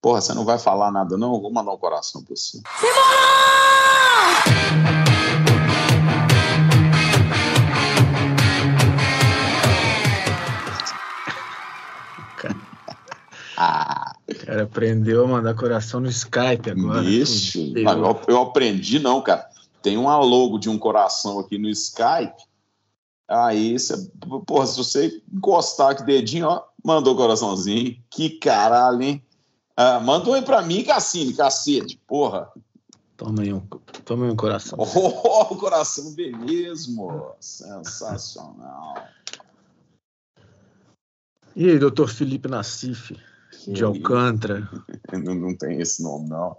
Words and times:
Porra, 0.00 0.20
você 0.20 0.32
não 0.32 0.44
vai 0.44 0.58
falar 0.58 0.92
nada, 0.92 1.16
não? 1.16 1.34
Eu 1.34 1.40
vou 1.40 1.52
mandar 1.52 1.72
um 1.72 1.78
coração 1.78 2.22
pra 2.22 2.36
você. 2.36 2.60
Ah. 13.60 14.12
O 14.28 14.46
cara 14.46 14.62
aprendeu 14.62 15.24
a 15.24 15.26
mandar 15.26 15.52
coração 15.52 15.98
no 15.98 16.08
Skype 16.08 16.70
agora. 16.70 17.02
Isso. 17.02 17.58
Eu, 17.76 18.20
eu 18.28 18.40
aprendi, 18.40 19.00
não, 19.00 19.20
cara. 19.20 19.48
Tem 19.82 19.96
uma 19.96 20.16
logo 20.18 20.58
de 20.58 20.70
um 20.70 20.78
coração 20.78 21.40
aqui 21.40 21.58
no 21.58 21.68
Skype. 21.68 22.40
Aí, 23.26 23.76
você, 23.76 23.96
porra, 24.46 24.64
se 24.64 24.76
você 24.76 25.22
encostar 25.34 25.90
aqui 25.90 26.04
dedinho, 26.04 26.46
ó, 26.46 26.62
mandou 26.84 27.16
coraçãozinho. 27.16 27.96
Que 28.08 28.30
caralho, 28.30 29.02
hein? 29.02 29.24
Ah, 29.80 30.00
manda 30.00 30.28
um 30.28 30.32
aí 30.32 30.42
pra 30.42 30.60
mim, 30.60 30.82
Cassine, 30.82 31.32
cacete, 31.32 32.02
porra. 32.04 32.50
Toma 33.16 33.42
aí 33.42 33.52
um, 33.52 33.60
toma 34.04 34.24
aí 34.24 34.32
um 34.32 34.34
coração. 34.34 34.76
Oh, 34.76 35.54
o 35.54 35.56
coração 35.56 36.12
mesmo. 36.16 37.32
Sensacional. 37.38 38.96
E 41.54 41.70
aí, 41.70 41.78
doutor 41.78 42.08
Felipe 42.08 42.48
Nassif, 42.48 43.16
de 43.68 43.84
Alcântara? 43.84 44.68
Não, 45.14 45.34
não 45.36 45.56
tem 45.56 45.80
esse 45.80 46.02
nome, 46.02 46.28
não. 46.28 46.56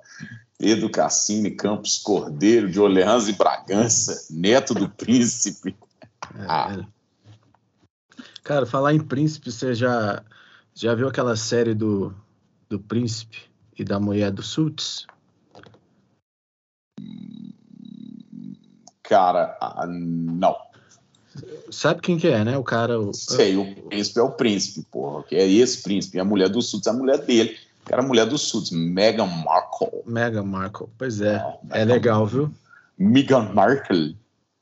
Edu 0.57 0.89
Cassini 0.89 1.51
Campos 1.51 1.97
Cordeiro, 1.97 2.71
de 2.71 2.79
Orleans 2.79 3.27
e 3.27 3.33
Bragança, 3.33 4.27
neto 4.29 4.73
do 4.73 4.89
príncipe. 4.89 5.75
É, 6.35 6.45
ah. 6.47 6.87
Cara, 8.43 8.65
falar 8.65 8.93
em 8.93 8.99
príncipe, 8.99 9.51
você 9.51 9.73
já, 9.73 10.23
já 10.73 10.95
viu 10.95 11.07
aquela 11.07 11.35
série 11.35 11.73
do, 11.73 12.13
do 12.69 12.79
príncipe 12.79 13.37
e 13.77 13.83
da 13.83 13.99
mulher 13.99 14.31
do 14.31 14.43
Suits? 14.43 15.07
Cara, 19.03 19.57
ah, 19.59 19.87
não. 19.87 20.55
Sabe 21.71 22.01
quem 22.01 22.17
que 22.17 22.27
é, 22.27 22.43
né? 22.43 22.57
O 22.57 22.63
cara. 22.63 22.99
O... 22.99 23.13
Sei, 23.13 23.57
o 23.57 23.75
príncipe 23.75 24.19
é 24.19 24.23
o 24.23 24.31
príncipe, 24.31 24.85
porra. 24.91 25.23
Que 25.23 25.35
é 25.35 25.47
esse 25.47 25.81
príncipe. 25.81 26.19
a 26.19 26.25
mulher 26.25 26.49
do 26.49 26.61
Suits 26.61 26.85
é 26.85 26.91
a 26.91 26.93
mulher 26.93 27.17
dele. 27.25 27.57
Que 27.85 27.93
era 27.93 28.03
a 28.03 28.05
mulher 28.05 28.27
do 28.27 28.37
Suits, 28.37 28.69
Meghan 28.69 29.25
Markle. 29.25 30.03
Meghan 30.05 30.43
Markle, 30.43 30.87
pois 30.95 31.21
é. 31.21 31.37
Não, 31.37 31.59
é 31.71 31.83
legal, 31.83 32.27
viu? 32.27 32.51
Meghan 32.99 33.51
Markle. 33.53 34.15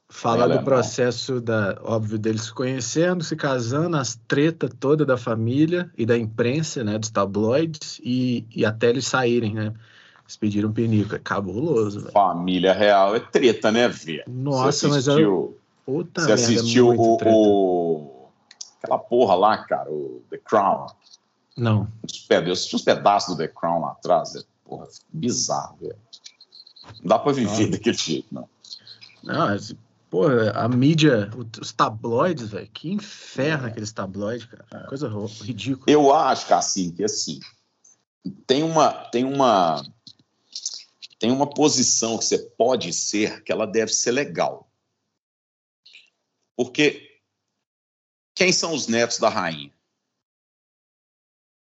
Fala 0.09 0.43
Ela 0.45 0.55
do 0.55 0.61
é 0.61 0.63
processo, 0.63 1.41
da, 1.41 1.77
óbvio, 1.83 2.17
deles 2.17 2.43
se 2.43 2.53
conhecendo, 2.53 3.23
se 3.23 3.35
casando, 3.35 3.97
as 3.97 4.15
tretas 4.27 4.69
toda 4.79 5.05
da 5.05 5.17
família 5.17 5.91
e 5.97 6.05
da 6.05 6.17
imprensa, 6.17 6.83
né, 6.83 6.97
dos 6.97 7.09
tabloides, 7.09 7.99
e, 8.01 8.45
e 8.55 8.65
até 8.65 8.89
eles 8.89 9.05
saírem, 9.05 9.53
né? 9.53 9.73
Eles 10.23 10.37
pediram 10.37 10.71
pinico, 10.71 11.15
é 11.15 11.19
cabuloso. 11.19 12.01
Véio. 12.01 12.11
Família 12.13 12.73
real 12.73 13.15
é 13.15 13.19
treta, 13.19 13.71
né, 13.71 13.87
velho? 13.89 14.23
Nossa, 14.27 14.87
mas 14.87 15.07
era... 15.07 15.21
Puta 15.85 16.21
Você 16.21 16.31
assistiu 16.33 16.89
o, 16.89 17.17
o, 17.23 18.29
Aquela 18.83 18.99
porra 18.99 19.35
lá, 19.35 19.57
cara, 19.57 19.89
o 19.89 20.21
The 20.29 20.37
Crown. 20.37 20.87
Não. 21.55 21.87
Eu 22.29 22.51
assisti 22.51 22.75
uns 22.75 22.81
pedaços 22.81 23.35
do 23.35 23.37
The 23.37 23.47
Crown 23.47 23.81
lá 23.81 23.91
atrás. 23.91 24.35
É, 24.35 24.41
porra, 24.65 24.87
bizarro, 25.11 25.77
velho. 25.79 25.95
Não 26.99 27.05
dá 27.05 27.19
pra 27.19 27.31
viver 27.31 27.63
não. 27.63 27.71
daquele 27.71 27.97
jeito, 27.97 28.27
não. 28.31 28.49
Não, 29.23 29.57
Pô, 30.17 30.25
a 30.55 30.67
mídia, 30.67 31.29
os 31.61 31.71
tabloides, 31.71 32.49
velho, 32.49 32.67
que 32.71 32.89
inferno 32.89 33.67
é. 33.67 33.69
aqueles 33.69 33.91
tabloides, 33.91 34.47
cara. 34.47 34.65
É. 34.73 34.87
Coisa 34.87 35.07
ridícula. 35.43 35.85
Eu 35.87 36.11
acho, 36.11 36.51
assim, 36.55 36.91
que 36.91 37.03
assim, 37.03 37.39
tem 38.47 38.63
uma, 38.63 38.91
tem 39.11 39.23
uma, 39.23 39.83
tem 41.19 41.29
uma 41.29 41.47
posição 41.47 42.17
que 42.17 42.25
você 42.25 42.39
pode 42.39 42.91
ser 42.93 43.43
que 43.43 43.51
ela 43.51 43.67
deve 43.67 43.93
ser 43.93 44.09
legal. 44.09 44.67
Porque 46.55 47.21
quem 48.33 48.51
são 48.51 48.73
os 48.73 48.87
netos 48.87 49.19
da 49.19 49.29
rainha? 49.29 49.71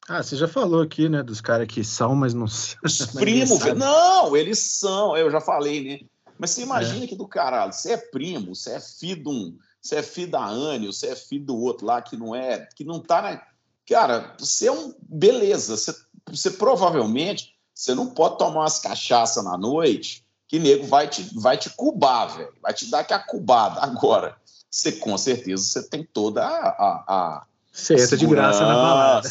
Ah, 0.08 0.24
você 0.24 0.38
já 0.38 0.48
falou 0.48 0.82
aqui, 0.82 1.10
né, 1.10 1.22
dos 1.22 1.42
caras 1.42 1.68
que 1.68 1.84
são, 1.84 2.16
mas 2.16 2.34
não 2.34 2.46
Os 2.86 3.06
primos, 3.14 3.60
não, 3.76 4.34
eles 4.38 4.60
são, 4.60 5.18
eu 5.18 5.30
já 5.30 5.42
falei, 5.42 5.84
né? 5.84 6.10
Mas 6.40 6.52
você 6.52 6.62
imagina 6.62 7.04
é. 7.04 7.08
que 7.08 7.16
do 7.16 7.28
caralho, 7.28 7.74
você 7.74 7.92
é 7.92 7.98
primo, 7.98 8.56
você 8.56 8.72
é 8.72 8.80
filho 8.80 9.24
de 9.24 9.30
um, 9.30 9.58
você 9.82 9.98
é 9.98 10.04
filho 10.04 10.32
da 10.32 10.46
Anne, 10.46 10.88
você 10.88 11.08
é 11.08 11.16
filho 11.16 11.46
do 11.46 11.58
outro 11.58 11.86
lá 11.86 12.02
que 12.02 12.16
não 12.16 12.34
é, 12.34 12.68
que 12.76 12.86
não 12.86 13.00
tá 13.00 13.22
na. 13.22 13.44
Cara, 13.88 14.36
você 14.40 14.68
é 14.68 14.72
um. 14.72 14.96
Beleza, 15.02 15.76
você, 15.76 15.94
você 16.28 16.52
provavelmente 16.52 17.54
você 17.80 17.96
não 17.96 18.08
pode 18.08 18.38
tomar 18.38 18.62
umas 18.62 18.80
cachaças 18.80 19.44
na 19.44 19.58
noite 19.58 20.26
que 20.50 20.60
nego 20.60 20.86
vai 20.86 21.08
te, 21.08 21.30
vai 21.40 21.58
te 21.58 21.70
cubar, 21.70 22.36
velho. 22.36 22.54
Vai 22.62 22.74
te 22.74 22.90
dar 22.90 23.04
que 23.06 23.14
a 23.14 23.20
cubada. 23.20 23.80
Agora, 23.82 24.36
você 24.70 24.92
com 24.92 25.18
certeza 25.18 25.64
você 25.64 25.84
tem 25.88 26.04
toda 26.04 26.46
a. 26.46 26.70
a, 26.70 27.04
a 27.08 27.46
você 27.72 27.94
entra 27.94 28.18
de 28.18 28.26
graça 28.26 28.66
na 28.66 28.74
balada. 28.74 29.30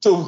Tu, 0.00 0.26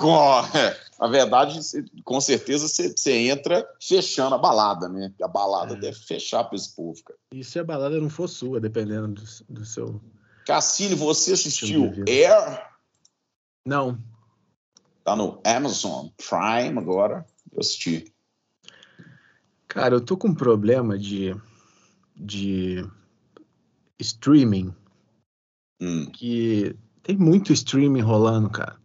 é, 0.55 0.81
na 1.03 1.09
verdade, 1.09 1.59
com 2.05 2.21
certeza 2.21 2.69
você, 2.69 2.95
você, 2.97 3.13
entra 3.29 3.69
fechando 3.81 4.37
a 4.37 4.39
balada, 4.39 4.89
né? 4.89 5.13
A 5.21 5.27
balada 5.27 5.75
é. 5.75 5.77
deve 5.77 5.99
fechar 5.99 6.45
para 6.45 6.55
esse 6.55 6.77
povo, 6.77 7.03
cara. 7.03 7.19
E 7.33 7.43
se 7.43 7.59
a 7.59 7.65
balada 7.65 8.01
não 8.01 8.09
for 8.09 8.29
sua, 8.29 8.61
dependendo 8.61 9.09
do, 9.09 9.25
do 9.49 9.65
seu. 9.65 10.01
Cassini, 10.47 10.95
você 10.95 11.33
assistiu 11.33 11.91
Air? 12.07 12.69
Não. 13.67 13.99
Tá 15.03 15.17
no 15.17 15.41
Amazon 15.45 16.07
Prime 16.17 16.79
agora. 16.79 17.27
Eu 17.51 17.59
assisti. 17.59 18.15
Cara, 19.67 19.97
eu 19.97 20.01
tô 20.01 20.17
com 20.17 20.29
um 20.29 20.35
problema 20.37 20.97
de, 20.97 21.35
de 22.15 22.89
streaming. 23.99 24.73
Hum. 25.81 26.07
Que 26.13 26.77
tem 27.03 27.17
muito 27.17 27.53
streaming 27.53 28.03
rolando, 28.03 28.49
cara. 28.49 28.81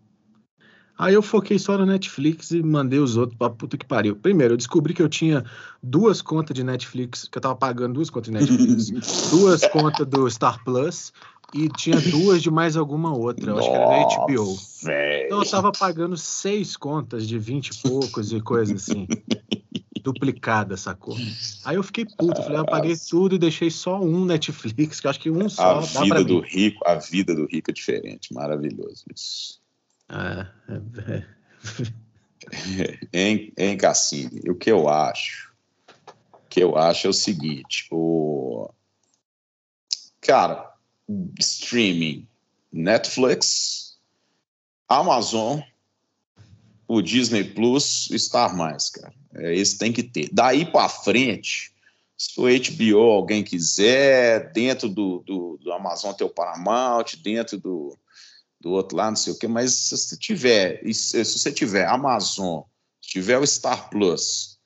Aí 0.97 1.13
eu 1.13 1.21
foquei 1.21 1.59
só 1.59 1.77
na 1.77 1.85
Netflix 1.85 2.51
e 2.51 2.63
mandei 2.63 2.99
os 2.99 3.17
outros 3.17 3.37
pra 3.37 3.49
puta 3.49 3.77
que 3.77 3.85
pariu. 3.85 4.15
Primeiro, 4.15 4.53
eu 4.53 4.57
descobri 4.57 4.93
que 4.93 5.01
eu 5.01 5.09
tinha 5.09 5.45
duas 5.81 6.21
contas 6.21 6.55
de 6.55 6.63
Netflix, 6.63 7.27
que 7.27 7.37
eu 7.37 7.41
tava 7.41 7.55
pagando 7.55 7.93
duas 7.93 8.09
contas 8.09 8.31
de 8.31 8.39
Netflix, 8.39 8.89
duas 9.29 9.65
contas 9.67 10.07
do 10.07 10.29
Star 10.29 10.63
Plus 10.63 11.13
e 11.53 11.69
tinha 11.69 11.99
duas 12.01 12.41
de 12.41 12.49
mais 12.49 12.75
alguma 12.75 13.15
outra. 13.15 13.51
Eu 13.51 13.59
acho 13.59 13.69
que 13.69 13.75
era 13.75 13.85
da 13.85 14.25
HBO. 14.25 14.57
Véio. 14.83 15.25
Então 15.25 15.39
eu 15.43 15.49
tava 15.49 15.71
pagando 15.71 16.17
seis 16.17 16.75
contas 16.75 17.27
de 17.27 17.37
vinte 17.37 17.69
e 17.69 17.81
poucos 17.81 18.33
e 18.33 18.41
coisa 18.41 18.73
assim. 18.73 19.07
duplicada, 20.01 20.77
sacou? 20.77 21.15
Aí 21.65 21.75
eu 21.75 21.83
fiquei 21.83 22.05
puto, 22.05 22.41
falei, 22.41 22.59
eu 22.59 22.65
paguei 22.65 22.95
tudo 23.09 23.35
e 23.35 23.37
deixei 23.39 23.69
só 23.69 23.99
um 23.99 24.25
Netflix, 24.25 24.99
que 24.99 25.07
eu 25.07 25.11
acho 25.11 25.19
que 25.19 25.29
um 25.29 25.49
só. 25.49 25.79
A 25.79 25.81
vida 25.81 26.23
do 26.23 26.41
mim. 26.41 26.47
rico, 26.47 26.81
a 26.87 26.95
vida 26.95 27.35
do 27.35 27.45
rico 27.45 27.69
é 27.69 27.73
diferente, 27.73 28.33
maravilhoso 28.33 29.03
isso. 29.13 29.59
É. 30.09 30.47
em, 33.13 33.53
em 33.57 33.77
Cassini, 33.77 34.49
o 34.49 34.55
que 34.55 34.71
eu 34.71 34.87
acho, 34.87 35.53
o 36.33 36.47
que 36.49 36.61
eu 36.61 36.77
acho 36.77 37.07
é 37.07 37.09
o 37.09 37.13
seguinte, 37.13 37.87
o 37.91 38.69
cara, 40.21 40.73
streaming, 41.39 42.27
Netflix, 42.71 43.97
Amazon, 44.87 45.59
o 46.87 47.01
Disney 47.01 47.43
Plus, 47.43 48.09
Star 48.17 48.55
Mais, 48.55 48.89
cara. 48.89 49.13
É, 49.35 49.55
esse 49.55 49.77
tem 49.77 49.91
que 49.91 50.03
ter. 50.03 50.29
Daí 50.31 50.65
para 50.65 50.87
frente, 50.89 51.71
se 52.17 52.39
o 52.39 52.45
HBO 52.45 53.11
alguém 53.11 53.43
quiser, 53.43 54.51
dentro 54.51 54.89
do, 54.89 55.19
do, 55.25 55.57
do 55.61 55.71
Amazon 55.71 56.13
tem 56.13 56.25
o 56.25 56.33
Paramount, 56.33 57.05
dentro 57.21 57.57
do, 57.57 57.97
do 58.59 58.71
outro 58.71 58.97
lá, 58.97 59.09
não 59.09 59.15
sei 59.15 59.33
o 59.33 59.37
quê, 59.37 59.47
mas 59.47 59.73
se 59.73 59.97
você 59.97 60.17
tiver, 60.17 60.81
se 60.93 61.23
você 61.23 61.51
tiver 61.51 61.87
Amazon, 61.87 62.61
se 63.01 63.11
tiver 63.11 63.37
o 63.37 63.45
Star 63.45 63.89
Plus, 63.89 64.59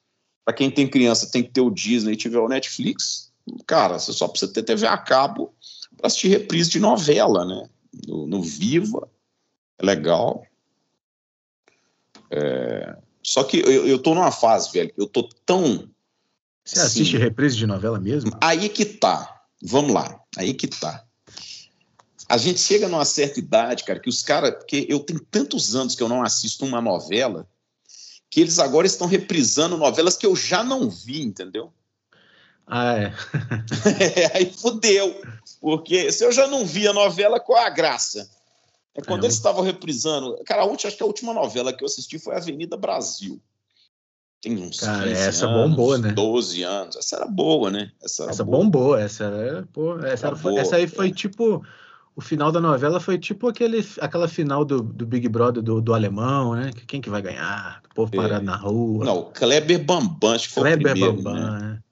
para 0.46 0.56
quem 0.56 0.72
tem 0.72 0.90
criança 0.90 1.30
tem 1.30 1.44
que 1.44 1.52
ter 1.52 1.62
o 1.62 1.70
Disney 1.70 2.16
tiver 2.16 2.40
o 2.40 2.48
Netflix, 2.48 3.32
cara, 3.68 4.00
você 4.00 4.14
só 4.14 4.28
precisa 4.28 4.52
ter 4.52 4.64
TV 4.64 4.88
a 4.88 4.98
cabo 4.98 5.54
para 5.98 6.08
assistir 6.08 6.30
reprise 6.30 6.70
de 6.70 6.80
novela, 6.80 7.46
né? 7.46 7.70
No, 8.08 8.26
no 8.26 8.42
Viva, 8.42 9.10
é 9.78 9.86
legal. 9.86 10.46
É... 12.30 12.98
Só 13.22 13.44
que 13.44 13.60
eu, 13.60 13.88
eu 13.88 14.00
tô 14.00 14.16
numa 14.16 14.32
fase, 14.32 14.72
velho, 14.72 14.92
eu 14.98 15.06
tô 15.06 15.30
tão. 15.46 15.90
Você 16.64 16.80
assiste 16.80 17.16
assim, 17.16 17.24
reprise 17.24 17.58
de 17.58 17.68
novela 17.68 18.00
mesmo? 18.00 18.32
Aí 18.42 18.70
que 18.70 18.86
tá. 18.86 19.44
Vamos 19.62 19.94
lá, 19.94 20.20
aí 20.38 20.54
que 20.54 20.68
tá 20.68 21.06
a 22.32 22.38
gente 22.38 22.60
chega 22.60 22.88
numa 22.88 23.04
certa 23.04 23.40
idade, 23.40 23.84
cara, 23.84 24.00
que 24.00 24.10
os 24.10 24.24
caras. 24.24 24.56
Porque 24.56 24.86
eu 24.90 25.00
tenho 25.00 25.20
tantos 25.20 25.76
anos 25.76 25.96
que 25.96 26.02
eu 26.02 26.10
não 26.10 26.24
assisto 26.24 26.66
uma 26.66 26.82
novela, 26.82 27.48
que 28.30 28.40
eles 28.40 28.58
agora 28.58 28.88
estão 28.88 29.06
reprisando 29.06 29.78
novelas 29.78 30.16
que 30.16 30.26
eu 30.26 30.36
já 30.36 30.64
não 30.64 30.90
vi, 30.90 31.22
entendeu? 31.22 31.74
Ah, 32.66 32.98
é. 32.98 33.14
é 34.24 34.32
aí 34.38 34.54
fudeu. 34.54 35.22
Porque 35.60 36.12
se 36.12 36.24
eu 36.24 36.32
já 36.32 36.48
não 36.48 36.66
vi 36.66 36.88
a 36.88 36.94
novela, 36.94 37.40
qual 37.40 37.60
a 37.60 37.70
graça? 37.70 38.30
É 38.96 39.02
quando 39.02 39.24
é. 39.24 39.26
eles 39.28 39.36
estavam 39.36 39.62
reprisando. 39.64 40.42
Cara, 40.46 40.64
a 40.64 40.66
última, 40.66 40.88
acho 40.88 40.98
que 40.98 41.04
a 41.04 41.08
última 41.08 41.34
novela 41.34 41.74
que 41.74 41.84
eu 41.84 41.88
assisti 41.88 42.18
foi 42.18 42.36
Avenida 42.36 42.78
Brasil. 42.78 43.42
Tem 44.42 44.58
uns 44.58 44.80
Cara, 44.80 45.10
essa 45.10 45.46
anos, 45.46 45.70
bombou, 45.70 45.98
né? 45.98 46.12
12 46.14 46.64
anos. 46.64 46.96
Essa 46.96 47.18
era 47.18 47.28
boa, 47.28 47.70
né? 47.70 47.92
Essa, 48.02 48.30
essa 48.30 48.44
boa. 48.44 48.58
bombou, 48.58 48.98
essa 48.98 49.26
era, 49.26 49.68
pô, 49.72 50.00
essa, 50.00 50.28
era, 50.28 50.36
boa, 50.36 50.60
essa 50.60 50.78
aí 50.78 50.88
foi 50.88 51.10
é. 51.10 51.14
tipo. 51.14 51.64
O 52.16 52.22
final 52.22 52.52
da 52.52 52.60
novela 52.60 53.00
foi 53.00 53.18
tipo 53.18 53.48
aquele, 53.48 53.86
aquela 54.00 54.28
final 54.28 54.66
do, 54.66 54.82
do 54.82 55.06
Big 55.06 55.28
Brother 55.30 55.64
do, 55.64 55.82
do 55.82 55.94
alemão, 55.94 56.56
né? 56.56 56.72
Quem 56.86 57.00
que 57.00 57.10
vai 57.10 57.22
ganhar? 57.22 57.82
O 57.92 57.96
povo 57.96 58.12
é. 58.14 58.18
parado 58.18 58.46
na 58.46 58.56
rua. 58.56 59.06
Não, 59.06 59.20
o 59.20 59.26
Kleber 59.26 59.84
Bambam, 59.84 60.34
acho 60.34 60.50
que 60.50 60.54
foi 60.54 60.64
Kleber 60.64 60.88
o 60.88 60.92
primeiro, 60.92 61.22
Bambam, 61.22 61.60
né? 61.60 61.80
É. 61.80 61.92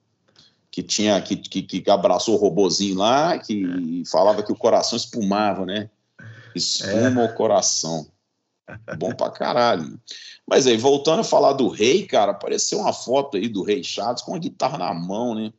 Que 0.70 0.84
tinha, 0.84 1.20
que, 1.22 1.36
que, 1.36 1.64
que 1.64 1.90
abraçou 1.90 2.36
o 2.36 2.38
robozinho 2.38 2.98
lá, 2.98 3.40
que 3.40 3.66
é. 3.66 4.10
falava 4.10 4.44
que 4.44 4.52
o 4.52 4.58
coração 4.58 4.98
espumava, 4.98 5.66
né? 5.66 5.90
Espuma 6.54 7.22
é. 7.22 7.26
o 7.26 7.34
coração. 7.34 8.08
Bom 8.98 9.14
pra 9.14 9.32
caralho. 9.32 10.00
Mas 10.46 10.68
aí, 10.68 10.78
voltando 10.78 11.22
a 11.22 11.24
falar 11.24 11.54
do 11.54 11.68
rei, 11.70 12.06
cara, 12.06 12.32
apareceu 12.32 12.80
uma 12.80 12.94
foto 12.94 13.38
aí 13.38 13.48
do 13.48 13.64
rei 13.64 13.84
Charles 13.84 14.22
com 14.22 14.36
a 14.36 14.40
guitarra 14.40 14.78
na 14.78 14.94
mão, 14.94 15.34
né? 15.34 15.52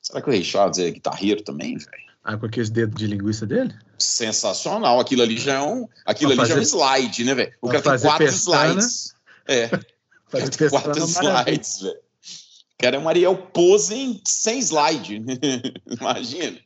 Será 0.00 0.20
que 0.20 0.28
o 0.28 0.32
rei 0.32 0.42
Charles 0.42 0.78
é 0.78 0.90
guitarreiro 0.90 1.42
também, 1.42 1.76
velho? 1.76 2.09
Ah, 2.22 2.36
com 2.36 2.46
aqueles 2.46 2.70
dedos 2.70 2.96
de 2.96 3.06
linguiça 3.06 3.46
dele? 3.46 3.74
Sensacional. 3.98 5.00
Aquilo 5.00 5.22
ali 5.22 5.38
já 5.38 5.54
é 5.54 5.62
um, 5.62 5.88
aquilo 6.04 6.32
ali 6.32 6.40
fazer, 6.40 6.52
já 6.52 6.58
é 6.58 6.60
um 6.60 6.62
slide, 6.62 7.24
né, 7.24 7.34
velho? 7.34 7.52
O 7.62 7.68
cara 7.68 7.82
tem 7.82 7.98
quatro 7.98 8.26
pestana, 8.26 8.80
slides. 8.80 9.14
É. 9.46 9.68
Fazer 10.28 10.70
quatro 10.70 11.04
slides, 11.04 11.80
velho. 11.80 11.96
O 11.96 12.82
cara 12.82 12.96
é 12.96 12.98
um 12.98 13.08
Ariel 13.08 13.36
Posen 13.36 14.20
sem 14.24 14.58
slide. 14.60 15.22
Imagina. 16.00 16.58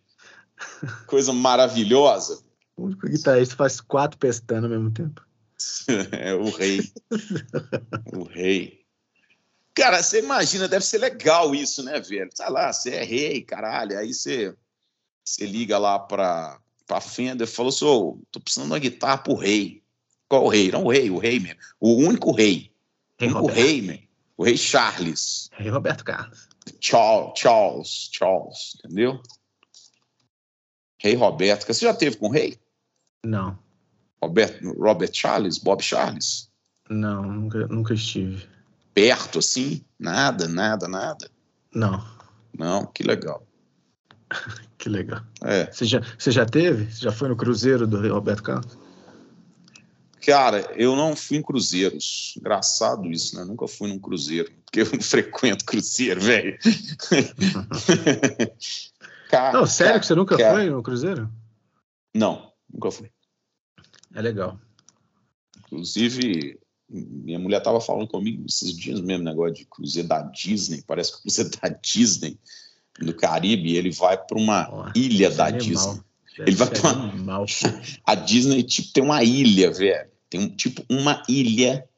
Coisa 1.07 1.33
maravilhosa. 1.33 2.43
O 2.77 2.85
único 2.85 3.09
guitarrista 3.09 3.57
faz 3.57 3.81
quatro 3.81 4.19
pestanas 4.19 4.65
ao 4.65 4.71
mesmo 4.71 4.91
tempo. 4.91 5.23
é 6.13 6.35
o 6.35 6.51
rei. 6.51 6.93
o 8.13 8.25
rei. 8.25 8.85
Cara, 9.75 10.03
você 10.03 10.21
imagina, 10.21 10.69
deve 10.69 10.85
ser 10.85 10.99
legal 10.99 11.55
isso, 11.55 11.83
né, 11.83 12.01
velho? 12.01 12.31
Sei 12.33 12.49
lá, 12.49 12.73
você 12.73 12.91
é 12.91 13.05
rei, 13.05 13.43
caralho. 13.43 13.99
Aí 13.99 14.15
você, 14.15 14.55
você 15.25 15.47
liga 15.47 15.79
lá 15.79 15.99
pra, 15.99 16.61
pra 16.87 17.01
Fender 17.01 17.47
e 17.47 17.51
falou 17.51 17.71
assim: 17.71 17.85
oh, 17.85 18.19
tô 18.31 18.41
precisando 18.41 18.67
de 18.67 18.73
uma 18.73 18.79
guitarra 18.79 19.19
pro 19.19 19.35
rei. 19.35 19.83
Qual 20.29 20.45
o 20.45 20.49
rei? 20.49 20.71
Não 20.71 20.85
o 20.85 20.91
rei, 20.91 21.11
o 21.11 21.19
rei 21.19 21.41
mesmo. 21.41 21.61
O 21.81 21.95
único 21.95 22.33
rei. 22.33 22.73
Rei 23.19 23.31
o 23.31 23.39
único 23.39 23.53
rei, 23.53 23.83
mesmo. 23.83 24.05
O 24.37 24.45
rei 24.45 24.57
Charles. 24.57 25.49
Rei 25.53 25.71
Roberto 25.71 26.05
Carlos. 26.05 26.49
Charles, 26.81 27.33
Charles, 27.39 28.11
Charles, 28.13 28.77
entendeu? 28.79 29.23
Rei 30.99 31.15
Roberto. 31.15 31.67
Você 31.67 31.85
já 31.85 31.95
teve 31.95 32.17
com 32.17 32.27
o 32.27 32.33
rei? 32.33 32.59
Não. 33.25 33.59
Robert, 34.23 34.59
Robert 34.79 35.13
Charles, 35.13 35.59
Bob 35.59 35.83
Charles? 35.83 36.51
Não, 36.89 37.23
nunca, 37.23 37.67
nunca 37.67 37.95
estive. 37.95 38.47
Perto, 38.95 39.39
assim? 39.39 39.85
Nada, 39.99 40.49
nada, 40.49 40.89
nada? 40.89 41.31
Não. 41.75 42.03
Não, 42.57 42.87
que 42.87 43.03
legal. 43.03 43.47
que 44.79 44.89
legal. 44.89 45.21
É. 45.43 45.71
Você 45.71 45.85
já, 45.85 46.03
você 46.19 46.31
já 46.31 46.47
teve? 46.47 46.93
Você 46.93 47.03
já 47.03 47.13
foi 47.13 47.29
no 47.29 47.37
cruzeiro 47.37 47.87
do 47.87 48.01
Roberto 48.13 48.43
Carlos? 48.43 48.85
Cara, 50.25 50.73
eu 50.75 50.97
não 50.97 51.15
fui 51.15 51.37
em 51.37 51.43
cruzeiros. 51.43 52.35
Engraçado 52.39 53.11
isso, 53.11 53.37
né? 53.37 53.45
Nunca 53.45 53.69
fui 53.69 53.89
num 53.89 53.99
cruzeiro. 53.99 54.51
Porque 54.65 54.81
eu 54.81 54.91
não 54.91 55.01
frequento 55.03 55.65
cruzeiro, 55.65 56.21
velho. 56.21 56.59
não, 59.53 59.67
sério 59.67 60.01
que 60.01 60.07
você 60.07 60.15
nunca 60.15 60.37
cara. 60.37 60.55
foi 60.55 60.71
no 60.71 60.83
cruzeiro? 60.83 61.31
Não, 62.15 62.51
nunca 62.73 62.91
fui. 62.91 63.11
É 64.15 64.23
legal. 64.23 64.59
Inclusive, 65.67 66.59
minha 66.89 67.39
mulher 67.39 67.59
estava 67.59 67.81
falando 67.81 68.09
comigo 68.09 68.45
esses 68.47 68.75
dias 68.75 69.01
mesmo, 69.01 69.25
negócio 69.25 69.55
de 69.55 69.67
cruzeiro 69.67 70.09
da 70.09 70.23
Disney. 70.23 70.83
Parece 70.87 71.13
que 71.13 71.19
o 71.19 71.23
cruzeiro 71.23 71.51
da 71.61 71.69
Disney 71.69 72.39
no 73.01 73.13
Caribe, 73.13 73.77
ele 73.77 73.91
vai 73.91 74.17
para 74.17 74.39
uma 74.39 74.93
ilha 74.95 75.31
da 75.31 75.47
animal. 75.47 75.61
Disney. 75.61 76.05
Deve 76.37 76.51
ele 76.51 76.57
vai 76.57 76.69
para 76.69 76.93
uma... 76.93 77.45
A 78.05 78.15
Disney 78.15 78.63
tipo, 78.63 78.93
tem 78.93 79.03
uma 79.03 79.23
ilha, 79.23 79.71
velho. 79.71 80.09
Tem 80.29 80.41
um, 80.41 80.49
tipo 80.49 80.85
uma 80.89 81.23
ilha 81.29 81.89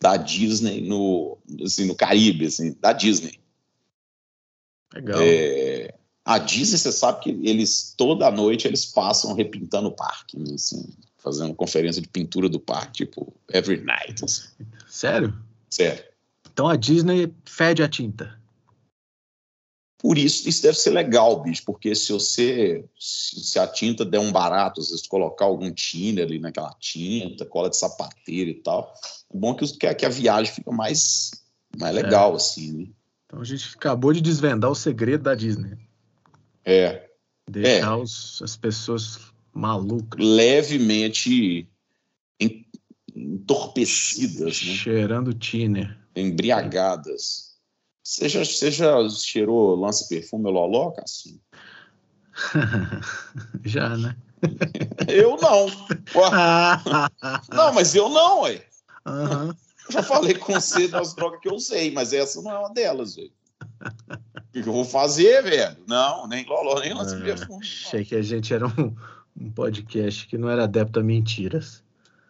da 0.00 0.16
Disney 0.16 0.80
no, 0.80 1.38
assim, 1.64 1.86
no 1.86 1.94
Caribe, 1.94 2.46
assim, 2.46 2.76
da 2.80 2.92
Disney. 2.92 3.38
Legal. 4.92 5.20
É, 5.20 5.94
a 6.24 6.38
Disney, 6.38 6.78
você 6.78 6.92
sabe 6.92 7.20
que 7.20 7.30
eles 7.30 7.94
toda 7.96 8.30
noite 8.30 8.66
eles 8.66 8.84
passam 8.86 9.34
repintando 9.34 9.88
o 9.88 9.92
parque, 9.92 10.38
né, 10.38 10.54
assim 10.54 10.84
fazendo 11.26 11.54
conferência 11.54 12.00
de 12.00 12.06
pintura 12.06 12.48
do 12.48 12.60
parque, 12.60 13.04
tipo, 13.04 13.34
every 13.52 13.82
night. 13.82 14.24
Assim. 14.24 14.44
Sério? 14.86 15.36
Sério. 15.68 16.04
Então 16.52 16.68
a 16.68 16.76
Disney 16.76 17.34
fede 17.44 17.82
a 17.82 17.88
tinta. 17.88 18.40
Por 19.98 20.18
isso, 20.18 20.48
isso 20.48 20.62
deve 20.62 20.78
ser 20.78 20.90
legal, 20.90 21.42
bicho, 21.42 21.62
porque 21.64 21.94
se 21.94 22.12
você, 22.12 22.84
se 22.98 23.58
a 23.58 23.66
tinta 23.66 24.04
der 24.04 24.18
um 24.18 24.30
barato, 24.30 24.80
às 24.80 24.90
vezes 24.90 25.06
colocar 25.06 25.46
algum 25.46 25.72
tiner 25.72 26.26
ali 26.26 26.38
naquela 26.38 26.74
tinta, 26.78 27.46
cola 27.46 27.70
de 27.70 27.78
sapateiro 27.78 28.50
e 28.50 28.54
tal, 28.54 28.92
é 29.34 29.36
bom 29.36 29.54
que, 29.54 29.94
que 29.94 30.06
a 30.06 30.10
viagem 30.10 30.52
fica 30.52 30.70
mais, 30.70 31.30
mais 31.78 31.96
é. 31.96 32.02
legal, 32.02 32.34
é. 32.34 32.36
assim, 32.36 32.72
né? 32.72 32.86
Então 33.26 33.40
a 33.40 33.44
gente 33.44 33.74
acabou 33.74 34.12
de 34.12 34.20
desvendar 34.20 34.70
o 34.70 34.74
segredo 34.74 35.24
da 35.24 35.34
Disney. 35.34 35.76
É. 36.64 37.08
Deixar 37.48 37.92
é. 37.92 38.02
Os, 38.02 38.40
as 38.42 38.56
pessoas 38.56 39.18
malucas. 39.52 40.24
Levemente 40.24 41.66
entorpecidas. 43.14 44.62
Né? 44.62 44.74
Cheirando 44.74 45.32
tiner. 45.32 45.96
Embriagadas. 46.14 47.55
Você 48.06 48.28
já, 48.28 48.44
você 48.44 48.70
já 48.70 49.08
cheirou 49.08 49.74
lance 49.74 50.08
perfume 50.08 50.48
loló, 50.48 50.92
Cassinho? 50.92 51.40
já, 53.64 53.96
né? 53.96 54.16
eu 55.08 55.36
não. 55.36 55.66
não, 57.52 57.74
mas 57.74 57.96
eu 57.96 58.08
não, 58.08 58.42
ué. 58.42 58.64
Uhum. 59.08 59.52
Já 59.90 60.04
falei 60.04 60.34
com 60.34 60.52
você 60.52 60.86
das 60.86 61.14
drogas 61.16 61.40
que 61.40 61.48
eu 61.48 61.54
usei, 61.54 61.90
mas 61.90 62.12
essa 62.12 62.40
não 62.42 62.52
é 62.52 62.58
uma 62.60 62.72
delas, 62.72 63.16
velho. 63.16 63.32
O 63.80 64.52
que 64.52 64.60
eu 64.60 64.72
vou 64.72 64.84
fazer, 64.84 65.42
velho? 65.42 65.76
Não, 65.88 66.28
nem 66.28 66.46
loló, 66.46 66.78
nem 66.78 66.94
lance 66.94 67.16
ah, 67.16 67.20
perfume. 67.20 67.58
Achei 67.60 68.04
que 68.04 68.14
a 68.14 68.22
gente 68.22 68.54
era 68.54 68.68
um, 68.68 68.94
um 69.36 69.50
podcast 69.50 70.28
que 70.28 70.38
não 70.38 70.48
era 70.48 70.62
adepto 70.62 71.00
a 71.00 71.02
mentiras. 71.02 71.82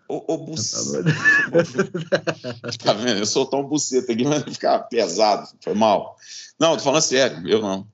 Ô, 0.08 0.34
ô 0.34 0.38
buceta. 0.38 1.04
tá 2.82 2.92
vendo? 2.92 3.18
Eu 3.18 3.26
sou 3.26 3.46
tão 3.46 3.64
buceta 3.64 4.12
aqui, 4.12 4.24
mas 4.24 4.42
ficar 4.44 4.80
pesado. 4.80 5.48
Foi 5.60 5.74
mal. 5.74 6.16
Não, 6.58 6.76
tô 6.76 6.82
falando 6.82 7.02
sério, 7.02 7.48
eu 7.48 7.60
não. 7.60 7.86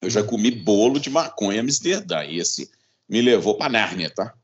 Eu 0.00 0.10
já 0.10 0.22
comi 0.22 0.50
bolo 0.50 1.00
de 1.00 1.10
maconha 1.10 1.58
em 1.58 1.60
Amsterdã. 1.60 2.24
E 2.24 2.38
esse 2.38 2.70
me 3.08 3.20
levou 3.22 3.56
para 3.56 3.72
Nárnia, 3.72 4.10
tá? 4.10 4.34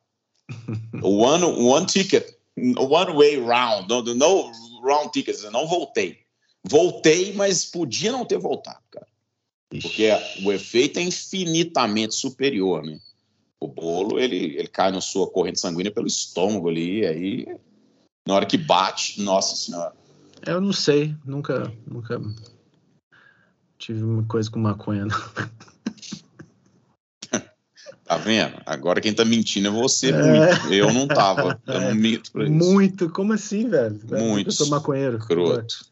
One, 1.03 1.45
one 1.45 1.87
ticket, 1.87 2.37
one 2.57 3.13
way 3.13 3.39
round, 3.39 3.89
no, 3.89 4.03
no 4.03 4.53
round 4.83 5.11
tickets. 5.13 5.43
Eu 5.43 5.51
não 5.51 5.67
voltei. 5.67 6.19
Voltei, 6.65 7.33
mas 7.33 7.65
podia 7.65 8.13
não 8.13 8.25
ter 8.25 8.39
voltado, 8.39 8.81
cara. 8.91 9.07
Porque 9.69 10.09
o 10.45 10.53
efeito 10.53 10.99
é 10.99 11.03
infinitamente 11.03 12.15
superior, 12.15 12.83
né? 12.85 12.99
O 13.65 13.69
bolo 13.69 14.19
ele, 14.19 14.37
ele 14.37 14.69
cai 14.69 14.93
na 14.93 15.01
sua 15.01 15.29
corrente 15.29 15.61
sanguínea 15.61 15.93
pelo 15.93 16.07
estômago 16.07 16.69
ali, 16.69 17.07
aí 17.07 17.47
na 18.27 18.35
hora 18.35 18.47
que 18.47 18.59
bate, 18.59 19.21
nossa 19.23 19.57
senhora. 19.57 19.93
Eu 20.47 20.61
não 20.61 20.73
sei, 20.73 21.15
nunca, 21.25 21.73
nunca 21.87 22.21
tive 23.79 24.03
uma 24.03 24.23
coisa 24.25 24.51
com 24.51 24.59
maconha, 24.59 25.07
não. 25.07 25.17
Tá 28.05 28.19
vendo? 28.19 28.61
Agora 28.67 29.01
quem 29.01 29.15
tá 29.15 29.25
mentindo 29.25 29.69
é 29.69 29.71
você, 29.71 30.11
é. 30.11 30.13
muito. 30.13 30.75
Eu 30.75 30.93
não 30.93 31.09
tava. 31.09 31.59
Eu 31.67 31.81
não 31.81 31.95
minto 31.97 32.31
pra 32.33 32.45
isso. 32.45 32.53
Muito? 32.53 33.09
Como 33.09 33.33
assim, 33.33 33.67
velho? 33.67 33.99
Muito. 34.11 34.49
Eu 34.49 34.53
sou 34.53 34.69
maconheiro. 34.69 35.19
Croto. 35.21 35.87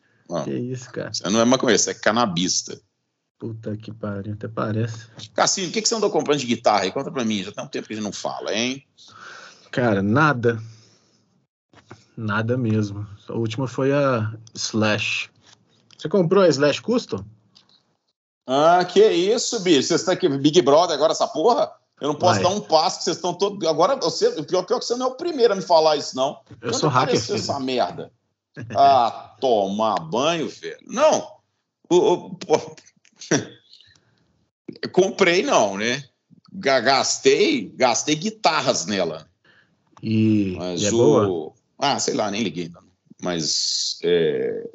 Que 0.45 0.50
isso, 0.50 0.91
cara? 0.93 1.11
Você 1.11 1.26
não 1.31 1.41
é 1.41 1.45
maconheiro, 1.47 1.83
você 1.83 1.93
é 1.93 1.95
canabista. 1.95 2.79
Puta 3.42 3.76
que 3.76 3.90
pariu, 3.90 4.34
até 4.34 4.46
parece. 4.46 5.08
Cassinho, 5.34 5.68
o 5.68 5.72
que, 5.72 5.82
que 5.82 5.88
você 5.88 5.96
andou 5.96 6.08
comprando 6.12 6.38
de 6.38 6.46
guitarra 6.46 6.82
aí? 6.82 6.92
Conta 6.92 7.11
pra 7.11 7.25
mim, 7.25 7.42
já 7.42 7.50
tem 7.50 7.64
um 7.64 7.66
tempo 7.66 7.88
que 7.88 7.92
a 7.92 7.96
gente 7.96 8.04
não 8.04 8.12
fala, 8.12 8.54
hein? 8.54 8.87
Cara, 9.72 10.00
nada. 10.00 10.62
Nada 12.16 12.56
mesmo. 12.56 13.04
A 13.28 13.32
última 13.32 13.66
foi 13.66 13.92
a 13.92 14.32
Slash. 14.54 15.28
Você 15.99 16.08
comprou 16.08 16.44
a 16.44 16.49
Slash 16.49 16.80
Custom? 16.82 17.25
Ah, 18.46 18.84
que 18.84 19.04
isso, 19.04 19.58
bicho. 19.58 19.88
Vocês 19.88 20.02
estão 20.02 20.14
aqui, 20.14 20.28
Big 20.28 20.62
Brother 20.62 20.94
agora, 20.94 21.11
essa 21.11 21.26
porra? 21.26 21.72
Eu 22.00 22.11
não 22.11 22.14
posso 22.14 22.40
Vai. 22.40 22.44
dar 22.44 22.56
um 22.56 22.61
passo, 22.61 22.99
que 22.99 23.04
vocês 23.06 23.16
estão 23.16 23.34
todos. 23.34 23.68
Agora, 23.68 23.96
você, 23.96 24.28
o 24.38 24.44
pior, 24.44 24.62
pior 24.62 24.76
é 24.76 24.78
que 24.78 24.84
você 24.84 24.94
não 24.94 25.06
é 25.06 25.08
o 25.08 25.16
primeiro 25.16 25.52
a 25.52 25.56
me 25.56 25.62
falar 25.62 25.96
isso, 25.96 26.14
não. 26.14 26.38
Eu 26.49 26.70
Quando 26.70 26.78
sou 26.78 26.88
hacker. 26.88 27.20
Filho. 27.20 27.34
essa 27.34 27.58
merda? 27.58 28.12
Ah, 28.76 29.34
tomar 29.40 29.99
banho, 29.99 30.49
velho. 30.49 30.78
Não. 30.87 31.42
O, 31.90 31.96
o, 31.96 32.37
Comprei 34.93 35.43
não, 35.43 35.76
né? 35.76 36.05
Gastei, 36.52 37.73
gastei 37.75 38.14
guitarras 38.14 38.87
nela. 38.87 39.29
E, 40.02 40.55
Mas 40.59 40.83
e 40.83 40.87
é 40.87 40.91
o... 40.91 40.97
boa? 40.97 41.55
Ah, 41.79 41.99
sei 41.99 42.14
lá, 42.14 42.31
nem 42.31 42.43
liguei 42.43 42.64
ainda. 42.64 42.81
Mas 43.21 43.99
é... 44.02 44.71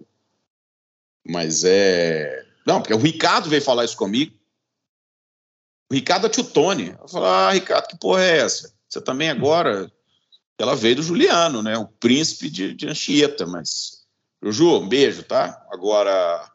Mas 1.25 1.63
é... 1.63 2.46
Não, 2.66 2.82
porque 2.82 2.94
o 2.94 3.00
Ricardo 3.00 3.50
veio 3.50 3.62
falar 3.62 3.86
isso 3.86 3.98
comigo. 3.98 4.34
O 5.92 5.94
Ricardo 5.94 6.27
é 6.27 6.30
tio 6.30 6.44
Tony. 6.44 6.96
Eu 7.00 7.08
falei, 7.08 7.30
ah, 7.30 7.51
Ricardo, 7.51 7.88
que 7.88 7.98
porra 7.98 8.24
é 8.24 8.38
essa? 8.39 8.74
Você 8.88 9.01
também 9.01 9.30
agora... 9.30 9.92
Ela 10.60 10.75
veio 10.75 10.96
do 10.96 11.04
Juliano, 11.04 11.62
né? 11.62 11.77
O 11.77 11.88
príncipe 11.88 12.50
de, 12.50 12.74
de 12.74 12.88
Anchieta, 12.88 13.46
mas... 13.46 14.06
Juju, 14.42 14.80
um 14.80 14.88
beijo, 14.88 15.24
tá? 15.24 15.66
Agora... 15.72 16.50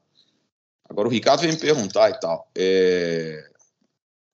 Agora 0.93 1.09
o 1.09 1.11
Ricardo 1.11 1.41
veio 1.41 1.55
me 1.55 1.59
perguntar 1.59 2.11
e 2.11 2.21
tal. 2.21 2.51
É... 2.57 3.49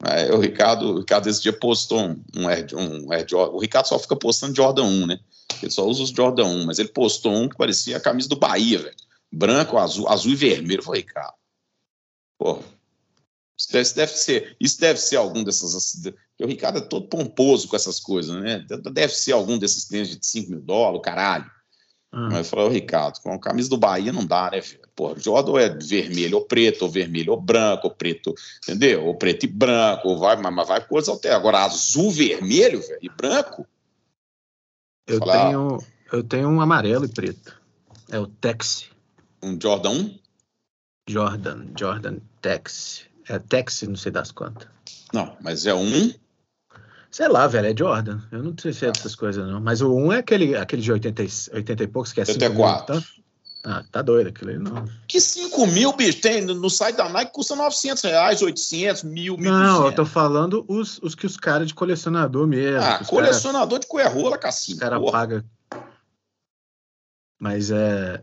É, 0.05 0.33
o 0.33 0.39
Ricardo, 0.39 0.95
o 0.95 0.99
Ricardo 1.01 1.29
esse 1.29 1.43
dia 1.43 1.53
postou 1.53 2.01
um, 2.01 2.23
um, 2.37 2.49
Air, 2.49 2.69
um 2.73 3.13
Air 3.13 3.27
Jordan. 3.29 3.57
O 3.57 3.59
Ricardo 3.59 3.87
só 3.87 3.99
fica 3.99 4.15
postando 4.15 4.55
Jordan 4.55 4.85
1, 4.85 5.07
né? 5.07 5.21
Ele 5.61 5.73
só 5.73 5.85
usa 5.85 6.05
os 6.05 6.11
Jordan 6.11 6.45
1, 6.45 6.67
mas 6.67 6.79
ele 6.79 6.89
postou 6.89 7.33
um 7.33 7.49
que 7.49 7.57
parecia 7.57 7.97
a 7.97 8.01
camisa 8.01 8.29
do 8.29 8.37
Bahia, 8.37 8.79
velho. 8.79 8.97
Branco, 9.33 9.77
azul, 9.77 10.09
azul 10.09 10.33
e 10.33 10.37
vermelho. 10.37 10.85
Falei, 10.85 11.01
Ricardo, 11.01 11.35
porra, 12.39 12.63
isso 13.59 13.73
deve, 13.73 13.83
isso 13.83 13.97
deve, 13.97 14.13
ser, 14.13 14.57
isso 14.61 14.81
deve 14.81 15.01
ser 15.01 15.17
algum 15.17 15.43
dessas. 15.43 16.13
o 16.41 16.47
Ricardo 16.47 16.79
é 16.79 16.83
todo 16.83 17.09
pomposo 17.09 17.67
com 17.67 17.75
essas 17.75 17.99
coisas, 17.99 18.41
né? 18.41 18.65
Deve 18.93 19.13
ser 19.13 19.33
algum 19.33 19.59
desses 19.59 19.87
tênis 19.87 20.17
de 20.17 20.25
5 20.25 20.51
mil 20.51 20.61
dólares, 20.61 21.03
caralho. 21.03 21.51
Hum. 22.19 22.31
Mas 22.33 22.39
eu 22.39 22.45
falei, 22.45 22.69
Ricardo, 22.71 23.21
com 23.21 23.33
a 23.33 23.39
camisa 23.39 23.71
do 23.71 23.79
Bahia 23.79 24.13
não 24.13 24.27
dá, 24.27 24.51
né, 24.51 24.61
velho? 24.61 24.81
Pô, 24.97 25.15
Jordan 25.17 25.61
é 25.61 25.69
vermelho 25.69 26.39
ou 26.39 26.45
preto, 26.45 26.83
ou 26.83 26.91
vermelho 26.91 27.33
ou 27.33 27.41
branco, 27.41 27.87
ou 27.87 27.95
preto, 27.95 28.35
entendeu? 28.61 29.07
Ou 29.07 29.15
preto 29.15 29.45
e 29.45 29.47
branco, 29.47 30.09
ou 30.09 30.19
vai, 30.19 30.37
mas 30.37 30.67
vai 30.67 30.85
coisa 30.85 31.15
até. 31.15 31.33
Agora, 31.33 31.65
azul, 31.65 32.11
vermelho, 32.11 32.81
velho, 32.81 32.99
e 33.01 33.09
branco. 33.09 33.65
Eu 35.07 35.21
falar, 35.21 35.47
tenho, 35.47 35.79
eu 36.13 36.25
tenho 36.25 36.49
um 36.49 36.61
amarelo 36.61 37.05
e 37.05 37.09
preto. 37.09 37.57
É 38.11 38.19
o 38.19 38.27
Texi. 38.27 38.87
Um 39.41 39.57
Jordan 39.61 39.91
1? 39.91 40.19
Jordan, 41.09 41.67
Jordan 41.79 42.17
Texi. 42.43 43.05
É 43.29 43.39
Texi, 43.39 43.87
não 43.87 43.97
sei 43.97 44.11
das 44.11 44.33
quantas. 44.33 44.67
Não, 45.13 45.37
mas 45.41 45.65
é 45.65 45.75
um. 45.75 46.13
Sei 47.11 47.29
lá, 47.29 47.47
velho, 47.47 47.69
é 47.69 47.77
Jordan. 47.77 48.21
Eu 48.31 48.43
não 48.43 48.55
sei 48.57 48.73
se 48.73 48.87
é 48.87 48.93
dessas 48.93 49.15
coisas, 49.15 49.47
não. 49.47 49.61
Mas 49.61 49.81
o 49.81 49.95
1 49.95 50.13
é 50.13 50.19
aquele, 50.19 50.57
aquele 50.57 50.83
de 50.83 50.93
80, 50.93 51.23
80 51.55 51.83
e 51.83 51.87
poucos, 51.87 52.13
que 52.13 52.21
é 52.21 52.25
84. 52.25 52.95
Mil, 52.95 53.03
tá? 53.03 53.09
Ah, 53.65 53.85
tá 53.91 54.03
doido 54.03 54.29
aquilo 54.29 54.51
aí, 54.51 54.59
não. 54.59 54.85
Que 55.07 55.21
5 55.21 55.67
mil, 55.67 55.93
bicho, 55.93 56.21
tem 56.21 56.43
no 56.43 56.71
site 56.71 56.97
da 56.97 57.09
Nike 57.09 57.33
custa 57.33 57.57
900 57.57 58.03
reais, 58.05 58.41
800, 58.41 59.03
mil, 59.03 59.37
mil. 59.37 59.53
Não, 59.53 59.87
eu 59.87 59.95
tô 59.95 60.07
falando 60.07 60.65
os, 60.69 60.99
os 61.03 61.15
que 61.15 61.27
os 61.27 61.37
caras 61.37 61.67
de 61.67 61.75
colecionador 61.75 62.47
mesmo. 62.47 62.81
Ah, 62.81 63.05
colecionador 63.05 63.69
cara, 63.69 63.81
de 63.81 63.87
coerrola, 63.87 64.39
Cassim. 64.39 64.75
Os 64.75 64.79
caras 64.79 65.11
pagam. 65.11 65.45
Mas 67.41 67.71
é. 67.71 68.23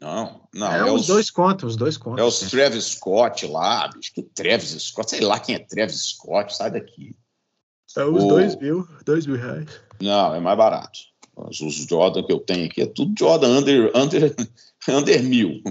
Não, 0.00 0.40
não. 0.54 0.72
É, 0.72 0.78
é 0.78 0.84
os, 0.84 1.02
os, 1.02 1.06
dois 1.06 1.30
contos, 1.30 1.70
os 1.70 1.76
dois 1.76 1.98
contos. 1.98 2.20
É 2.20 2.24
os 2.24 2.40
Travis 2.40 2.84
Scott 2.84 3.46
lá, 3.46 3.88
bicho. 3.88 4.12
Que 4.14 4.22
Travis 4.22 4.70
Scott? 4.82 5.10
Sei 5.10 5.20
lá 5.20 5.38
quem 5.38 5.56
é 5.56 5.58
Travis 5.58 6.02
Scott, 6.02 6.56
sai 6.56 6.70
daqui. 6.70 7.14
É 7.96 8.04
os 8.04 8.24
o... 8.24 8.28
dois 8.28 8.56
mil, 8.56 8.86
dois 9.04 9.26
mil 9.26 9.36
reais. 9.36 9.68
Não, 10.00 10.34
é 10.34 10.40
mais 10.40 10.56
barato. 10.56 10.98
Os 11.36 11.56
Jordan 11.56 12.22
que 12.22 12.32
eu 12.32 12.40
tenho 12.40 12.66
aqui 12.66 12.82
é 12.82 12.86
tudo 12.86 13.14
Jordan 13.18 13.58
under, 13.58 13.90
under, 13.94 14.34
under 14.88 15.22
mil. 15.22 15.62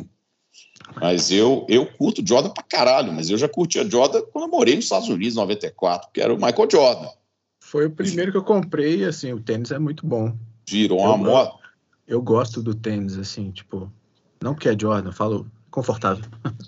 Mas 0.95 1.31
eu, 1.31 1.65
eu 1.69 1.85
curto 1.85 2.25
Jordan 2.25 2.49
pra 2.49 2.63
caralho, 2.63 3.13
mas 3.13 3.29
eu 3.29 3.37
já 3.37 3.47
curtia 3.47 3.89
Jordan 3.89 4.21
quando 4.31 4.45
eu 4.45 4.51
morei 4.51 4.75
nos 4.75 4.85
Estados 4.85 5.07
Unidos, 5.07 5.35
em 5.35 5.37
94, 5.37 6.09
que 6.11 6.21
era 6.21 6.33
o 6.33 6.37
Michael 6.37 6.67
Jordan. 6.71 7.09
Foi 7.61 7.85
o 7.85 7.91
primeiro 7.91 8.31
que 8.31 8.37
eu 8.37 8.43
comprei, 8.43 9.05
assim, 9.05 9.31
o 9.31 9.39
tênis 9.39 9.71
é 9.71 9.77
muito 9.77 10.07
bom. 10.07 10.35
Virou 10.67 10.99
uma 10.99 11.17
moda. 11.17 11.53
Eu 12.07 12.21
gosto 12.21 12.63
do 12.63 12.73
tênis, 12.73 13.17
assim, 13.17 13.51
tipo, 13.51 13.91
não 14.41 14.55
porque 14.55 14.69
é 14.69 14.77
Jordan, 14.79 15.11
falo 15.11 15.45
confortável. 15.69 16.25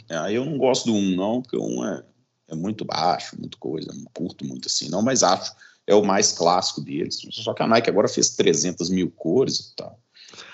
É, 0.07 0.31
eu 0.31 0.45
não 0.45 0.57
gosto 0.57 0.85
do 0.85 0.93
um, 0.93 1.15
não, 1.15 1.41
porque 1.41 1.57
um 1.57 1.83
é, 1.83 2.03
é 2.51 2.55
muito 2.55 2.85
baixo, 2.85 3.39
muito 3.39 3.57
coisa, 3.57 3.91
não 3.93 4.05
curto 4.13 4.45
muito 4.45 4.67
assim, 4.67 4.89
não, 4.89 5.01
mas 5.01 5.23
acho 5.23 5.53
é 5.87 5.95
o 5.95 6.03
mais 6.03 6.31
clássico 6.31 6.81
deles. 6.81 7.19
Só 7.31 7.53
que 7.53 7.63
a 7.63 7.67
Nike 7.67 7.89
agora 7.89 8.07
fez 8.07 8.31
300 8.31 8.89
mil 8.89 9.09
cores 9.11 9.59
e 9.59 9.75
tal. 9.75 9.99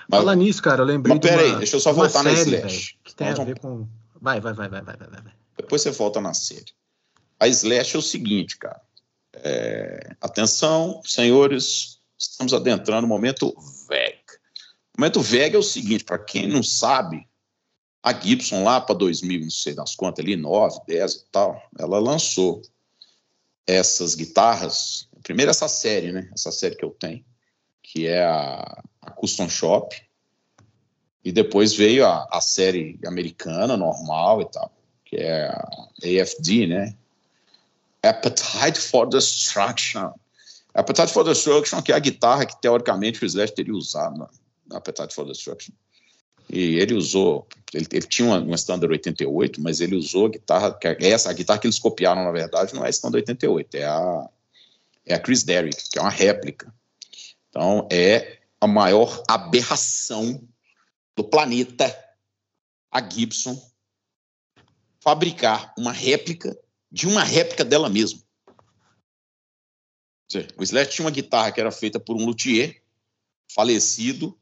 Mas, 0.10 0.20
Fala 0.20 0.36
nisso, 0.36 0.62
cara, 0.62 0.82
eu 0.82 0.86
lembrei. 0.86 1.16
Mas 1.16 1.30
peraí, 1.30 1.56
deixa 1.58 1.76
eu 1.76 1.80
só 1.80 1.92
voltar 1.92 2.24
série, 2.24 2.36
na 2.36 2.42
Slash. 2.42 2.78
Véio, 2.78 2.98
que 3.04 3.16
tem 3.16 3.30
Nós 3.30 3.40
a 3.40 3.44
ver 3.44 3.60
com. 3.60 3.88
Vai, 4.20 4.40
vai, 4.40 4.54
vai, 4.54 4.70
vai, 4.70 4.82
vai, 4.82 4.96
vai, 4.96 5.08
vai. 5.08 5.34
Depois 5.58 5.82
você 5.82 5.92
volta 5.92 6.22
na 6.22 6.34
série. 6.34 6.72
A 7.40 7.48
Slash 7.48 7.96
é 7.96 8.00
o 8.00 8.02
seguinte, 8.02 8.58
cara. 8.58 8.82
É... 9.34 10.16
Atenção, 10.22 11.02
senhores, 11.04 12.00
estamos 12.18 12.54
adentrando 12.54 13.06
o 13.06 13.10
momento 13.10 13.54
VEG. 13.88 14.18
O 14.98 15.02
momento 15.02 15.22
VEG 15.22 15.56
é 15.56 15.60
o 15.60 15.64
seguinte, 15.64 16.04
para 16.04 16.18
quem 16.18 16.48
não 16.48 16.64
sabe, 16.64 17.27
a 18.08 18.20
Gibson 18.20 18.64
lá 18.64 18.80
para 18.80 18.96
2000, 18.96 19.42
não 19.42 19.50
sei 19.50 19.74
das 19.74 19.96
quantas 19.96 20.24
ali, 20.24 20.36
9, 20.36 20.80
10 20.88 21.14
e 21.14 21.26
tal, 21.32 21.62
ela 21.78 22.00
lançou 22.00 22.62
essas 23.66 24.16
guitarras 24.16 25.08
Primeiro 25.28 25.52
essa 25.52 25.68
série, 25.68 26.14
né? 26.14 26.30
Essa 26.34 26.54
série 26.54 26.78
que 26.78 26.86
eu 26.86 26.92
tenho, 26.92 27.22
que 27.84 28.08
é 28.08 28.24
a, 28.24 28.82
a 29.02 29.12
Custom 29.12 29.50
Shop. 29.50 29.94
E 31.22 31.34
depois 31.34 31.74
veio 31.74 32.06
a, 32.06 32.26
a 32.32 32.40
série 32.40 32.98
americana, 33.06 33.76
normal 33.76 34.42
e 34.42 34.46
tal, 34.46 34.72
que 35.04 35.18
é 35.18 35.50
a 35.50 35.68
AFD, 36.02 36.68
né? 36.68 36.96
Appetite 38.02 38.80
for 38.80 39.06
Destruction. 39.06 40.14
Appetite 40.74 41.12
for 41.12 41.26
Destruction, 41.26 41.82
que 41.82 41.92
é 41.92 41.96
a 41.96 42.00
guitarra 42.00 42.46
que 42.46 42.62
teoricamente 42.62 43.22
o 43.22 43.26
Slash 43.26 43.52
teria 43.52 43.74
usado 43.74 44.18
na, 44.18 44.30
na 44.66 44.78
Appetite 44.78 45.14
for 45.14 45.26
Destruction. 45.26 45.74
E 46.50 46.78
ele 46.78 46.94
usou, 46.94 47.48
ele, 47.74 47.88
ele 47.92 48.06
tinha 48.06 48.28
uma, 48.28 48.40
uma 48.40 48.56
Standard 48.56 48.92
88, 48.92 49.62
mas 49.62 49.82
ele 49.82 49.96
usou 49.96 50.28
a 50.28 50.30
guitarra, 50.30 50.74
que 50.74 50.88
é 50.88 51.10
essa, 51.10 51.30
a 51.30 51.34
guitarra 51.34 51.60
que 51.60 51.68
eles 51.68 51.80
copiaram, 51.80 52.24
na 52.24 52.32
verdade, 52.32 52.74
não 52.74 52.84
é 52.84 52.88
a 52.88 52.90
Standard 52.90 53.24
88, 53.30 53.76
é 53.76 53.86
a 53.86 54.30
é 55.08 55.16
a 55.16 55.20
Chris 55.20 55.44
Derrick, 55.44 55.90
que 55.90 55.98
é 55.98 56.02
uma 56.02 56.12
réplica. 56.12 56.74
Então, 57.50 57.88
é 57.90 58.42
a 58.60 58.68
maior 58.68 59.24
aberração 59.28 60.46
do 61.16 61.24
planeta, 61.24 61.86
a 62.92 63.02
Gibson, 63.10 63.60
fabricar 65.00 65.74
uma 65.78 65.92
réplica 65.92 66.58
de 66.92 67.08
uma 67.08 67.24
réplica 67.24 67.64
dela 67.64 67.90
mesma. 67.90 68.22
O 70.58 70.64
Slash 70.64 70.92
tinha 70.92 71.06
uma 71.06 71.12
guitarra 71.12 71.52
que 71.52 71.62
era 71.62 71.72
feita 71.72 72.00
por 72.00 72.18
um 72.18 72.26
luthier 72.26 72.82
falecido 73.50 74.38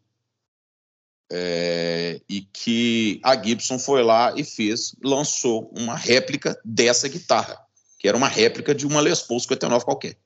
é, 1.37 2.21
e 2.29 2.41
que 2.41 3.19
a 3.21 3.35
Gibson 3.35 3.77
foi 3.77 4.01
lá 4.01 4.33
e 4.37 4.43
fez, 4.45 4.95
lançou 5.03 5.69
uma 5.75 5.93
réplica 5.93 6.57
dessa 6.63 7.09
guitarra, 7.09 7.59
que 7.99 8.07
era 8.07 8.15
uma 8.15 8.29
réplica 8.29 8.73
de 8.73 8.87
uma 8.87 9.01
Les 9.01 9.21
Paul 9.21 9.41
59 9.41 9.83
qualquer. 9.83 10.17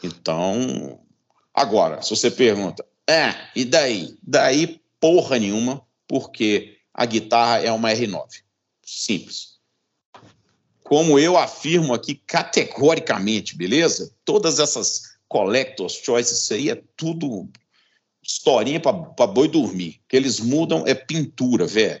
Então, 0.00 1.00
agora, 1.52 2.00
se 2.02 2.10
você 2.10 2.30
pergunta, 2.30 2.86
é, 3.08 3.34
e 3.56 3.64
daí? 3.64 4.16
Daí 4.22 4.80
porra 5.00 5.40
nenhuma, 5.40 5.84
porque 6.06 6.78
a 6.94 7.04
guitarra 7.04 7.62
é 7.62 7.72
uma 7.72 7.90
R9. 7.90 8.44
Simples. 8.84 9.58
Como 10.84 11.18
eu 11.18 11.36
afirmo 11.36 11.94
aqui 11.94 12.14
categoricamente, 12.14 13.56
beleza? 13.56 14.14
Todas 14.24 14.60
essas 14.60 15.16
collectors 15.26 15.94
choices, 15.94 16.52
aí 16.52 16.70
é 16.70 16.80
tudo 16.96 17.50
historinha 18.22 18.80
para 18.80 19.26
boi 19.26 19.48
dormir. 19.48 20.00
O 20.04 20.08
que 20.08 20.16
eles 20.16 20.38
mudam 20.38 20.84
é 20.86 20.94
pintura, 20.94 21.66
velho. 21.66 22.00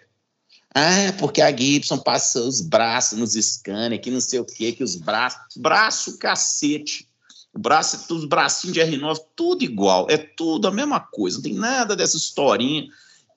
Ah, 0.74 1.12
porque 1.18 1.42
a 1.42 1.54
Gibson 1.54 1.98
passou 1.98 2.48
os 2.48 2.60
braços 2.60 3.18
nos 3.18 3.32
scanners, 3.32 4.00
que 4.00 4.10
não 4.10 4.20
sei 4.20 4.40
o 4.40 4.44
que, 4.44 4.72
que 4.72 4.84
os 4.84 4.96
braços. 4.96 5.56
Braço, 5.56 6.18
cacete. 6.18 7.06
O 7.52 7.58
braço, 7.58 8.14
os 8.14 8.24
bracinhos 8.24 8.72
de 8.72 8.80
R9, 8.80 9.18
tudo 9.36 9.62
igual, 9.62 10.06
é 10.08 10.16
tudo 10.16 10.66
a 10.66 10.70
mesma 10.70 10.98
coisa, 10.98 11.36
não 11.36 11.42
tem 11.42 11.52
nada 11.52 11.94
dessa 11.94 12.16
historinha. 12.16 12.88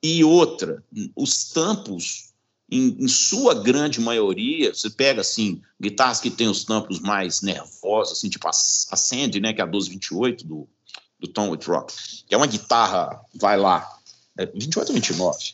E 0.02 0.24
outra, 0.24 0.82
os 1.14 1.50
tampos, 1.50 2.30
em, 2.70 2.96
em, 2.98 3.08
sua 3.08 3.54
grande 3.54 4.00
maioria, 4.00 4.72
você 4.72 4.88
pega 4.88 5.20
assim, 5.20 5.60
guitarras 5.78 6.20
que 6.20 6.30
tem 6.30 6.48
os 6.48 6.64
tampos 6.64 6.98
mais 6.98 7.42
nervosos, 7.42 8.18
assim, 8.18 8.30
tipo 8.30 8.48
a 8.48 8.52
Sandy, 8.52 9.38
né, 9.38 9.52
que 9.52 9.60
é 9.60 9.64
a 9.64 9.66
1228 9.66 10.46
do, 10.46 10.68
do 11.18 11.28
Tom 11.28 11.50
Whitrock, 11.50 11.92
que 12.26 12.34
é 12.34 12.36
uma 12.36 12.46
guitarra, 12.46 13.20
vai 13.34 13.56
lá, 13.56 13.88
é 14.36 14.46
28 14.46 14.88
ou 14.88 14.94
29? 14.94 15.52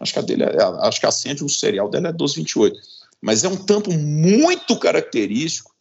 Acho 0.00 0.12
que 0.12 0.18
a 0.18 0.22
dele 0.22 0.44
é, 0.44 0.62
acho 0.86 1.00
que 1.00 1.06
a 1.06 1.10
Sandy, 1.10 1.48
serial 1.48 1.90
dela 1.90 2.08
é 2.08 2.12
1228. 2.12 2.78
Mas 3.20 3.42
é 3.42 3.48
um 3.48 3.56
tampo 3.56 3.92
muito 3.92 4.78
característico 4.78 5.74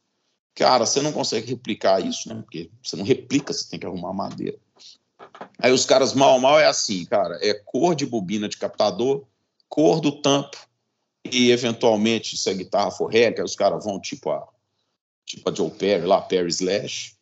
Cara, 0.57 0.87
você 0.87 1.03
não 1.03 1.11
consegue 1.11 1.51
replicar 1.51 2.03
isso, 2.03 2.27
né? 2.27 2.41
Porque 2.41 2.71
você 2.81 2.95
não 2.95 3.05
replica, 3.05 3.53
você 3.53 3.69
tem 3.69 3.79
que 3.79 3.85
arrumar 3.85 4.11
madeira. 4.11 4.57
Aí 5.59 5.71
os 5.71 5.85
caras 5.85 6.15
mal 6.15 6.39
mal 6.39 6.59
é 6.59 6.65
assim, 6.65 7.05
cara, 7.05 7.37
é 7.43 7.53
cor 7.53 7.93
de 7.93 8.07
bobina 8.07 8.49
de 8.49 8.57
captador, 8.57 9.23
cor 9.69 10.01
do 10.01 10.19
tampo 10.19 10.57
e 11.31 11.51
eventualmente 11.51 12.35
se 12.35 12.49
a 12.49 12.53
guitarra 12.53 12.89
for 12.89 13.05
réplica, 13.05 13.43
os 13.43 13.55
caras 13.55 13.83
vão 13.83 14.01
tipo 14.01 14.31
a 14.31 14.47
tipo 15.23 15.47
a 15.47 15.53
Joe 15.53 15.69
Perry 15.69 16.07
lá, 16.07 16.21
Perry 16.21 16.49
Slash, 16.49 17.15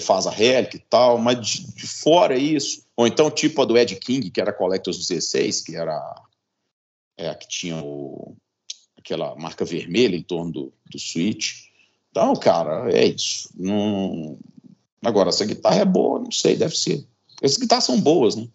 faz 0.00 0.26
a 0.26 0.30
réplica 0.30 0.76
e 0.76 0.88
tal, 0.90 1.18
mas 1.18 1.40
de, 1.40 1.74
de, 1.74 1.86
fora 1.86 2.36
isso, 2.36 2.84
ou 2.96 3.06
então 3.06 3.30
tipo 3.30 3.62
a 3.62 3.64
do 3.64 3.78
Ed 3.78 3.94
King, 3.96 4.30
que 4.30 4.40
era 4.40 4.52
Collectors 4.52 4.98
16, 4.98 5.62
que 5.62 5.76
era 5.76 6.22
é, 7.16 7.34
que 7.34 7.48
tinha 7.48 7.76
o, 7.82 8.36
aquela 8.96 9.34
marca 9.36 9.64
vermelha 9.64 10.16
em 10.16 10.22
torno 10.22 10.52
do, 10.52 10.72
do 10.90 10.98
Switch. 10.98 11.66
Então, 12.10 12.34
cara, 12.34 12.90
é 12.90 13.06
isso. 13.06 13.48
Agora, 15.04 15.28
essa 15.28 15.44
guitarra 15.44 15.80
é 15.80 15.84
boa, 15.84 16.18
não 16.18 16.32
sei, 16.32 16.56
deve 16.56 16.76
ser. 16.76 17.06
Essas 17.40 17.58
guitarras 17.58 17.84
são 17.84 18.00
boas, 18.00 18.34
né? 18.34 18.48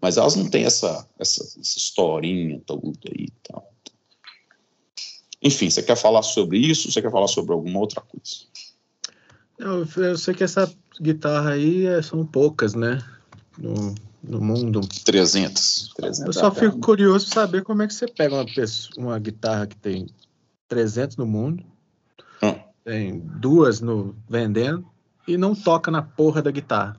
Mas 0.00 0.16
elas 0.16 0.36
não 0.36 0.50
têm 0.50 0.64
essa, 0.64 1.08
essa, 1.18 1.42
essa 1.42 1.78
historinha 1.78 2.60
toda 2.66 2.86
aí 2.86 3.26
e 3.26 3.32
tal. 3.48 3.72
Enfim, 5.40 5.70
você 5.70 5.82
quer 5.82 5.96
falar 5.96 6.22
sobre 6.22 6.58
isso? 6.58 6.90
Você 6.90 7.00
quer 7.00 7.10
falar 7.10 7.28
sobre 7.28 7.52
alguma 7.52 7.78
outra 7.78 8.00
coisa? 8.00 8.46
Eu, 9.58 9.86
eu 9.96 10.18
sei 10.18 10.34
que 10.34 10.44
essa 10.44 10.72
guitarra 11.00 11.50
aí 11.50 11.86
é, 11.86 12.02
são 12.02 12.24
poucas, 12.26 12.74
né? 12.74 13.02
No, 13.56 13.94
no 14.22 14.40
mundo. 14.40 14.80
300. 15.04 15.92
300 15.96 16.26
eu 16.26 16.32
só 16.32 16.50
fico 16.50 16.78
curioso 16.80 17.26
saber 17.28 17.62
como 17.62 17.82
é 17.82 17.86
que 17.86 17.94
você 17.94 18.06
pega 18.06 18.34
uma, 18.34 18.46
pessoa, 18.46 19.06
uma 19.06 19.18
guitarra 19.18 19.66
que 19.66 19.76
tem 19.76 20.06
300 20.68 21.16
no 21.16 21.26
mundo, 21.26 21.64
hum. 22.42 22.54
tem 22.84 23.20
duas 23.20 23.80
no 23.80 24.14
vendendo 24.28 24.84
e 25.26 25.36
não 25.36 25.54
toca 25.54 25.90
na 25.90 26.02
porra 26.02 26.42
da 26.42 26.50
guitarra. 26.50 26.96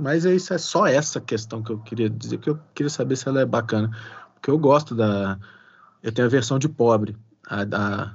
Mas 0.00 0.24
é 0.24 0.34
isso 0.34 0.54
é 0.54 0.58
só 0.58 0.86
essa 0.86 1.20
questão 1.20 1.62
que 1.62 1.70
eu 1.70 1.78
queria 1.78 2.08
dizer, 2.08 2.38
que 2.38 2.48
eu 2.48 2.58
queria 2.72 2.90
saber 2.90 3.16
se 3.16 3.28
ela 3.28 3.40
é 3.40 3.46
bacana. 3.46 3.90
Porque 4.34 4.50
eu 4.50 4.58
gosto 4.58 4.94
da. 4.94 5.36
Eu 6.00 6.12
tenho 6.12 6.28
a 6.28 6.30
versão 6.30 6.58
de 6.60 6.68
pobre, 6.68 7.16
a, 7.44 7.64
da, 7.64 8.14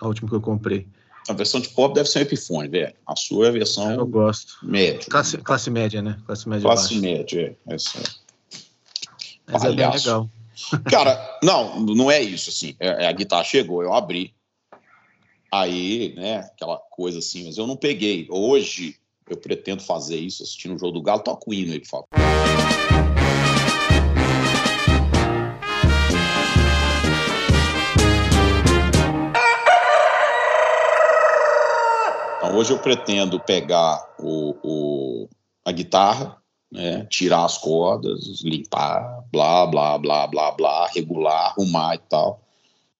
a 0.00 0.06
última 0.06 0.28
que 0.28 0.34
eu 0.36 0.40
comprei. 0.40 0.86
A 1.28 1.32
versão 1.32 1.60
de 1.60 1.68
pobre 1.70 1.94
deve 1.94 2.08
ser 2.08 2.18
um 2.18 2.22
Epiphone, 2.22 2.68
velho. 2.68 2.94
A 3.06 3.16
sua 3.16 3.46
é 3.46 3.48
a 3.48 3.52
versão. 3.52 3.90
Eu 3.92 4.06
gosto. 4.06 4.58
Média. 4.62 5.06
Classe, 5.08 5.38
classe 5.38 5.70
média, 5.70 6.02
né? 6.02 6.18
Classe 6.26 6.48
média. 6.48 6.62
Classe 6.62 6.94
média, 6.96 7.56
é. 7.66 7.74
Essa. 7.74 8.02
Mas 9.46 9.64
é 9.64 9.72
bem 9.72 9.90
legal. 9.90 10.28
Cara, 10.90 11.38
não, 11.42 11.80
não 11.80 12.10
é 12.10 12.20
isso, 12.20 12.50
assim. 12.50 12.76
É, 12.78 13.04
é, 13.04 13.06
a 13.06 13.12
guitarra 13.12 13.44
chegou, 13.44 13.82
eu 13.82 13.94
abri. 13.94 14.34
Aí, 15.52 16.14
né, 16.16 16.38
aquela 16.38 16.78
coisa 16.90 17.20
assim, 17.20 17.46
mas 17.46 17.56
eu 17.56 17.66
não 17.66 17.76
peguei. 17.76 18.26
Hoje, 18.28 18.96
eu 19.28 19.36
pretendo 19.36 19.82
fazer 19.82 20.16
isso 20.16 20.42
assistindo 20.42 20.74
o 20.74 20.78
jogo 20.78 20.92
do 20.92 21.02
Galo. 21.02 21.22
Toca 21.22 21.48
o 21.48 21.54
hino 21.54 21.72
aí, 21.72 21.80
por 21.80 21.88
favor. 21.88 22.23
Hoje 32.54 32.72
eu 32.72 32.78
pretendo 32.78 33.40
pegar 33.40 34.14
o, 34.18 34.56
o, 34.62 35.28
a 35.64 35.72
guitarra, 35.72 36.36
né, 36.70 37.06
tirar 37.10 37.44
as 37.44 37.58
cordas, 37.58 38.40
limpar, 38.42 39.24
blá, 39.30 39.66
blá, 39.66 39.98
blá, 39.98 40.26
blá, 40.26 40.50
blá, 40.52 40.86
regular, 40.88 41.46
arrumar 41.46 41.94
e 41.94 41.98
tal. 41.98 42.40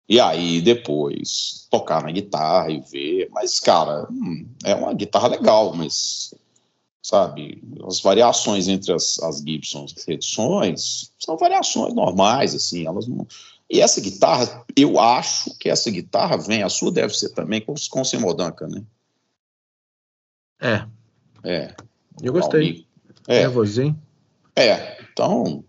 E 0.09 0.21
aí 0.21 0.61
depois 0.61 1.67
tocar 1.71 2.03
na 2.03 2.13
guitarra 2.13 2.71
e 2.71 2.81
ver. 2.81 3.29
Mas, 3.33 3.59
cara, 3.59 4.07
hum, 4.11 4.47
é 4.65 4.75
uma 4.75 4.93
guitarra 4.93 5.29
legal, 5.29 5.75
mas, 5.75 6.35
sabe, 7.03 7.63
as 7.87 8.01
variações 8.01 8.69
entre 8.69 8.93
as, 8.93 9.19
as 9.21 9.39
Gibson 9.39 9.85
as 9.85 10.07
edições 10.07 11.11
são 11.19 11.37
variações 11.37 11.95
normais, 11.95 12.55
assim, 12.55 12.87
elas 12.87 13.07
não. 13.07 13.27
E 13.71 13.81
essa 13.81 14.01
guitarra, 14.01 14.65
eu 14.77 15.01
acho 15.01 15.57
que 15.59 15.71
essa 15.71 15.91
guitarra 15.91 16.37
vem, 16.37 16.63
a 16.63 16.69
sua 16.69 16.93
deve 16.93 17.15
ser 17.17 17.31
também 17.31 17.61
com, 17.63 17.75
com 17.91 18.05
Semodanka, 18.05 18.69
né? 18.69 18.85
É. 20.65 20.87
É. 21.45 21.75
Eu 22.23 22.33
gostei. 22.33 22.87
É. 23.29 23.41
Nervosinho. 23.41 23.97
É, 24.57 24.99
então 25.13 25.65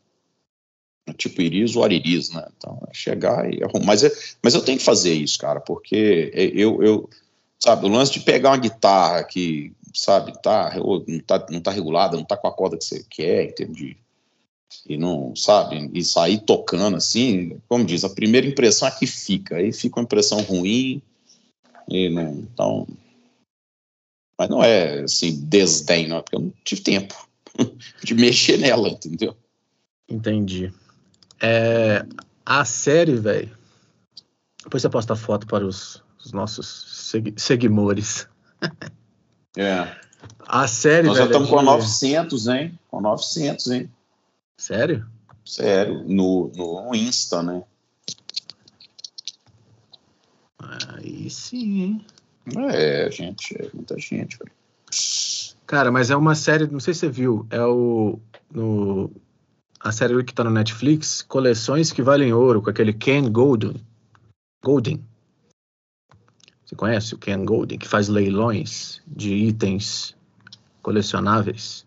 tipo 1.13 1.41
Iris 1.41 1.75
ou 1.75 1.83
Ariris, 1.83 2.31
né? 2.31 2.45
Então, 2.57 2.81
é 2.89 2.93
chegar 2.93 3.51
e 3.51 3.63
arrumar. 3.63 3.85
Mas, 3.85 4.03
é, 4.03 4.11
mas 4.41 4.55
eu 4.55 4.61
tenho 4.61 4.77
que 4.77 4.83
fazer 4.83 5.13
isso, 5.13 5.37
cara, 5.37 5.59
porque 5.59 6.31
eu, 6.33 6.81
eu, 6.81 7.09
sabe, 7.59 7.85
o 7.85 7.89
lance 7.89 8.13
de 8.13 8.21
pegar 8.21 8.51
uma 8.51 8.57
guitarra 8.57 9.23
que, 9.23 9.71
sabe, 9.93 10.33
tá, 10.41 10.73
não, 10.75 11.19
tá, 11.19 11.45
não 11.49 11.61
tá 11.61 11.71
regulada, 11.71 12.17
não 12.17 12.23
tá 12.23 12.35
com 12.35 12.47
a 12.47 12.53
corda 12.53 12.77
que 12.77 12.85
você 12.85 13.05
quer, 13.09 13.45
entendi. 13.45 13.97
E 14.87 14.97
não, 14.97 15.35
sabe, 15.35 15.89
e 15.93 16.03
sair 16.03 16.39
tocando 16.39 16.97
assim, 16.97 17.59
como 17.67 17.85
diz, 17.85 18.03
a 18.03 18.09
primeira 18.09 18.47
impressão 18.47 18.87
é 18.87 18.91
que 18.91 19.07
fica, 19.07 19.57
aí 19.57 19.71
fica 19.71 19.99
uma 19.99 20.03
impressão 20.03 20.41
ruim, 20.41 21.01
e 21.87 22.09
não, 22.09 22.33
então. 22.33 22.87
Mas 24.37 24.49
não 24.49 24.63
é 24.63 25.01
assim, 25.01 25.39
desdém, 25.45 26.07
não, 26.07 26.17
é 26.17 26.21
porque 26.21 26.35
eu 26.35 26.41
não 26.41 26.53
tive 26.63 26.81
tempo 26.81 27.27
de 28.03 28.13
mexer 28.13 28.57
nela, 28.57 28.89
entendeu? 28.89 29.35
Entendi. 30.09 30.73
É, 31.41 32.05
a 32.45 32.65
série, 32.65 33.15
velho. 33.15 33.57
Depois 34.63 34.81
você 34.81 34.89
posta 34.89 35.15
foto 35.15 35.47
para 35.47 35.65
os, 35.65 36.03
os 36.23 36.31
nossos 36.31 37.09
segui 37.11 37.33
seguidores. 37.37 38.27
É. 39.57 39.95
A 40.45 40.67
série, 40.67 41.07
Nós 41.07 41.17
já 41.17 41.27
estamos 41.27 41.49
com 41.49 41.61
900, 41.61 42.47
hein? 42.47 42.77
Com 42.91 42.99
900, 42.99 43.67
hein? 43.67 43.89
Sério? 44.57 45.07
Sério, 45.45 46.03
no, 46.05 46.51
no 46.53 46.93
Insta, 46.93 47.41
né? 47.41 47.63
Aí 50.59 51.29
sim, 51.29 51.81
hein? 51.81 52.05
É, 52.71 53.09
gente, 53.09 53.55
é 53.59 53.69
muita 53.73 53.97
gente, 53.97 54.37
velho. 54.37 54.51
Cara, 55.65 55.91
mas 55.91 56.11
é 56.11 56.15
uma 56.15 56.35
série, 56.35 56.67
não 56.67 56.79
sei 56.79 56.93
se 56.93 57.01
você 57.01 57.09
viu, 57.09 57.47
é 57.49 57.63
o 57.63 58.19
no 58.51 59.11
a 59.79 59.91
série 59.91 60.23
que 60.23 60.31
está 60.31 60.43
no 60.43 60.49
Netflix, 60.49 61.21
Coleções 61.21 61.91
que 61.91 62.01
Valem 62.01 62.33
Ouro, 62.33 62.61
com 62.61 62.69
aquele 62.69 62.91
Ken 62.91 63.31
Golden. 63.31 63.75
Golden. 64.63 65.03
Você 66.65 66.75
conhece 66.75 67.13
o 67.13 67.19
Ken 67.19 67.45
Golden, 67.45 67.77
que 67.77 67.87
faz 67.87 68.07
leilões 68.07 69.01
de 69.05 69.31
itens 69.31 70.15
colecionáveis? 70.81 71.85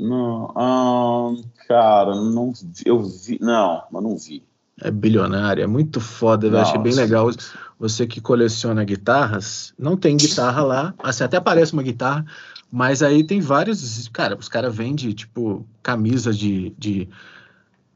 Não, 0.00 0.52
um, 0.56 1.42
cara, 1.68 2.14
não 2.14 2.52
eu 2.84 3.02
vi, 3.02 3.38
não, 3.40 3.82
mas 3.90 4.02
não 4.02 4.16
vi. 4.16 4.45
É 4.80 4.90
bilionário, 4.90 5.64
é 5.64 5.66
muito 5.66 6.00
foda, 6.00 6.46
eu 6.46 6.58
achei 6.58 6.78
bem 6.78 6.92
legal. 6.92 7.30
Você 7.78 8.06
que 8.06 8.20
coleciona 8.20 8.84
guitarras, 8.84 9.72
não 9.78 9.96
tem 9.96 10.16
guitarra 10.16 10.62
lá, 10.62 10.94
assim, 11.02 11.24
até 11.24 11.40
parece 11.40 11.72
uma 11.72 11.82
guitarra, 11.82 12.24
mas 12.70 13.02
aí 13.02 13.24
tem 13.24 13.40
vários. 13.40 14.08
Cara, 14.08 14.36
os 14.36 14.48
caras 14.48 14.74
vendem, 14.74 15.12
tipo, 15.12 15.66
camisas 15.82 16.36
de. 16.36 16.74
de 16.78 17.08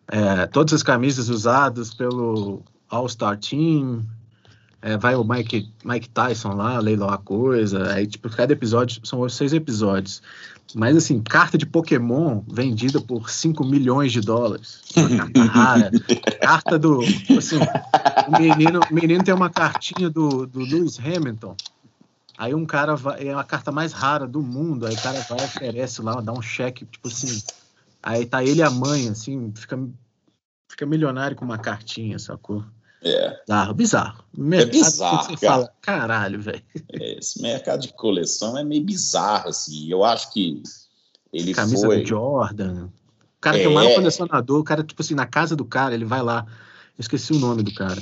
é, 0.09 0.47
todas 0.47 0.73
as 0.75 0.83
camisas 0.83 1.29
usadas 1.29 1.93
pelo 1.93 2.63
All-Star 2.89 3.39
Team. 3.39 4.03
É, 4.83 4.97
vai 4.97 5.15
o 5.15 5.23
Mike, 5.23 5.71
Mike 5.85 6.09
Tyson 6.09 6.55
lá, 6.55 6.79
leiloar 6.79 7.15
a 7.15 7.19
coisa. 7.19 7.93
Aí, 7.93 8.07
tipo, 8.07 8.31
cada 8.31 8.53
episódio. 8.53 9.05
São 9.05 9.29
seis 9.29 9.53
episódios. 9.53 10.23
Mas, 10.75 10.97
assim, 10.97 11.21
carta 11.21 11.59
de 11.59 11.67
Pokémon 11.67 12.43
vendida 12.49 13.01
por 13.01 13.31
5 13.31 13.65
milhões 13.65 14.13
de 14.13 14.21
dólares. 14.21 14.83
Uma 14.97 15.09
carta 15.17 15.43
rara. 15.43 15.91
carta 16.41 16.79
do. 16.79 17.01
Assim, 17.37 17.59
o 18.29 18.41
menino, 18.41 18.81
o 18.91 18.95
menino 18.95 19.25
tem 19.25 19.35
uma 19.35 19.51
cartinha 19.51 20.09
do, 20.09 20.47
do 20.47 20.61
Lewis 20.61 20.99
Hamilton 20.99 21.57
Aí 22.41 22.55
um 22.55 22.65
cara 22.65 22.97
vai, 22.97 23.29
é 23.29 23.35
a 23.35 23.45
carta 23.45 23.71
mais 23.71 23.93
rara 23.93 24.27
do 24.27 24.41
mundo, 24.41 24.87
aí 24.87 24.95
o 24.95 25.03
cara 25.03 25.21
vai, 25.21 25.45
oferece 25.45 26.01
lá, 26.01 26.23
dá 26.23 26.33
um 26.33 26.41
cheque, 26.41 26.87
tipo 26.87 27.07
assim. 27.07 27.43
Aí 28.03 28.25
tá 28.25 28.43
ele 28.43 28.61
e 28.61 28.63
a 28.63 28.71
mãe, 28.71 29.11
assim, 29.11 29.53
fica, 29.55 29.79
fica 30.67 30.87
milionário 30.87 31.37
com 31.37 31.45
uma 31.45 31.59
cartinha, 31.59 32.19
sacou? 32.19 32.65
É. 33.03 33.41
Bizarro, 33.47 33.75
bizarro. 33.75 34.25
Mercado, 34.37 34.69
é 34.69 34.71
bizarro. 34.71 35.25
Você 35.25 35.37
cara. 35.37 35.53
fala, 35.53 35.73
caralho, 35.81 36.41
velho. 36.41 36.63
É, 36.93 37.19
esse 37.19 37.41
mercado 37.41 37.81
de 37.81 37.93
coleção 37.95 38.59
é 38.59 38.65
meio 38.65 38.85
bizarro, 38.85 39.49
assim. 39.49 39.91
Eu 39.91 40.05
acho 40.05 40.33
que 40.33 40.63
ele 41.33 41.55
Camisa 41.55 41.87
foi... 41.87 42.03
do 42.03 42.07
Jordan. 42.07 42.87
O 42.87 43.41
cara 43.41 43.57
é. 43.57 43.61
que 43.61 43.67
é 43.67 43.69
o 43.69 43.75
maior 43.75 43.95
colecionador, 43.95 44.61
o 44.61 44.65
cara, 44.65 44.83
tipo 44.83 45.01
assim, 45.01 45.15
na 45.15 45.27
casa 45.27 45.57
do 45.57 45.65
cara, 45.65 45.95
ele 45.95 46.05
vai 46.05 46.23
lá. 46.23 46.45
Eu 46.99 47.01
esqueci 47.01 47.33
o 47.33 47.39
nome 47.39 47.63
do 47.63 47.73
cara. 47.73 48.01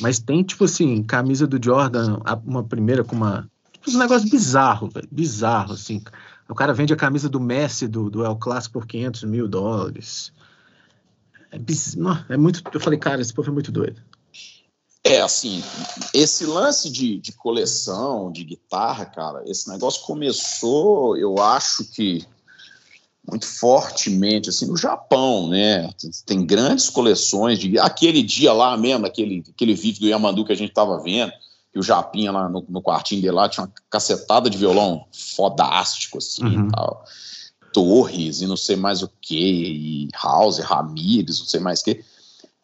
Mas 0.00 0.18
tem, 0.18 0.42
tipo 0.42 0.64
assim, 0.64 1.02
camisa 1.02 1.46
do 1.46 1.62
Jordan, 1.62 2.18
uma 2.44 2.64
primeira 2.64 3.04
com 3.04 3.14
uma 3.14 3.48
Tipo, 3.80 3.96
um 3.96 3.98
negócio 3.98 4.28
bizarro, 4.28 4.88
velho. 4.88 5.08
Bizarro, 5.10 5.72
assim. 5.72 6.02
O 6.48 6.54
cara 6.54 6.74
vende 6.74 6.92
a 6.92 6.96
camisa 6.96 7.28
do 7.28 7.40
Messi 7.40 7.88
do, 7.88 8.10
do 8.10 8.24
El 8.24 8.36
Clássico 8.36 8.74
por 8.74 8.86
500 8.86 9.24
mil 9.24 9.48
dólares. 9.48 10.32
É, 11.50 11.58
biz... 11.58 11.96
É 12.28 12.36
muito. 12.36 12.62
Eu 12.72 12.80
falei, 12.80 12.98
cara, 12.98 13.20
esse 13.20 13.32
povo 13.32 13.50
é 13.50 13.52
muito 13.52 13.72
doido. 13.72 14.00
É, 15.10 15.20
assim, 15.20 15.62
esse 16.14 16.46
lance 16.46 16.90
de, 16.90 17.18
de 17.18 17.32
coleção, 17.32 18.30
de 18.30 18.44
guitarra, 18.44 19.06
cara, 19.06 19.42
esse 19.46 19.68
negócio 19.68 20.04
começou, 20.04 21.16
eu 21.16 21.38
acho 21.38 21.84
que 21.84 22.24
muito 23.28 23.46
fortemente, 23.46 24.48
assim, 24.48 24.66
no 24.66 24.76
Japão, 24.76 25.48
né? 25.48 25.90
Tem 26.26 26.44
grandes 26.44 26.88
coleções 26.88 27.58
de. 27.58 27.78
Aquele 27.78 28.22
dia 28.22 28.52
lá 28.52 28.76
mesmo, 28.76 29.06
aquele, 29.06 29.44
aquele 29.48 29.74
vídeo 29.74 30.00
do 30.00 30.08
Yamandu 30.08 30.44
que 30.44 30.52
a 30.52 30.56
gente 30.56 30.70
estava 30.70 31.00
vendo, 31.02 31.32
que 31.72 31.78
o 31.78 31.82
Japinha 31.82 32.32
lá 32.32 32.48
no, 32.48 32.64
no, 32.68 32.82
quartinho 32.82 33.20
dele 33.20 33.34
lá 33.34 33.48
tinha 33.48 33.64
uma 33.64 33.72
cacetada 33.88 34.50
de 34.50 34.58
violão 34.58 35.04
fodástico, 35.12 36.18
assim, 36.18 36.44
uhum. 36.44 36.68
e 36.68 36.70
tal. 36.70 37.04
Torres 37.72 38.40
e 38.40 38.46
não 38.46 38.56
sei 38.56 38.74
mais 38.74 39.02
o 39.02 39.10
que, 39.20 39.36
e 39.36 40.08
House, 40.20 40.58
Ramires, 40.58 41.38
não 41.38 41.46
sei 41.46 41.60
mais 41.60 41.80
o 41.80 41.84
que. 41.84 42.04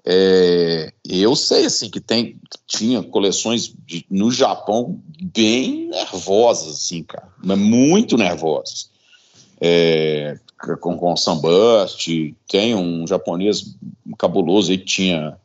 É, 0.08 0.92
eu 1.04 1.34
sei 1.34 1.66
assim 1.66 1.90
que 1.90 1.98
tem 2.00 2.38
tinha 2.64 3.02
coleções 3.02 3.74
de, 3.84 4.06
no 4.08 4.30
Japão 4.30 5.02
bem 5.20 5.88
nervosas 5.88 6.74
assim, 6.74 7.02
cara, 7.02 7.28
mas 7.42 7.58
muito 7.58 8.16
nervosas. 8.16 8.88
É, 9.60 10.38
com, 10.80 10.96
com 10.96 11.16
Sunburst, 11.16 12.08
tem 12.46 12.74
um 12.76 13.04
japonês 13.04 13.76
cabuloso 14.16 14.70
aí 14.70 14.78
que 14.78 14.84
tinha 14.84 15.36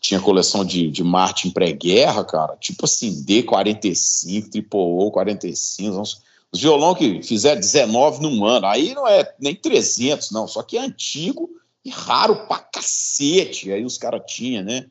tinha 0.00 0.20
coleção 0.20 0.64
de, 0.64 0.90
de 0.90 1.04
Martin 1.04 1.50
pré-guerra, 1.50 2.24
cara, 2.24 2.56
tipo 2.56 2.84
assim, 2.86 3.24
D45, 3.24 4.48
Triple 4.48 4.78
O 4.78 5.10
45, 5.10 6.00
uns, 6.00 6.22
os 6.50 6.60
violão 6.60 6.94
que 6.94 7.22
fizeram 7.22 7.60
19 7.60 8.22
num 8.22 8.44
ano, 8.44 8.66
aí 8.66 8.94
não 8.94 9.06
é 9.06 9.32
nem 9.38 9.54
300, 9.54 10.30
não, 10.30 10.48
só 10.48 10.62
que 10.62 10.78
é 10.78 10.80
antigo 10.80 11.50
e 11.84 11.90
raro 11.90 12.46
pra 12.46 12.58
cacete, 12.58 13.72
aí 13.72 13.84
os 13.84 13.98
caras 13.98 14.22
tinham, 14.26 14.64
né? 14.64 14.86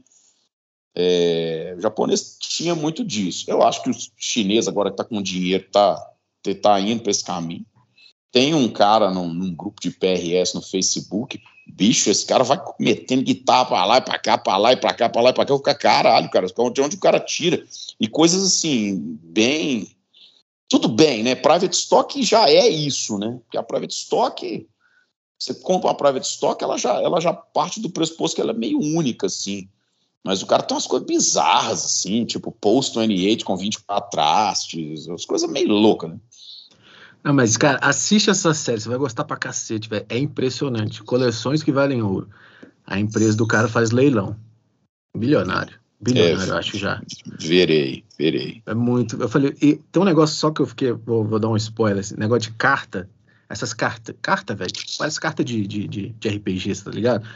É, 0.96 1.76
o 1.78 1.82
japonês 1.82 2.38
tinha 2.40 2.74
muito 2.74 3.06
disso. 3.06 3.46
Eu 3.48 3.62
acho 3.62 3.84
que 3.84 3.90
o 3.90 3.96
chinês, 4.18 4.68
agora 4.68 4.90
que 4.90 4.98
tá 4.98 5.04
com 5.04 5.22
dinheiro, 5.22 5.64
tá, 5.72 5.96
tá 6.62 6.80
indo 6.80 7.04
para 7.04 7.12
esse 7.12 7.24
caminho. 7.24 7.66
Tem 8.32 8.54
um 8.54 8.68
cara 8.68 9.12
num, 9.12 9.32
num, 9.32 9.56
grupo 9.56 9.80
de 9.80 9.92
PRS 9.92 10.54
no 10.54 10.62
Facebook, 10.62 11.40
bicho, 11.68 12.10
esse 12.10 12.26
cara 12.26 12.44
vai 12.44 12.60
metendo 12.80 13.24
guitarra 13.24 13.66
pra 13.66 13.86
lá 13.86 13.98
e 13.98 14.02
pra 14.02 14.20
cá, 14.20 14.38
pra 14.38 14.58
lá 14.58 14.74
e 14.74 14.78
pra 14.78 14.94
cá, 14.94 15.08
pra 15.08 15.22
lá 15.22 15.30
e 15.30 15.34
pra 15.34 15.46
cá, 15.46 15.54
eu 15.54 15.58
fico, 15.58 15.80
caralho, 15.80 16.30
cara, 16.30 16.48
de 16.48 16.82
onde 16.82 16.96
o 16.96 17.00
cara 17.00 17.20
tira? 17.20 17.64
E 18.00 18.08
coisas 18.08 18.44
assim, 18.44 19.18
bem. 19.24 19.88
Tudo 20.68 20.90
bem, 20.90 21.24
né? 21.24 21.36
Private 21.36 21.76
Stock 21.76 22.22
já 22.24 22.50
é 22.50 22.68
isso, 22.68 23.18
né? 23.18 23.40
Porque 23.44 23.58
a 23.58 23.64
Private 23.64 23.94
Stock, 23.94 24.68
você 25.38 25.54
compra 25.54 25.90
uma 25.90 25.96
Private 25.98 26.28
Stock, 26.28 26.64
ela 26.64 26.78
já, 26.78 27.02
ela 27.02 27.20
já 27.20 27.34
parte 27.34 27.80
do 27.80 27.90
pressuposto 27.90 28.36
que 28.36 28.42
ela 28.42 28.52
é 28.52 28.58
meio 28.58 28.80
única, 28.80 29.28
assim. 29.28 29.70
Mas 30.24 30.42
o 30.42 30.48
cara 30.48 30.64
tem 30.64 30.76
umas 30.76 30.88
coisas 30.88 31.08
bizarras, 31.08 31.86
assim, 31.86 32.26
tipo 32.26 32.52
Post 32.52 32.98
28 32.98 33.46
com 33.46 33.56
24 33.56 34.10
trastes, 34.10 35.08
umas 35.08 35.26
coisas 35.26 35.50
meio 35.50 35.70
loucas, 35.70 36.10
né? 36.10 36.20
Não, 37.24 37.34
mas, 37.34 37.58
cara, 37.58 37.80
assiste 37.82 38.30
essa 38.30 38.54
série, 38.54 38.80
você 38.80 38.90
vai 38.90 38.98
gostar 38.98 39.26
pra 39.26 39.36
cacete, 39.36 39.90
velho. 39.90 40.06
É 40.08 40.18
impressionante. 40.18 41.04
Coleções 41.04 41.62
que 41.62 41.72
valem 41.72 42.02
ouro. 42.02 42.30
A 42.86 43.00
empresa 43.00 43.36
do 43.36 43.46
cara 43.46 43.68
faz 43.68 43.92
leilão. 43.92 44.36
Bilionário. 45.16 45.78
Bilionário, 46.00 46.54
é, 46.54 46.58
acho 46.58 46.78
já. 46.78 47.02
Verei, 47.40 48.06
verei. 48.18 48.62
É 48.66 48.74
muito. 48.74 49.22
Eu 49.22 49.28
falei, 49.28 49.54
e 49.62 49.76
tem 49.76 50.02
um 50.02 50.06
negócio 50.06 50.38
só 50.38 50.52
que 50.52 50.62
eu 50.62 50.66
fiquei. 50.66 50.92
Vou, 50.94 51.26
vou 51.26 51.40
dar 51.40 51.50
um 51.50 51.58
spoiler, 51.58 52.00
esse 52.00 52.18
negócio 52.18 52.52
de 52.52 52.58
carta. 52.58 53.10
Essas 53.50 53.74
cartas. 53.74 54.16
Carta, 54.22 54.54
velho. 54.56 54.72
Tipo, 54.72 54.98
parece 54.98 55.20
carta 55.20 55.44
de, 55.44 55.66
de, 55.66 55.88
de, 55.88 56.10
de 56.10 56.30
RPG, 56.30 56.84
tá 56.84 56.92
ligado? 56.92 57.28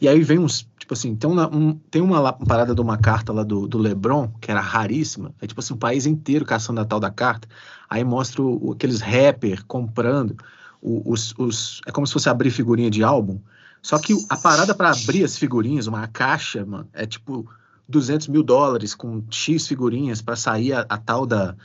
E 0.00 0.08
aí 0.08 0.22
vem 0.22 0.38
uns, 0.38 0.66
tipo 0.78 0.94
assim, 0.94 1.16
tem 1.16 1.28
uma, 1.28 1.52
um, 1.54 1.74
tem 1.90 2.00
uma, 2.00 2.32
parada 2.32 2.74
de 2.74 2.80
uma 2.80 2.96
carta 2.96 3.32
lá 3.32 3.42
do, 3.42 3.66
do 3.66 3.78
Lebron, 3.78 4.32
que 4.40 4.50
era 4.50 4.60
raríssima, 4.60 5.34
é 5.40 5.46
tipo 5.46 5.60
assim, 5.60 5.74
o 5.74 5.76
país 5.76 6.06
inteiro 6.06 6.44
caçando 6.44 6.80
a 6.80 6.84
tal 6.84 7.00
da 7.00 7.10
carta, 7.10 7.48
aí 7.90 8.04
mostra 8.04 8.40
o, 8.40 8.72
aqueles 8.72 9.00
rappers 9.00 9.64
comprando, 9.66 10.36
os, 10.80 11.34
os, 11.36 11.80
é 11.84 11.90
como 11.90 12.06
se 12.06 12.12
fosse 12.12 12.28
abrir 12.28 12.52
figurinha 12.52 12.88
de 12.88 13.02
álbum, 13.02 13.40
só 13.82 13.98
que 13.98 14.14
a 14.28 14.36
parada 14.36 14.72
para 14.72 14.90
abrir 14.90 15.24
as 15.24 15.36
figurinhas, 15.36 15.88
uma 15.88 16.06
caixa, 16.06 16.64
mano, 16.64 16.88
é 16.92 17.04
tipo 17.04 17.48
200 17.88 18.28
mil 18.28 18.42
dólares 18.42 18.94
com 18.94 19.22
X 19.30 19.66
figurinhas 19.66 20.22
para 20.22 20.36
sair 20.36 20.74
a, 20.74 20.86
a, 20.88 20.98
tal 20.98 21.26
da, 21.26 21.56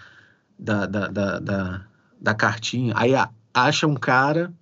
da, 0.57 0.85
da, 0.85 1.07
da, 1.07 1.39
da, 1.39 1.81
da 2.19 2.33
cartinha. 2.33 2.93
Aí 2.95 3.13
a, 3.13 3.29
acha 3.53 3.87
um 3.87 3.95
cara 3.95 4.53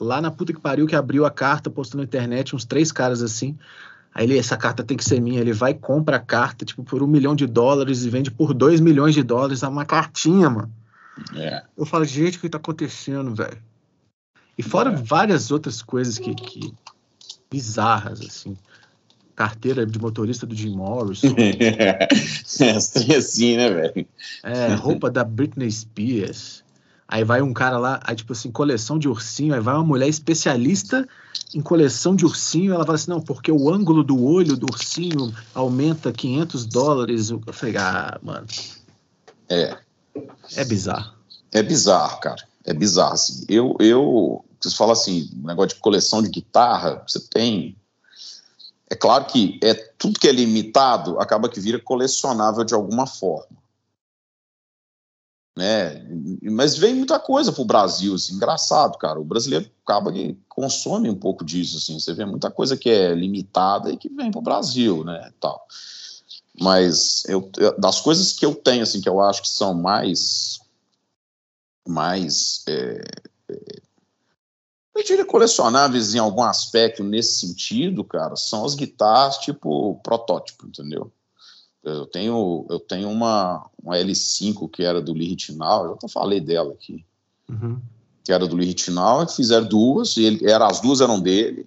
lá 0.00 0.20
na 0.20 0.30
puta 0.30 0.52
que 0.52 0.60
pariu 0.60 0.86
que 0.86 0.96
abriu 0.96 1.24
a 1.24 1.30
carta, 1.30 1.70
postou 1.70 1.98
na 1.98 2.04
internet, 2.04 2.54
uns 2.54 2.64
três 2.64 2.92
caras 2.92 3.22
assim. 3.22 3.56
Aí 4.14 4.26
ele, 4.26 4.38
essa 4.38 4.56
carta 4.56 4.84
tem 4.84 4.96
que 4.96 5.04
ser 5.04 5.20
minha. 5.20 5.40
Ele 5.40 5.52
vai, 5.52 5.72
compra 5.72 6.16
a 6.16 6.20
carta, 6.20 6.64
tipo, 6.64 6.82
por 6.84 7.02
um 7.02 7.06
milhão 7.06 7.34
de 7.34 7.46
dólares 7.46 8.04
e 8.04 8.10
vende 8.10 8.30
por 8.30 8.52
dois 8.52 8.78
milhões 8.78 9.14
de 9.14 9.22
dólares. 9.22 9.62
É 9.62 9.68
uma 9.68 9.86
cartinha, 9.86 10.50
mano. 10.50 10.70
É. 11.34 11.62
Eu 11.76 11.86
falo, 11.86 12.04
gente, 12.04 12.36
o 12.36 12.40
que 12.40 12.48
tá 12.48 12.58
acontecendo, 12.58 13.34
velho? 13.34 13.56
E 14.56 14.62
fora 14.62 14.90
é. 14.90 14.94
várias 14.94 15.50
outras 15.50 15.80
coisas 15.80 16.18
que, 16.18 16.34
que, 16.34 16.74
bizarras, 17.50 18.20
assim. 18.20 18.56
Carteira 19.34 19.86
de 19.86 19.98
motorista 19.98 20.46
do 20.46 20.54
Jim 20.54 20.76
Morrison. 20.76 21.28
é, 22.60 23.16
assim, 23.16 23.56
né, 23.56 23.70
velho? 23.70 24.06
É, 24.42 24.74
roupa 24.74 25.10
da 25.10 25.24
Britney 25.24 25.70
Spears. 25.70 26.62
Aí 27.06 27.24
vai 27.24 27.42
um 27.42 27.52
cara 27.52 27.78
lá, 27.78 28.00
aí 28.04 28.16
tipo 28.16 28.32
assim, 28.32 28.50
coleção 28.50 28.98
de 28.98 29.08
ursinho, 29.08 29.54
aí 29.54 29.60
vai 29.60 29.74
uma 29.74 29.84
mulher 29.84 30.08
especialista 30.08 31.06
em 31.54 31.60
coleção 31.60 32.16
de 32.16 32.24
ursinho, 32.24 32.72
ela 32.72 32.84
fala 32.84 32.96
assim, 32.96 33.10
não, 33.10 33.20
porque 33.20 33.52
o 33.52 33.70
ângulo 33.70 34.02
do 34.02 34.24
olho 34.24 34.56
do 34.56 34.66
ursinho 34.70 35.34
aumenta 35.54 36.10
500 36.12 36.66
dólares. 36.66 37.30
Eu 37.30 37.42
falei, 37.52 37.76
ah, 37.76 38.18
mano. 38.22 38.46
É. 39.48 39.76
É 40.56 40.64
bizarro. 40.64 41.14
É 41.50 41.62
bizarro, 41.62 42.20
cara. 42.20 42.42
É 42.64 42.72
bizarro, 42.72 43.14
assim. 43.14 43.44
Eu, 43.48 43.76
eu, 43.80 44.44
você 44.60 44.74
fala 44.74 44.92
assim, 44.92 45.28
negócio 45.44 45.76
de 45.76 45.82
coleção 45.82 46.22
de 46.22 46.30
guitarra, 46.30 47.02
você 47.06 47.20
tem... 47.20 47.76
É 48.88 48.94
claro 48.94 49.24
que 49.24 49.58
é 49.62 49.74
tudo 49.74 50.20
que 50.20 50.28
é 50.28 50.32
limitado 50.32 51.18
acaba 51.18 51.48
que 51.48 51.60
vira 51.60 51.78
colecionável 51.78 52.62
de 52.62 52.74
alguma 52.74 53.06
forma 53.06 53.61
né? 55.56 56.02
Mas 56.42 56.76
vem 56.76 56.94
muita 56.94 57.18
coisa 57.18 57.52
para 57.52 57.62
o 57.62 57.66
Brasil, 57.66 58.14
assim, 58.14 58.34
engraçado, 58.34 58.96
cara. 58.96 59.20
O 59.20 59.24
brasileiro 59.24 59.70
acaba 59.84 60.12
que 60.12 60.36
consome 60.48 61.10
um 61.10 61.14
pouco 61.14 61.44
disso, 61.44 61.76
assim. 61.76 61.98
Você 61.98 62.14
vê 62.14 62.24
muita 62.24 62.50
coisa 62.50 62.76
que 62.76 62.88
é 62.88 63.14
limitada 63.14 63.90
e 63.90 63.96
que 63.96 64.08
vem 64.08 64.30
para 64.30 64.38
o 64.38 64.42
Brasil, 64.42 65.04
né? 65.04 65.30
Tal. 65.38 65.66
Mas 66.58 67.24
eu, 67.26 67.50
das 67.78 68.00
coisas 68.00 68.32
que 68.32 68.44
eu 68.44 68.54
tenho, 68.54 68.82
assim, 68.82 69.00
que 69.00 69.08
eu 69.08 69.20
acho 69.20 69.42
que 69.42 69.48
são 69.48 69.74
mais, 69.74 70.60
mais, 71.86 72.64
é, 72.68 73.04
é, 73.50 73.82
eu 74.94 75.04
diria 75.04 75.24
colecionáveis 75.24 76.14
em 76.14 76.18
algum 76.18 76.42
aspecto 76.42 77.02
nesse 77.02 77.46
sentido, 77.46 78.04
cara, 78.04 78.36
são 78.36 78.64
as 78.64 78.74
guitarras 78.74 79.38
tipo 79.38 79.98
protótipo, 80.02 80.66
entendeu? 80.66 81.10
Eu 81.84 82.06
tenho, 82.06 82.64
eu 82.70 82.78
tenho 82.78 83.10
uma, 83.10 83.68
uma 83.82 83.96
L5 83.96 84.70
que 84.70 84.84
era 84.84 85.00
do 85.00 85.12
Lee 85.12 85.28
Rittenau, 85.28 85.86
eu 85.86 85.98
já 86.00 86.08
falei 86.08 86.40
dela 86.40 86.72
aqui. 86.72 87.04
Uhum. 87.48 87.80
Que 88.24 88.32
era 88.32 88.46
do 88.46 88.54
Lee 88.54 88.68
Rittenau, 88.68 89.26
que 89.26 89.34
fizeram 89.34 89.66
duas, 89.66 90.16
e 90.16 90.24
ele, 90.24 90.48
era, 90.48 90.66
as 90.66 90.80
duas 90.80 91.00
eram 91.00 91.18
dele, 91.18 91.66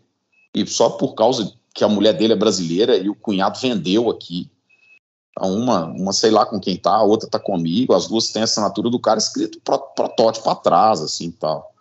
e 0.54 0.66
só 0.66 0.90
por 0.90 1.14
causa 1.16 1.54
que 1.74 1.84
a 1.84 1.90
mulher 1.90 2.14
dele 2.14 2.32
é 2.32 2.38
brasileira 2.38 2.96
e 2.98 3.10
o 3.10 3.16
cunhado 3.16 3.60
vendeu 3.60 4.10
aqui. 4.10 4.50
Então, 5.32 5.54
uma, 5.54 5.86
uma 5.88 6.14
sei 6.14 6.32
lá 6.32 6.46
com 6.46 6.62
quem 6.62 6.78
tá, 6.78 6.96
a 6.96 7.04
outra 7.04 7.30
tá 7.30 7.38
comigo, 7.38 7.94
as 7.94 8.08
duas 8.08 8.32
têm 8.32 8.42
a 8.42 8.46
assinatura 8.46 8.90
do 8.90 9.00
cara 9.00 9.20
escrito 9.20 9.60
pro, 9.60 9.78
protótipo 9.78 10.50
atrás, 10.50 11.02
assim 11.02 11.30
tal. 11.30 11.74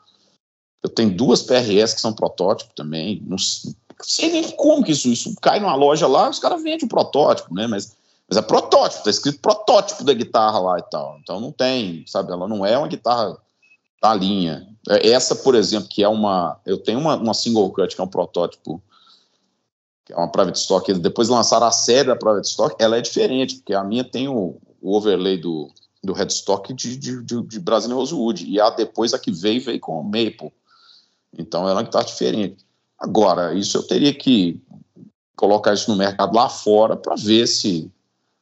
Eu 0.83 0.91
tenho 0.91 1.15
duas 1.15 1.41
PRS 1.41 1.95
que 1.95 2.01
são 2.01 2.13
protótipo 2.13 2.75
também. 2.75 3.23
Não, 3.23 3.37
não 3.37 3.37
sei 4.03 4.33
nem 4.33 4.51
como 4.51 4.83
que 4.83 4.91
isso, 4.91 5.09
isso 5.09 5.35
cai 5.41 5.61
numa 5.61 5.77
loja 5.77 6.09
lá, 6.09 6.29
os 6.29 6.41
caras 6.41 6.63
vendem 6.63 6.85
o 6.85 6.89
protótipo, 6.89 7.55
né? 7.55 7.69
Mas 7.69 7.97
mas 8.35 8.37
é 8.37 8.43
protótipo, 8.43 9.05
tá 9.05 9.11
escrito 9.11 9.39
protótipo 9.39 10.03
da 10.03 10.13
guitarra 10.13 10.59
lá 10.59 10.79
e 10.79 10.83
tal. 10.83 11.19
Então 11.23 11.41
não 11.41 11.53
tem, 11.53 12.05
sabe? 12.07 12.33
Ela 12.33 12.49
não 12.49 12.67
é 12.67 12.77
uma 12.77 12.89
guitarra 12.89 13.39
da 14.03 14.13
linha. 14.13 14.67
É, 14.89 15.11
essa, 15.11 15.37
por 15.37 15.55
exemplo, 15.55 15.89
que 15.89 16.03
é 16.03 16.09
uma. 16.09 16.61
Eu 16.67 16.79
tenho 16.79 16.99
uma, 16.99 17.17
uma 17.17 17.35
single 17.35 17.71
cut, 17.71 17.95
que 17.95 18.01
é 18.01 18.05
um 18.05 18.09
protótipo, 18.09 18.83
que 20.05 20.13
é 20.13 20.17
uma 20.17 20.29
private 20.29 20.59
stock. 20.59 20.93
Depois 20.95 21.29
lançaram 21.29 21.67
a 21.67 21.71
série 21.71 22.09
da 22.09 22.17
private 22.17 22.49
stock, 22.49 22.75
ela 22.79 22.97
é 22.97 23.01
diferente, 23.01 23.57
porque 23.57 23.75
a 23.75 23.85
minha 23.85 24.03
tem 24.03 24.27
o, 24.27 24.57
o 24.83 24.97
overlay 24.97 25.39
do, 25.39 25.71
do 26.03 26.13
headstock 26.13 26.73
de, 26.73 26.97
de, 26.97 27.23
de, 27.23 27.43
de 27.43 27.93
Rosewood. 27.93 28.47
E 28.47 28.61
a 28.61 28.71
depois 28.71 29.15
a 29.15 29.19
que 29.19 29.31
veio, 29.31 29.61
veio 29.61 29.79
com 29.79 30.03
Maple. 30.03 30.53
Então 31.39 31.69
ela 31.69 31.81
é 31.81 31.85
guitarra 31.85 32.05
diferente. 32.05 32.65
Agora, 32.99 33.55
isso 33.55 33.77
eu 33.77 33.83
teria 33.83 34.15
que 34.15 34.61
colocar 35.37 35.73
isso 35.73 35.91
no 35.91 35.97
mercado 35.97 36.35
lá 36.35 36.49
fora 36.49 36.97
para 36.97 37.17
ver 37.17 37.47
se 37.47 37.93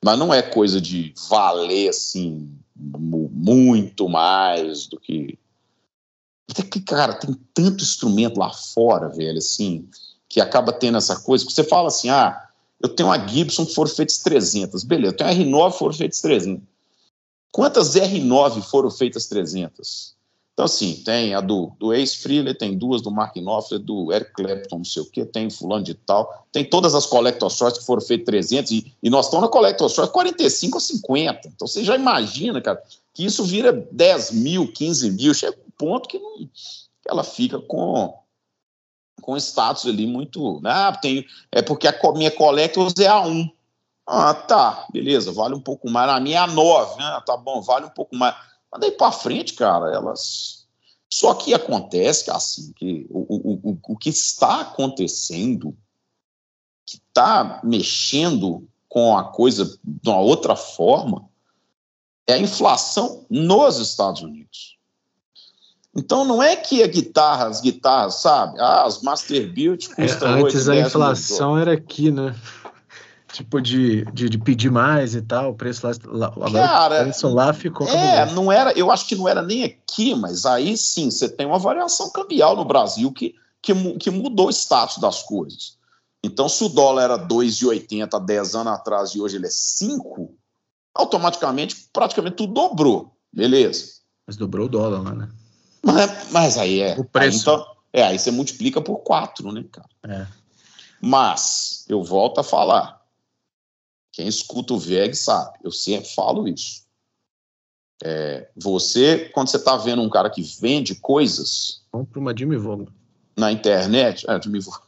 mas 0.04 0.18
não 0.18 0.32
é 0.34 0.42
coisa 0.42 0.80
de 0.80 1.14
valer 1.28 1.88
assim 1.88 2.48
muito 2.74 4.08
mais 4.08 4.86
do 4.86 4.98
que. 4.98 5.38
Até 6.50 6.62
que, 6.62 6.80
cara, 6.80 7.14
tem 7.14 7.34
tanto 7.54 7.82
instrumento 7.82 8.38
lá 8.38 8.52
fora, 8.52 9.08
velho, 9.08 9.38
assim, 9.38 9.88
que 10.28 10.40
acaba 10.40 10.72
tendo 10.72 10.98
essa 10.98 11.20
coisa. 11.20 11.44
Você 11.44 11.64
fala 11.64 11.88
assim, 11.88 12.10
ah, 12.10 12.48
eu 12.80 12.88
tenho 12.88 13.08
uma 13.08 13.28
Gibson 13.28 13.64
que 13.64 13.74
foram 13.74 13.90
feitas 13.90 14.18
300, 14.18 14.82
beleza, 14.82 15.12
eu 15.12 15.16
tenho 15.16 15.30
uma 15.30 15.68
R9 15.68 15.72
que 15.72 15.78
foram 15.78 15.94
feitas 15.94 16.20
300. 16.20 16.62
Quantas 17.52 17.94
R9 17.94 18.62
foram 18.62 18.90
feitas 18.90 19.26
300? 19.26 20.14
Então, 20.52 20.66
assim, 20.66 21.02
tem 21.02 21.34
a 21.34 21.40
do, 21.40 21.72
do 21.78 21.94
Ace 21.94 22.18
Frehley, 22.18 22.54
tem 22.54 22.76
duas 22.76 23.00
do 23.00 23.10
Mark 23.10 23.34
Knopfler, 23.36 23.80
do 23.80 24.12
Eric 24.12 24.32
Clapton, 24.34 24.78
não 24.78 24.84
sei 24.84 25.02
o 25.02 25.10
quê, 25.10 25.24
tem 25.24 25.48
fulano 25.48 25.82
de 25.82 25.94
tal, 25.94 26.46
tem 26.52 26.62
todas 26.62 26.94
as 26.94 27.06
Collector 27.06 27.48
Shorts 27.50 27.80
que 27.80 27.86
foram 27.86 28.02
feitas 28.02 28.26
300, 28.26 28.70
e, 28.70 28.94
e 29.02 29.08
nós 29.08 29.26
estamos 29.26 29.46
na 29.46 29.50
Collector 29.50 29.88
Shorts 29.88 30.12
45 30.12 30.76
ou 30.76 30.80
50. 30.80 31.48
Então, 31.48 31.66
você 31.66 31.82
já 31.82 31.96
imagina, 31.96 32.60
cara, 32.60 32.82
que 33.14 33.24
isso 33.24 33.44
vira 33.44 33.72
10 33.72 34.32
mil, 34.32 34.70
15 34.70 35.10
mil, 35.12 35.32
chega 35.32 35.56
um 35.56 35.70
ponto 35.78 36.06
que, 36.06 36.18
não, 36.18 36.36
que 36.36 37.08
ela 37.08 37.24
fica 37.24 37.58
com 37.58 38.14
com 39.22 39.36
status 39.36 39.86
ali 39.86 40.06
muito. 40.06 40.60
Ah, 40.64 40.92
tem, 41.00 41.24
é 41.50 41.62
porque 41.62 41.86
a 41.86 41.94
minha 42.12 42.30
Collectors 42.30 42.94
é 42.98 43.06
a 43.06 43.20
1. 43.20 43.48
Ah, 44.06 44.34
tá, 44.34 44.86
beleza, 44.92 45.32
vale 45.32 45.54
um 45.54 45.60
pouco 45.60 45.88
mais. 45.88 46.10
A 46.10 46.20
minha 46.20 46.38
é 46.38 46.40
a 46.40 46.46
9, 46.46 46.98
né? 46.98 47.22
Tá 47.24 47.36
bom, 47.36 47.62
vale 47.62 47.86
um 47.86 47.90
pouco 47.90 48.16
mais. 48.16 48.34
Mas 48.72 48.80
daí 48.80 48.90
para 48.90 49.12
frente, 49.12 49.52
cara, 49.52 49.92
elas. 49.94 50.66
Só 51.10 51.34
que 51.34 51.52
acontece 51.52 52.30
assim, 52.30 52.72
que 52.72 53.06
o, 53.10 53.18
o, 53.20 53.70
o, 53.70 53.78
o 53.88 53.96
que 53.98 54.08
está 54.08 54.62
acontecendo, 54.62 55.76
que 56.86 56.96
está 56.96 57.60
mexendo 57.62 58.66
com 58.88 59.16
a 59.16 59.24
coisa 59.24 59.78
de 59.84 60.08
uma 60.08 60.20
outra 60.20 60.56
forma, 60.56 61.28
é 62.26 62.34
a 62.34 62.38
inflação 62.38 63.26
nos 63.28 63.78
Estados 63.78 64.22
Unidos. 64.22 64.78
Então 65.94 66.24
não 66.24 66.42
é 66.42 66.56
que 66.56 66.82
a 66.82 66.86
guitarra, 66.86 67.46
as 67.48 67.60
guitarras, 67.60 68.14
sabe? 68.14 68.58
Ah, 68.58 68.84
as 68.86 69.02
Master 69.02 69.52
Build 69.52 69.90
é, 69.92 69.94
custam 69.94 70.36
é, 70.36 70.42
Antes 70.42 70.66
8, 70.66 70.70
a 70.70 70.86
inflação 70.86 71.58
era 71.58 71.72
aqui, 71.72 72.10
né? 72.10 72.34
Tipo 73.32 73.60
de, 73.60 74.04
de, 74.12 74.28
de, 74.28 74.38
pedir 74.38 74.70
mais 74.70 75.14
e 75.14 75.22
tal, 75.22 75.50
o 75.50 75.54
preço 75.54 75.86
lá, 75.86 76.32
lá 76.36 76.50
Cara, 76.52 77.00
o 77.00 77.02
preço 77.04 77.28
lá 77.28 77.52
ficou. 77.52 77.88
É, 77.88 78.30
não 78.32 78.52
era, 78.52 78.72
eu 78.72 78.90
acho 78.90 79.06
que 79.06 79.16
não 79.16 79.28
era 79.28 79.42
nem 79.42 79.64
aqui, 79.64 80.14
mas 80.14 80.44
aí 80.44 80.76
sim, 80.76 81.10
você 81.10 81.28
tem 81.28 81.46
uma 81.46 81.58
variação 81.58 82.10
cambial 82.10 82.54
no 82.54 82.64
Brasil 82.64 83.10
que, 83.12 83.34
que, 83.60 83.74
que 83.98 84.10
mudou 84.10 84.48
o 84.48 84.52
status 84.52 84.98
das 84.98 85.22
coisas. 85.22 85.78
Então, 86.22 86.48
se 86.48 86.62
o 86.62 86.68
dólar 86.68 87.02
era 87.02 87.18
2,80 87.18 88.14
há 88.14 88.18
10 88.18 88.54
anos 88.54 88.72
atrás 88.74 89.10
e 89.10 89.20
hoje 89.20 89.36
ele 89.36 89.46
é 89.46 89.50
5, 89.50 90.32
automaticamente 90.94 91.88
praticamente 91.92 92.36
tudo 92.36 92.52
dobrou. 92.52 93.16
Beleza. 93.32 93.86
Mas 94.26 94.36
dobrou 94.36 94.66
o 94.66 94.68
dólar 94.68 95.02
lá, 95.02 95.14
né? 95.14 95.28
Mas, 95.82 96.30
mas 96.30 96.58
aí 96.58 96.80
é. 96.80 96.94
O 96.96 97.04
preço. 97.04 97.50
Aí, 97.50 97.56
então, 97.56 97.66
é, 97.92 98.02
aí 98.04 98.18
você 98.18 98.30
multiplica 98.30 98.80
por 98.80 98.98
4, 98.98 99.50
né, 99.50 99.64
cara? 99.72 99.88
É. 100.06 100.26
Mas, 101.00 101.84
eu 101.88 102.04
volto 102.04 102.38
a 102.38 102.44
falar 102.44 103.01
quem 104.12 104.28
escuta 104.28 104.74
o 104.74 104.78
VEG 104.78 105.14
sabe, 105.14 105.58
eu 105.64 105.72
sempre 105.72 106.08
falo 106.10 106.46
isso. 106.46 106.82
É, 108.04 108.48
você, 108.56 109.30
quando 109.30 109.48
você 109.48 109.56
está 109.56 109.76
vendo 109.76 110.02
um 110.02 110.10
cara 110.10 110.28
que 110.28 110.42
vende 110.42 110.94
coisas. 110.96 111.82
Vamos 111.92 112.08
para 112.08 112.20
uma 112.20 112.36
Jimmy 112.36 112.56
Vogel. 112.56 112.88
Na 113.36 113.50
internet. 113.50 114.28
É, 114.28 114.42
Jimmy 114.42 114.60
Vogel. 114.60 114.82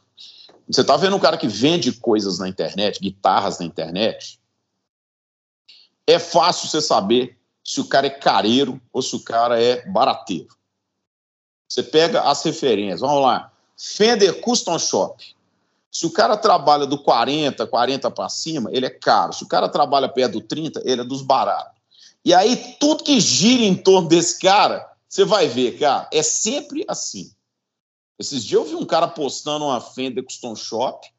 Você 0.69 0.81
está 0.81 0.97
vendo 0.97 1.15
um 1.15 1.19
cara 1.19 1.37
que 1.37 1.47
vende 1.47 1.91
coisas 1.91 2.39
na 2.39 2.47
internet, 2.47 2.99
guitarras 2.99 3.59
na 3.59 3.65
internet. 3.65 4.39
É 6.05 6.19
fácil 6.19 6.67
você 6.67 6.81
saber 6.81 7.37
se 7.63 7.79
o 7.79 7.87
cara 7.87 8.07
é 8.07 8.11
careiro 8.11 8.79
ou 8.91 9.01
se 9.01 9.15
o 9.15 9.23
cara 9.23 9.61
é 9.61 9.87
barateiro. 9.87 10.55
Você 11.67 11.81
pega 11.81 12.21
as 12.21 12.43
referências, 12.43 13.01
vamos 13.01 13.21
lá. 13.21 13.51
Fender 13.77 14.39
Custom 14.41 14.77
Shop. 14.77 15.34
Se 15.95 16.05
o 16.05 16.11
cara 16.11 16.35
trabalha 16.35 16.85
do 16.85 16.97
40, 16.97 17.65
40 17.67 18.11
para 18.11 18.27
cima, 18.27 18.69
ele 18.73 18.85
é 18.85 18.89
caro. 18.89 19.31
Se 19.31 19.45
o 19.45 19.47
cara 19.47 19.69
trabalha 19.69 20.09
perto 20.09 20.33
do 20.33 20.41
30, 20.41 20.81
ele 20.83 20.99
é 20.99 21.05
dos 21.05 21.21
baratos. 21.21 21.81
E 22.25 22.33
aí, 22.33 22.75
tudo 22.81 23.01
que 23.01 23.17
gira 23.17 23.63
em 23.63 23.73
torno 23.73 24.09
desse 24.09 24.37
cara, 24.37 24.85
você 25.07 25.23
vai 25.23 25.47
ver, 25.47 25.79
cara, 25.79 26.09
é 26.11 26.21
sempre 26.21 26.83
assim. 26.89 27.31
Esses 28.19 28.43
dias 28.43 28.61
eu 28.61 28.67
vi 28.67 28.75
um 28.75 28.85
cara 28.85 29.07
postando 29.07 29.63
uma 29.63 29.79
Fender 29.79 30.21
Custom 30.25 30.53
Shop, 30.53 31.09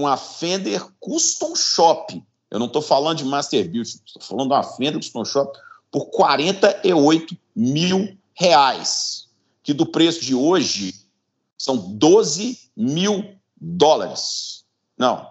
uma 0.00 0.16
Fender 0.16 0.88
Custom 0.98 1.54
Shop. 1.54 2.24
Eu 2.50 2.58
não 2.58 2.68
estou 2.68 2.80
falando 2.80 3.18
de 3.18 3.24
Master 3.26 3.70
Build, 3.70 3.86
estou 3.86 4.22
falando 4.22 4.48
de 4.48 4.54
uma 4.54 4.62
Fender 4.62 4.96
Custom 4.96 5.26
Shop 5.26 5.58
por 5.90 6.06
48 6.06 7.36
mil 7.54 8.16
reais, 8.32 9.28
que 9.62 9.74
do 9.74 9.84
preço 9.84 10.22
de 10.22 10.34
hoje 10.34 10.94
são 11.58 11.76
12 11.76 12.58
mil 12.74 13.41
dólares. 13.62 14.64
Não. 14.98 15.30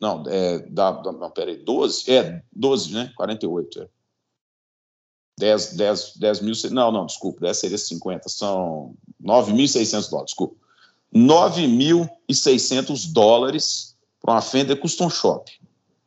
Não, 0.00 0.24
é, 0.28 0.58
dá, 0.60 0.92
dá, 0.92 1.12
não, 1.12 1.30
peraí, 1.30 1.56
12? 1.56 2.10
É, 2.10 2.42
12, 2.52 2.94
né? 2.94 3.12
48. 3.16 3.82
É. 3.82 3.88
10, 5.38 5.74
10, 5.74 6.16
10 6.16 6.40
mil. 6.40 6.54
Não, 6.70 6.92
não, 6.92 7.06
desculpa, 7.06 7.40
10 7.40 7.56
seria 7.56 7.78
50. 7.78 8.28
São 8.28 8.94
9.600 9.22 10.10
dólares, 10.10 10.26
desculpa. 10.26 10.56
9.600 11.14 13.12
dólares 13.12 13.96
para 14.20 14.34
uma 14.34 14.42
Fender 14.42 14.80
Custom 14.80 15.10
Shop. 15.10 15.50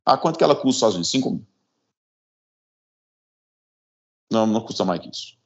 Ah, 0.06 0.18
quanto 0.18 0.38
que 0.38 0.44
ela 0.44 0.56
custa 0.56 0.80
sozinha? 0.82 1.04
5 1.04 1.32
mil. 1.32 1.46
Não, 4.32 4.48
não 4.48 4.62
custa 4.62 4.84
mais 4.84 5.02
que 5.02 5.10
isso. 5.10 5.38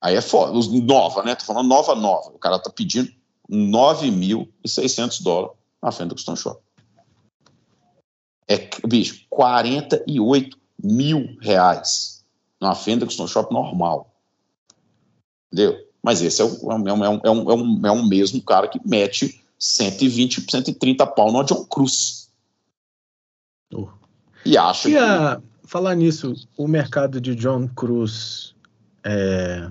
Aí 0.00 0.14
é 0.14 0.20
foda. 0.20 0.52
Nova, 0.82 1.22
né? 1.22 1.34
Tô 1.34 1.44
falando 1.44 1.68
nova, 1.68 1.94
nova. 1.94 2.30
O 2.30 2.38
cara 2.38 2.58
tá 2.58 2.70
pedindo 2.70 3.12
9.600 3.50 5.22
dólares 5.22 5.56
na 5.82 5.92
Fenda 5.92 6.14
Custom 6.14 6.36
Shop. 6.36 6.60
É, 8.48 8.68
bicho, 8.86 9.24
48 9.28 10.58
mil 10.82 11.36
reais 11.40 12.24
numa 12.60 12.74
Fenda 12.74 13.06
Custom 13.06 13.26
Shop 13.26 13.52
normal. 13.52 14.12
Entendeu? 15.52 15.86
Mas 16.02 16.22
esse 16.22 16.40
é, 16.40 16.44
o, 16.44 16.70
é, 16.70 16.74
um, 16.74 16.88
é, 16.88 16.92
um, 16.92 17.04
é, 17.04 17.08
um, 17.08 17.20
é, 17.24 17.54
um, 17.54 17.86
é 17.86 17.92
um 17.92 18.06
mesmo 18.06 18.40
cara 18.42 18.68
que 18.68 18.80
mete 18.84 19.42
120, 19.58 20.46
130 20.48 21.06
pau 21.06 21.32
no 21.32 21.42
John 21.42 21.64
Cruz. 21.64 22.30
Oh. 23.72 23.88
E 24.44 24.56
acha 24.56 24.88
e 24.88 24.92
que... 24.92 24.98
A, 24.98 25.42
falar 25.64 25.94
nisso, 25.96 26.34
o 26.56 26.68
mercado 26.68 27.20
de 27.20 27.34
John 27.34 27.66
Cruz 27.68 28.54
é, 29.02 29.68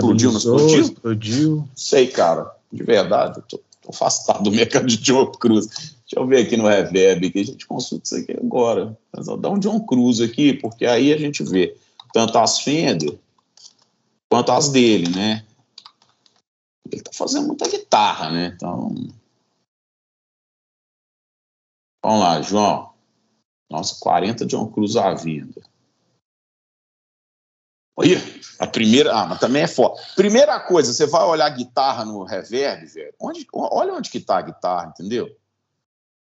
Explodiu, 0.00 0.30
não 0.32 0.38
explodiu? 0.38 0.80
Explodiu. 0.80 1.68
Sei, 1.74 2.06
cara. 2.08 2.54
De 2.72 2.82
verdade, 2.82 3.38
eu 3.38 3.42
tô, 3.42 3.58
tô 3.82 3.90
afastado 3.90 4.42
do 4.42 4.50
mercado 4.50 4.86
de 4.86 4.96
John 4.96 5.26
Cruz. 5.32 5.66
Deixa 5.66 6.16
eu 6.16 6.26
ver 6.26 6.46
aqui 6.46 6.56
no 6.56 6.66
Reverb, 6.66 7.30
que 7.30 7.38
a 7.38 7.44
gente 7.44 7.66
consulta 7.66 8.04
isso 8.04 8.16
aqui 8.16 8.32
agora. 8.32 8.98
Mas 9.12 9.26
dá 9.26 9.50
um 9.50 9.58
John 9.58 9.80
Cruz 9.80 10.20
aqui, 10.20 10.54
porque 10.54 10.86
aí 10.86 11.12
a 11.12 11.18
gente 11.18 11.42
vê 11.42 11.76
tanto 12.12 12.38
as 12.38 12.60
Fender 12.60 13.18
quanto 14.28 14.50
as 14.50 14.68
dele, 14.68 15.08
né? 15.14 15.44
Ele 16.90 17.02
tá 17.02 17.12
fazendo 17.12 17.46
muita 17.46 17.68
guitarra, 17.68 18.30
né? 18.30 18.52
Então. 18.54 18.94
Vamos 22.04 22.20
lá, 22.20 22.42
João. 22.42 22.90
Nossa, 23.70 23.96
40 24.00 24.44
John 24.46 24.70
Cruz 24.70 24.96
à 24.96 25.14
venda. 25.14 25.62
Olha, 27.96 28.20
a 28.58 28.66
primeira. 28.66 29.12
Ah, 29.12 29.26
mas 29.26 29.38
também 29.38 29.62
é 29.62 29.68
foda. 29.68 30.00
Primeira 30.16 30.58
coisa, 30.60 30.92
você 30.92 31.06
vai 31.06 31.22
olhar 31.24 31.46
a 31.46 31.50
guitarra 31.50 32.04
no 32.04 32.24
reverb, 32.24 32.86
velho. 32.86 33.14
Onde, 33.20 33.46
olha 33.52 33.94
onde 33.94 34.10
que 34.10 34.20
tá 34.20 34.38
a 34.38 34.42
guitarra, 34.42 34.88
entendeu? 34.88 35.30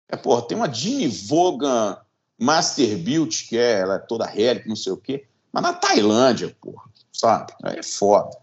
É, 0.10 0.18
porra, 0.18 0.42
tem 0.42 0.58
uma 0.58 0.72
Jimmy 0.72 1.08
Vaughan 1.08 1.98
Master 2.40 2.98
Built, 2.98 3.48
que 3.48 3.58
é, 3.58 3.82
ela 3.82 3.96
é 3.96 4.00
toda 4.00 4.26
relic, 4.26 4.68
não 4.68 4.76
sei 4.76 4.92
o 4.92 4.98
quê. 4.98 5.28
Mas 5.52 5.62
na 5.62 5.74
Tailândia, 5.74 6.56
porra, 6.60 6.84
sabe? 7.14 7.54
Aí 7.64 7.78
é 7.78 7.84
foda. 7.84 8.36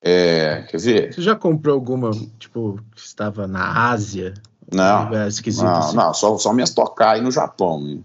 É, 0.00 0.62
quer 0.62 0.80
ver? 0.80 1.14
Você 1.14 1.22
já 1.22 1.34
comprou 1.34 1.74
alguma, 1.74 2.10
tipo, 2.38 2.78
que 2.94 3.00
estava 3.00 3.46
na 3.46 3.90
Ásia? 3.90 4.34
Não, 4.72 5.10
não, 5.10 5.76
assim? 5.76 5.96
não, 5.96 6.14
só, 6.14 6.38
só 6.38 6.52
minhas 6.52 6.70
tocar 6.70 7.12
aí 7.12 7.20
no 7.20 7.30
Japão. 7.30 7.82
Né? 7.82 8.00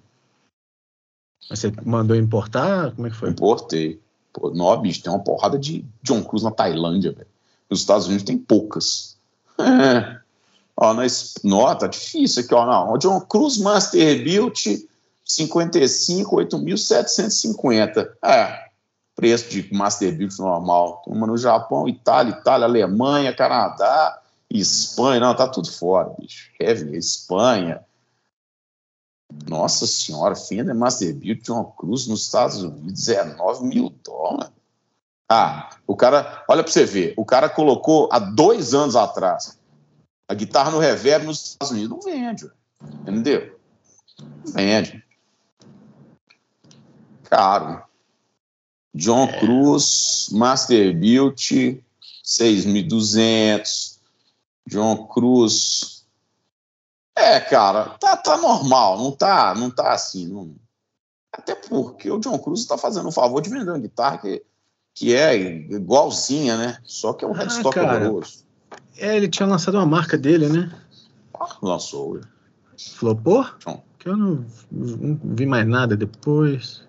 Mas 1.49 1.60
você 1.60 1.71
mandou 1.84 2.15
importar? 2.15 2.91
Como 2.93 3.08
é 3.08 3.10
que 3.10 3.15
foi? 3.15 3.30
Importei. 3.30 4.01
Pô, 4.38 4.52
não, 4.52 4.80
bicho, 4.80 5.02
tem 5.02 5.12
uma 5.12 5.23
porrada 5.23 5.58
de 5.58 5.84
John 6.04 6.23
Cruz 6.23 6.43
na 6.43 6.52
Tailândia, 6.52 7.12
velho. 7.12 7.28
Nos 7.69 7.80
Estados 7.80 8.06
Unidos 8.06 8.23
tem 8.23 8.38
poucas. 8.38 9.17
É. 9.60 10.19
Ó, 10.78 10.93
nós, 10.93 11.34
nó, 11.43 11.73
tá 11.73 11.88
difícil 11.88 12.43
aqui, 12.43 12.54
ó. 12.54 12.65
Não. 12.65 12.97
John 13.00 13.19
Cruz 13.21 13.58
Master 13.58 14.23
Built 14.23 14.67
55, 15.26 16.36
8.750. 16.36 18.10
É, 18.23 18.67
preço 19.15 19.50
de 19.50 19.73
Master 19.73 20.15
Built 20.15 20.38
normal. 20.38 21.02
Uma 21.08 21.26
no 21.26 21.36
Japão, 21.36 21.89
Itália, 21.89 22.32
Itália, 22.32 22.67
Alemanha, 22.67 23.34
Canadá, 23.34 24.21
Espanha. 24.52 25.19
Não, 25.19 25.36
tá 25.36 25.47
tudo 25.47 25.71
fora, 25.71 26.13
bicho. 26.19 26.52
Heavy, 26.60 26.95
Espanha. 26.95 27.82
Nossa 29.48 29.86
senhora, 29.86 30.36
Fender 30.36 30.74
Master 30.74 31.13
Built 31.13 31.44
John 31.44 31.66
Cruz 31.78 32.08
nos 32.08 32.24
Estados 32.24 32.63
Unidos, 32.63 33.06
19 33.06 33.66
mil 33.66 33.94
dólares. 34.04 34.52
Ah, 35.30 35.70
o 35.86 35.96
cara, 35.96 36.46
olha 36.48 36.63
para 36.63 36.72
você 36.72 36.86
ver, 36.86 37.13
o 37.18 37.26
cara 37.26 37.50
colocou 37.50 38.08
há 38.12 38.20
dois 38.20 38.74
anos 38.74 38.96
atrás 38.96 39.58
a 40.28 40.34
guitarra 40.34 40.72
no 40.72 40.80
reverb 40.80 41.26
nos 41.26 41.44
Estados 41.44 41.72
Unidos. 41.72 41.90
Não 41.90 42.02
vende, 42.02 42.52
entendeu? 43.02 43.60
Não 44.20 44.54
vende. 44.54 45.04
Caro. 47.24 47.84
John 48.94 49.26
é. 49.26 49.40
Cruz, 49.40 50.30
Master 50.32 50.98
Beauty, 50.98 51.84
6.200. 52.26 53.98
John 54.68 55.08
Cruz. 55.08 55.96
É, 57.17 57.39
cara, 57.39 57.86
tá, 57.99 58.15
tá 58.15 58.38
normal, 58.38 58.99
não 58.99 59.12
tá, 59.12 59.56
não 59.56 59.71
tá 59.71 59.91
assim. 59.91 60.27
Não... 60.27 60.56
Até 61.34 61.56
porque 61.56 62.12
o 62.12 62.19
John 62.19 62.38
Cruz 62.38 62.60
está 62.60 62.77
fazendo 62.77 63.10
um 63.10 63.12
favor 63.12 63.41
de 63.41 63.49
vender 63.49 63.71
uma 63.71 63.80
guitarra 63.80 64.19
que, 64.19 64.43
que 64.93 65.15
é 65.15 65.36
igualzinha, 65.36 66.56
né? 66.58 66.77
Só 66.84 67.13
que 67.13 67.25
é 67.25 67.27
um 67.27 67.34
ah, 67.34 67.38
headstock 67.38 67.80
horroroso. 67.80 68.45
É, 68.95 69.17
ele 69.17 69.27
tinha 69.27 69.47
lançado 69.47 69.75
uma 69.75 69.86
marca 69.86 70.15
dele, 70.15 70.47
né? 70.47 70.71
Ah, 71.34 71.58
lançou. 71.62 72.21
Flopou? 72.77 73.45
John. 73.65 73.82
Que 73.97 74.10
eu 74.10 74.15
não, 74.15 74.45
não 74.69 75.19
vi 75.23 75.47
mais 75.47 75.67
nada 75.67 75.97
depois. 75.97 76.86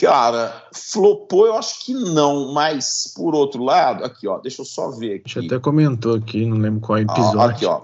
Cara, 0.00 0.68
flopou, 0.74 1.46
eu 1.46 1.54
acho 1.54 1.84
que 1.84 1.92
não, 1.92 2.52
mas 2.52 3.12
por 3.14 3.34
outro 3.34 3.62
lado, 3.62 4.04
aqui, 4.04 4.26
ó, 4.26 4.38
deixa 4.38 4.62
eu 4.62 4.66
só 4.66 4.90
ver 4.90 5.16
aqui. 5.16 5.38
A 5.38 5.40
gente 5.42 5.54
até 5.54 5.62
comentou 5.62 6.16
aqui, 6.16 6.46
não 6.46 6.56
lembro 6.56 6.80
qual 6.80 6.98
episódio. 6.98 7.40
Ah, 7.40 7.50
aqui, 7.50 7.66
ó. 7.66 7.82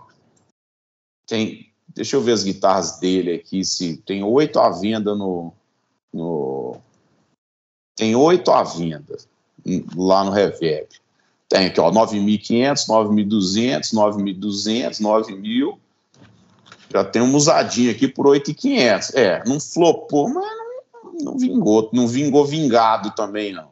Tem, 1.27 1.72
deixa 1.95 2.17
eu 2.17 2.23
ver 2.23 2.33
as 2.33 2.45
guitarras 2.45 2.99
dele 2.99 3.35
aqui, 3.35 3.65
se 3.65 3.97
tem 3.99 4.23
oito 4.23 4.59
à 4.59 4.71
venda 4.71 5.15
no, 5.15 5.53
no 6.13 6.77
tem 7.97 8.15
oito 8.15 8.51
à 8.51 8.63
venda 8.63 9.17
lá 9.97 10.25
no 10.25 10.31
Reverb. 10.31 10.89
Tem 11.49 11.67
aqui, 11.67 11.81
ó, 11.81 11.91
9.500, 11.91 12.87
9.200, 12.89 13.93
9.200, 13.93 15.01
9.000. 15.01 15.79
Já 16.91 17.05
tem 17.05 17.23
um 17.23 17.35
usadinho 17.35 17.91
aqui 17.91 18.09
por 18.09 18.27
8.500. 18.27 19.15
É, 19.15 19.43
não 19.47 19.61
flopou, 19.61 20.29
mas 20.29 20.45
não 20.45 20.73
não 21.23 21.39
vingou, 21.39 21.89
não 21.93 22.07
vingou 22.07 22.45
vingado 22.45 23.11
também, 23.13 23.53
não. 23.53 23.71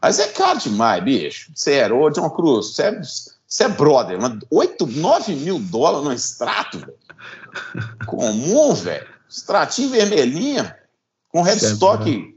Mas 0.00 0.18
é 0.18 0.28
caro 0.28 0.58
demais, 0.58 1.02
bicho. 1.02 1.50
Sério, 1.54 2.00
ô 2.00 2.10
John 2.10 2.30
Cruz, 2.30 2.74
você 2.74 3.00
é, 3.48 3.52
você 3.52 3.64
é 3.64 3.68
brother. 3.68 4.18
8, 4.50 4.86
9 4.86 5.34
mil 5.36 5.58
dólares 5.58 6.04
no 6.04 6.12
extrato, 6.12 6.78
velho. 6.78 6.94
Comum, 8.06 8.74
velho. 8.74 9.06
Extratinho 9.28 9.90
vermelhinho, 9.90 10.70
com 11.28 11.42
headstock, 11.42 12.34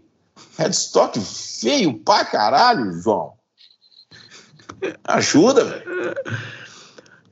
é 0.57 0.63
headstock 0.63 1.19
feio 1.19 1.97
pra 1.99 2.25
caralho, 2.25 2.91
João. 3.01 3.33
Ajuda, 5.03 5.63
velho. 5.63 6.15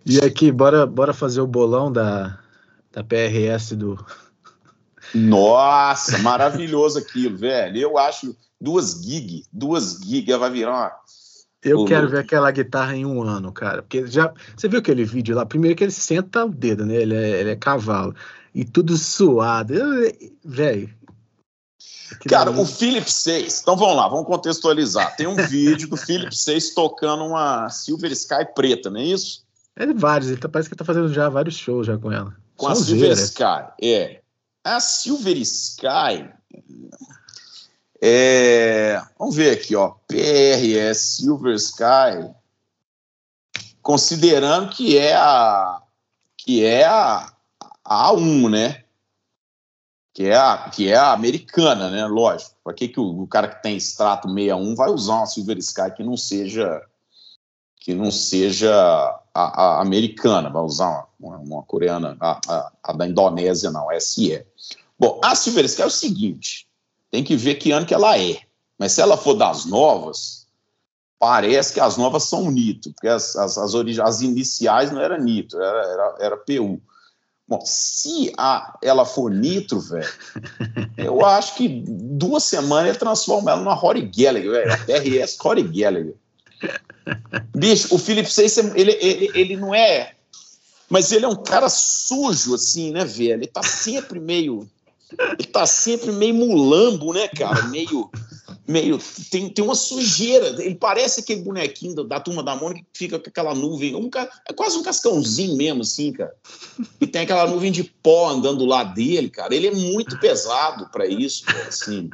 E 0.06 0.20
aqui, 0.20 0.52
bora, 0.52 0.86
bora 0.86 1.14
fazer 1.14 1.42
o 1.42 1.48
bolão 1.48 1.92
da, 1.92 2.40
da 2.92 3.04
PRS 3.04 3.76
do, 3.76 3.98
nossa, 5.14 6.18
maravilhoso 6.20 7.00
aquilo, 7.00 7.38
velho. 7.38 7.78
Eu 7.78 7.98
acho 7.98 8.36
duas 8.60 9.02
gig, 9.02 9.44
duas 9.52 10.00
gig, 10.04 10.32
vai 10.38 10.52
virar 10.52 10.72
uma. 10.72 10.92
Eu 11.64 11.84
quero 11.86 12.08
ver 12.08 12.20
aquela 12.20 12.50
guitarra 12.52 12.96
em 12.96 13.06
um 13.06 13.22
ano, 13.22 13.52
cara. 13.52 13.82
Porque 13.82 14.08
já. 14.08 14.34
Você 14.56 14.68
viu 14.68 14.80
aquele 14.80 15.04
vídeo 15.04 15.36
lá? 15.36 15.46
Primeiro 15.46 15.76
que 15.76 15.84
ele 15.84 15.92
senta 15.92 16.46
o 16.46 16.50
dedo, 16.50 16.86
né? 16.86 16.96
Ele 16.96 17.16
é, 17.16 17.42
ele 17.42 17.50
é 17.50 17.56
cavalo. 17.56 18.16
E 18.56 18.64
tudo 18.64 18.98
suado. 18.98 19.74
Velho. 20.44 20.90
Cara, 22.28 22.52
o 22.52 22.66
Philip 22.66 23.12
6. 23.12 23.62
Então 23.62 23.76
vamos 23.76 23.96
lá, 23.96 24.08
vamos 24.08 24.26
contextualizar. 24.26 25.16
Tem 25.16 25.28
um 25.28 25.36
vídeo 25.36 25.88
do 25.90 25.98
Philip 25.98 26.36
6 26.36 26.74
tocando 26.74 27.24
uma 27.26 27.70
Silver 27.70 28.12
Sky 28.12 28.46
preta, 28.56 28.90
não 28.90 29.00
é 29.00 29.04
isso? 29.04 29.44
É 29.76 29.94
vários, 29.94 30.30
ele 30.30 30.40
tá, 30.40 30.50
parece 30.50 30.70
que 30.70 30.76
tá 30.76 30.84
fazendo 30.84 31.14
já 31.14 31.30
vários 31.30 31.56
shows 31.56 31.88
já 31.88 31.98
com 31.98 32.12
ela. 32.12 32.36
Com 32.58 32.68
a 32.68 32.76
Silver 32.76 33.12
Sky, 33.12 33.72
é. 33.82 34.22
A 34.64 34.80
Silver 34.80 35.38
Sky. 35.38 36.30
É, 38.02 39.02
vamos 39.18 39.36
ver 39.36 39.52
aqui, 39.52 39.76
ó. 39.76 39.96
PRS 40.08 41.18
Silver 41.18 41.56
Sky. 41.56 42.34
Considerando 43.82 44.70
que 44.70 44.98
é 44.98 45.16
a 45.16 45.82
que 46.38 46.64
é 46.64 46.86
a, 46.86 47.32
a 47.84 48.12
A1, 48.12 48.50
né? 48.50 48.84
Que 50.14 50.26
é 50.26 50.36
a, 50.36 50.70
que 50.70 50.90
é 50.90 50.96
a 50.96 51.12
americana, 51.12 51.90
né? 51.90 52.06
Lógico. 52.06 52.56
Para 52.64 52.74
que, 52.74 52.88
que 52.88 53.00
o, 53.00 53.22
o, 53.22 53.28
cara 53.28 53.48
que 53.48 53.62
tem 53.62 53.76
extrato 53.76 54.28
61 54.28 54.76
vai 54.76 54.90
usar 54.90 55.16
uma 55.16 55.26
Silver 55.26 55.58
Sky 55.58 55.92
que 55.96 56.04
não 56.04 56.16
seja 56.16 56.82
que 57.80 57.94
não 57.94 58.12
seja 58.12 58.72
a, 59.34 59.64
a 59.64 59.82
americana, 59.82 60.50
vai 60.50 60.62
usar 60.62 61.08
uma, 61.20 61.38
uma, 61.38 61.38
uma 61.38 61.64
coreana, 61.64 62.18
a, 62.20 62.40
a, 62.48 62.72
a, 62.84 62.94
da 62.94 63.08
Indonésia 63.08 63.72
não, 63.72 63.88
SE. 64.00 64.46
Bom, 65.00 65.20
a 65.24 65.34
Silver 65.34 65.66
Sky 65.66 65.82
é 65.84 65.86
o 65.86 65.90
seguinte, 65.90 66.69
tem 67.12 67.24
que 67.24 67.36
ver 67.36 67.56
que 67.56 67.72
ano 67.72 67.86
que 67.86 67.94
ela 67.94 68.18
é, 68.18 68.40
mas 68.78 68.94
se 68.94 69.02
ela 69.02 69.18
for 69.18 69.34
das 69.34 69.66
novas, 69.66 70.48
parece 71.20 71.74
que 71.74 71.80
as 71.80 71.98
novas 71.98 72.24
são 72.24 72.50
Nito, 72.50 72.94
porque 72.94 73.08
as, 73.08 73.36
as, 73.36 73.58
as, 73.58 73.74
as 73.76 74.22
iniciais 74.22 74.92
não 74.92 75.02
era 75.02 75.18
Nito, 75.18 75.62
era, 75.62 75.86
era, 75.86 76.16
era 76.20 76.38
PU. 76.38 76.82
Bom, 77.48 77.60
se 77.66 78.32
a, 78.38 78.78
ela 78.82 79.06
for 79.06 79.32
Nitro, 79.32 79.80
velho, 79.80 80.08
eu 80.96 81.26
acho 81.26 81.56
que 81.56 81.84
duas 81.88 82.44
semanas 82.44 82.90
ele 82.90 83.00
transforma 83.00 83.52
ela 83.52 83.60
numa 83.60 83.74
Rory 83.74 84.04
Gallagher, 84.16 84.52
velho, 84.52 84.72
a 84.72 84.78
TRS 84.78 85.38
Rory 85.42 85.64
Gallagher. 85.64 86.16
Bicho, 87.56 87.94
o 87.94 87.98
Philip 87.98 88.32
Seis, 88.32 88.56
ele, 88.58 88.92
ele, 89.02 89.32
ele 89.34 89.58
não 89.58 89.74
é. 89.74 90.14
Mas 90.88 91.12
ele 91.12 91.26
é 91.26 91.28
um 91.28 91.36
cara 91.36 91.70
sujo, 91.70 92.56
assim, 92.56 92.92
né, 92.92 93.06
velho? 93.06 93.34
Ele 93.34 93.48
tá 93.48 93.64
sempre 93.64 94.20
meio. 94.20 94.70
Ele 95.18 95.48
tá 95.48 95.66
sempre 95.66 96.12
meio 96.12 96.34
mulambo, 96.34 97.14
né, 97.14 97.28
cara? 97.28 97.64
Meio. 97.64 98.10
meio 98.68 99.00
tem, 99.32 99.50
tem 99.50 99.64
uma 99.64 99.76
sujeira. 99.76 100.62
Ele 100.62 100.76
parece 100.76 101.22
aquele 101.22 101.42
bonequinho 101.42 101.96
da, 101.96 102.04
da 102.04 102.20
turma 102.20 102.44
da 102.44 102.56
Mônica 102.56 102.86
que 102.92 103.00
fica 103.00 103.20
com 103.20 103.30
aquela 103.30 103.56
nuvem. 103.56 103.96
Um, 103.96 104.10
é 104.48 104.54
quase 104.54 104.78
um 104.78 104.84
cascãozinho 104.84 105.56
mesmo, 105.56 105.82
assim, 105.82 106.12
cara. 106.12 106.34
E 107.02 107.08
tem 107.08 107.24
aquela 107.24 107.48
nuvem 107.48 107.72
de 107.72 107.84
pó 107.84 108.30
andando 108.30 108.66
lá 108.66 108.84
dele, 108.84 109.30
cara. 109.30 109.56
Ele 109.56 109.68
é 109.68 109.74
muito 109.74 110.20
pesado 110.20 110.90
para 110.92 111.08
isso, 111.08 111.44
assim. 111.68 112.10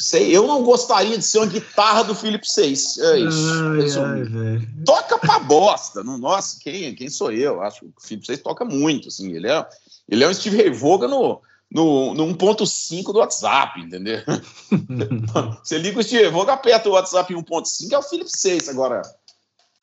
Sei, 0.00 0.34
eu 0.34 0.46
não 0.46 0.62
gostaria 0.62 1.18
de 1.18 1.22
ser 1.22 1.40
uma 1.40 1.46
guitarra 1.46 2.02
do 2.04 2.14
Philip 2.14 2.50
6. 2.50 2.98
É 2.98 3.18
isso. 3.18 4.00
Ai, 4.00 4.22
ai, 4.22 4.68
toca 4.82 5.18
pra 5.18 5.38
bosta. 5.40 6.02
Não, 6.02 6.16
nossa, 6.16 6.58
quem, 6.58 6.94
quem 6.94 7.10
sou 7.10 7.30
eu? 7.30 7.60
Acho 7.60 7.80
que 7.80 7.86
o 7.86 7.92
Philip 8.00 8.24
6 8.24 8.40
toca 8.40 8.64
muito. 8.64 9.08
Assim, 9.08 9.30
ele, 9.30 9.46
é, 9.46 9.66
ele 10.10 10.24
é 10.24 10.28
um 10.28 10.34
Steve 10.34 10.70
Vaughan 10.70 11.08
no, 11.08 11.40
no, 11.70 12.14
no 12.14 12.26
1.5 12.34 13.12
do 13.12 13.20
WhatsApp, 13.20 13.80
entendeu? 13.80 14.18
Você 15.62 15.78
liga 15.78 16.00
o 16.00 16.02
Steve 16.02 16.28
Vaughan, 16.28 16.52
aperta 16.52 16.88
o 16.88 16.92
WhatsApp 16.92 17.32
em 17.32 17.36
1.5, 17.36 17.92
é 17.92 17.98
o 17.98 18.02
Philip 18.02 18.30
6. 18.30 18.68
Agora, 18.68 19.02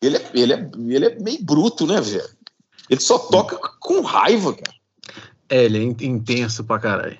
ele 0.01 0.17
é, 0.17 0.31
ele, 0.33 0.53
é, 0.53 0.69
ele 0.89 1.05
é 1.05 1.19
meio 1.19 1.43
bruto, 1.43 1.87
né, 1.87 2.01
velho? 2.01 2.29
Ele 2.89 2.99
só 2.99 3.17
toca 3.17 3.57
com 3.79 4.01
raiva, 4.01 4.53
cara. 4.53 4.77
É, 5.49 5.63
ele 5.63 5.77
é 5.79 6.05
intenso 6.05 6.63
pra 6.63 6.79
caralho. 6.79 7.17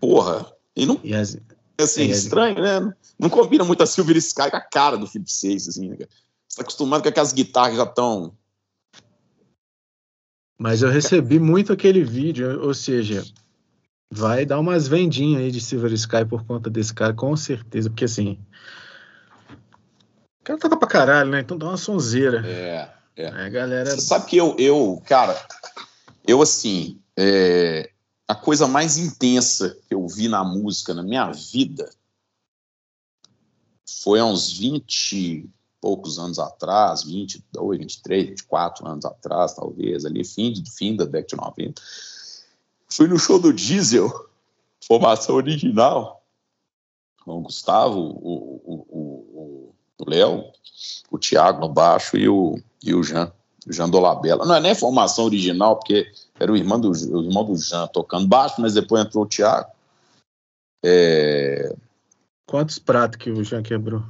Porra. 0.00 0.52
E 0.74 0.84
não. 0.84 1.00
E 1.02 1.14
as, 1.14 1.38
assim, 1.78 2.02
é, 2.02 2.06
estranho, 2.06 2.60
né? 2.60 2.94
Não 3.18 3.30
combina 3.30 3.64
muito 3.64 3.82
a 3.82 3.86
Silver 3.86 4.16
Sky 4.16 4.50
com 4.50 4.56
a 4.56 4.60
cara 4.60 4.96
do 4.96 5.06
Philip 5.06 5.30
6, 5.30 5.68
assim, 5.68 5.88
né? 5.88 5.96
Você 6.48 6.56
tá 6.56 6.62
acostumado 6.62 7.02
com 7.02 7.08
aquelas 7.08 7.32
guitarras 7.32 7.76
já 7.76 7.86
tão. 7.86 8.34
Mas 10.58 10.82
eu 10.82 10.90
recebi 10.90 11.38
muito 11.38 11.72
aquele 11.72 12.02
vídeo, 12.02 12.62
ou 12.62 12.72
seja, 12.72 13.22
vai 14.10 14.46
dar 14.46 14.58
umas 14.58 14.88
vendinhas 14.88 15.42
aí 15.42 15.50
de 15.50 15.60
Silver 15.60 15.92
Sky 15.92 16.24
por 16.24 16.44
conta 16.44 16.70
desse 16.70 16.94
cara, 16.94 17.12
com 17.12 17.36
certeza, 17.36 17.90
porque 17.90 18.04
assim. 18.04 18.38
O 20.40 20.44
cara 20.44 20.58
toca 20.58 20.76
pra 20.76 20.88
caralho, 20.88 21.30
né? 21.30 21.40
Então 21.40 21.58
dá 21.58 21.66
uma 21.66 21.76
sonzeira. 21.76 22.42
É, 22.46 22.90
é. 23.16 23.46
é 23.46 23.50
galera. 23.50 23.90
Você 23.90 24.00
sabe 24.00 24.26
que 24.26 24.36
eu, 24.36 24.56
eu 24.58 25.02
cara, 25.06 25.36
eu 26.26 26.40
assim, 26.40 27.00
é, 27.18 27.90
a 28.26 28.34
coisa 28.34 28.66
mais 28.66 28.96
intensa 28.96 29.76
que 29.86 29.94
eu 29.94 30.06
vi 30.08 30.28
na 30.28 30.42
música 30.42 30.94
na 30.94 31.02
minha 31.02 31.30
vida 31.30 31.88
foi 34.02 34.20
há 34.20 34.24
uns 34.24 34.52
20 34.52 35.12
e 35.12 35.50
poucos 35.86 36.18
anos 36.18 36.40
atrás, 36.40 37.04
22, 37.04 37.78
23, 37.78 38.26
24 38.30 38.88
anos 38.88 39.04
atrás, 39.04 39.54
talvez, 39.54 40.04
ali, 40.04 40.24
fim, 40.24 40.52
fim 40.66 40.96
da 40.96 41.04
década 41.04 41.28
de 41.28 41.36
90. 41.36 41.82
Fui 42.88 43.06
no 43.06 43.16
show 43.16 43.38
do 43.38 43.52
Diesel, 43.52 44.10
formação 44.84 45.36
original, 45.36 46.24
com 47.24 47.38
o 47.38 47.42
Gustavo, 47.42 48.00
o, 48.00 49.72
Léo, 50.04 50.44
o 51.08 51.18
Thiago 51.18 51.60
no 51.60 51.68
baixo 51.68 52.16
e 52.16 52.28
o, 52.28 52.60
e 52.82 52.92
o 52.92 53.04
Jean, 53.04 53.32
o 53.64 53.72
Jean 53.72 53.88
Dolabella. 53.88 54.44
Não 54.44 54.56
é 54.56 54.60
nem 54.60 54.74
formação 54.74 55.26
original, 55.26 55.76
porque 55.76 56.12
era 56.34 56.50
o 56.50 56.56
irmão 56.56 56.80
do, 56.80 56.90
o 56.90 57.22
irmão 57.22 57.44
do 57.44 57.56
Jean 57.56 57.86
tocando 57.86 58.26
baixo, 58.26 58.60
mas 58.60 58.74
depois 58.74 59.06
entrou 59.06 59.22
o 59.22 59.28
Thiago. 59.28 59.70
É... 60.84 61.76
Quantos 62.44 62.80
pratos 62.80 63.18
que 63.18 63.30
o 63.30 63.44
Jean 63.44 63.62
quebrou? 63.62 64.02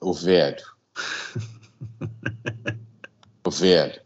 O 0.00 0.12
velho. 0.12 0.64
o 3.44 3.50
velho. 3.50 4.02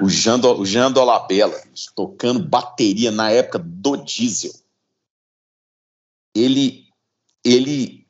O 0.00 0.08
Jean, 0.08 0.40
o 0.40 0.64
Jean 0.64 0.90
Dolabella 0.92 1.60
tocando 1.94 2.46
bateria 2.46 3.10
na 3.10 3.30
época 3.30 3.58
do 3.58 3.96
diesel. 3.96 4.52
ele, 6.34 6.86
ele, 7.44 8.06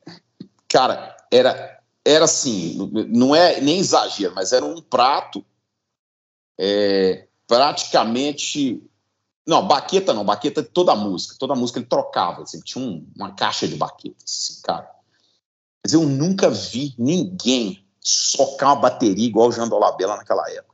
cara, 0.67 1.17
era, 1.31 1.81
era 2.05 2.25
assim, 2.25 2.77
não 3.09 3.35
é 3.35 3.59
nem 3.59 3.79
exagero, 3.79 4.33
mas 4.35 4.53
era 4.53 4.63
um 4.63 4.81
prato 4.81 5.43
é, 6.59 7.27
praticamente 7.47 8.81
não, 9.45 9.67
baqueta 9.67 10.13
não, 10.13 10.23
baqueta 10.23 10.63
toda 10.63 10.91
a 10.91 10.95
música, 10.95 11.35
toda 11.37 11.53
a 11.53 11.55
música 11.55 11.79
ele 11.79 11.87
trocava, 11.87 12.43
assim, 12.43 12.61
tinha 12.61 12.83
um, 12.83 13.05
uma 13.15 13.33
caixa 13.33 13.67
de 13.67 13.75
baquetas, 13.75 14.23
assim, 14.23 14.61
cara. 14.61 15.00
Mas 15.83 15.93
eu 15.93 16.03
nunca 16.03 16.49
vi 16.49 16.93
ninguém 16.97 17.83
socar 17.99 18.69
uma 18.69 18.81
bateria 18.81 19.27
igual 19.27 19.49
o 19.49 19.51
Jean 19.51 19.67
Dolabella 19.67 20.17
naquela 20.17 20.49
época. 20.49 20.71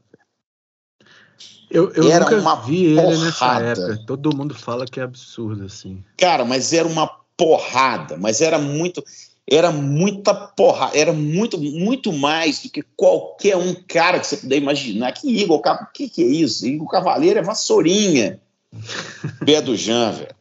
Eu, 1.70 1.91
eu 1.91 2.10
era 2.10 2.24
nunca 2.24 2.38
uma 2.38 2.55
vi 2.55 2.95
porrada. 2.95 3.14
ele 3.14 3.26
nessa 3.26 3.60
época. 3.60 4.03
Todo 4.05 4.36
mundo 4.36 4.55
fala 4.55 4.86
que 4.86 4.99
é 4.99 5.03
absurdo, 5.03 5.66
assim. 5.66 6.03
Cara, 6.16 6.45
mas 6.45 6.72
era 6.72 6.88
uma 6.88 7.08
porrada, 7.36 8.18
mas 8.18 8.41
era 8.41 8.58
muito. 8.58 9.03
Era 9.49 9.72
muita 9.72 10.34
porrada, 10.34 10.97
era 10.97 11.14
muito, 11.14 11.58
muito 11.58 12.12
mais 12.12 12.64
do 12.64 12.70
que 12.70 12.84
qualquer 12.97 13.55
um 13.55 13.74
cara 13.88 14.20
que 14.20 14.28
você 14.28 14.38
puder 14.38 14.58
imaginar. 14.58 15.14
Que 15.14 15.30
Igor, 15.30 15.62
o 15.66 15.91
que, 15.93 16.10
que 16.10 16.22
é 16.22 16.28
isso? 16.28 16.68
Igor 16.68 16.89
Cavaleiro 16.89 17.39
é 17.39 17.43
vassourinha. 17.43 18.41
Pé 19.45 19.62
do 19.62 19.76
Jean, 19.76 20.12
velho. 20.12 20.36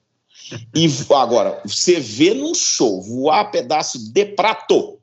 E 0.75 0.87
agora, 1.15 1.61
você 1.65 1.99
vê 1.99 2.35
num 2.35 2.55
show 2.55 3.03
voar 3.03 3.51
pedaço 3.51 4.13
de 4.13 4.25
prato. 4.27 5.01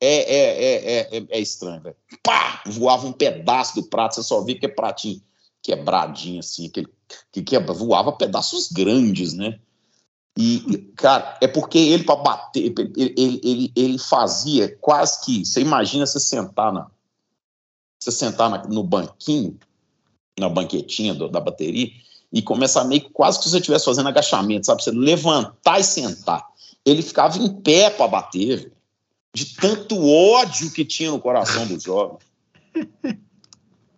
É, 0.00 0.16
é, 0.16 0.64
é, 0.64 1.18
é, 1.18 1.26
é 1.30 1.40
estranho, 1.40 1.80
velho. 1.80 1.96
Pá! 2.22 2.62
Voava 2.66 3.06
um 3.06 3.12
pedaço 3.12 3.76
do 3.76 3.88
prato, 3.88 4.16
você 4.16 4.22
só 4.22 4.42
vê 4.42 4.54
que 4.54 4.66
é 4.66 4.68
pratinho 4.68 5.22
quebradinho, 5.64 6.40
assim, 6.40 6.68
que, 6.68 6.84
que 7.42 7.58
voava 7.58 8.12
pedaços 8.12 8.70
grandes, 8.70 9.32
né? 9.32 9.58
E, 10.36 10.92
cara, 10.94 11.38
é 11.40 11.48
porque 11.48 11.78
ele, 11.78 12.04
para 12.04 12.16
bater, 12.16 12.74
ele, 12.96 13.40
ele, 13.42 13.72
ele 13.74 13.98
fazia 13.98 14.76
quase 14.76 15.24
que. 15.24 15.44
Você 15.44 15.60
imagina 15.60 16.04
você 16.04 16.20
sentar 16.20 16.72
na. 16.72 16.90
Você 17.98 18.10
sentar 18.10 18.50
na, 18.50 18.62
no 18.66 18.82
banquinho 18.82 19.58
na 20.38 20.48
banquetinha 20.48 21.14
do, 21.14 21.28
da 21.28 21.40
bateria 21.40 21.90
e 22.34 22.42
começar 22.42 22.82
meio 22.82 23.08
quase 23.10 23.38
que 23.38 23.48
você 23.48 23.58
estivesse 23.58 23.84
fazendo 23.84 24.08
agachamento, 24.08 24.66
sabe? 24.66 24.82
Você 24.82 24.90
levantar 24.90 25.78
e 25.78 25.84
sentar. 25.84 26.44
Ele 26.84 27.00
ficava 27.00 27.38
em 27.38 27.48
pé 27.48 27.88
para 27.90 28.08
bater, 28.08 28.58
véio, 28.58 28.72
de 29.32 29.54
tanto 29.54 30.04
ódio 30.04 30.72
que 30.72 30.84
tinha 30.84 31.12
no 31.12 31.20
coração 31.20 31.64
dos 31.64 31.84
jovens. 31.84 32.18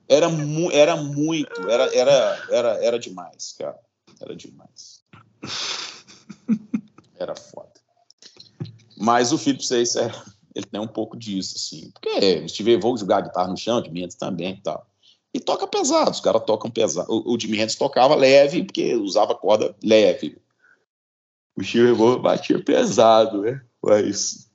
Era, 0.08 0.28
mu 0.28 0.70
era 0.70 0.94
muito, 0.96 1.68
era, 1.68 1.92
era, 1.92 2.46
era, 2.50 2.84
era 2.84 2.98
demais, 2.98 3.56
cara. 3.58 3.76
Era 4.20 4.36
demais. 4.36 5.02
Era 7.18 7.34
foda. 7.34 7.72
Mas 8.96 9.32
o 9.32 9.38
Seis, 9.38 9.96
é, 9.96 10.12
ele 10.54 10.66
tem 10.66 10.80
um 10.80 10.86
pouco 10.86 11.16
disso, 11.16 11.54
assim. 11.56 11.90
Porque 11.90 12.42
o 12.44 12.48
Steve 12.48 12.76
Vou 12.76 12.96
jogar 12.96 13.22
guitarra 13.22 13.48
no 13.48 13.56
chão, 13.56 13.82
de 13.82 13.90
Mendes 13.90 14.14
também 14.14 14.52
e 14.52 14.60
tal. 14.60 14.86
E 15.36 15.40
toca 15.40 15.66
pesado, 15.66 16.12
os 16.12 16.20
caras 16.20 16.42
tocam 16.46 16.70
pesado. 16.70 17.12
O, 17.12 17.34
o 17.34 17.38
Jimi 17.38 17.58
Hendrix 17.58 17.74
tocava 17.74 18.14
leve, 18.14 18.64
porque 18.64 18.94
usava 18.94 19.34
corda 19.34 19.76
leve. 19.84 20.40
O 21.54 21.62
Chico 21.62 22.18
batia 22.18 22.64
pesado, 22.64 23.42
né? 23.42 23.62
Mas 23.82 24.50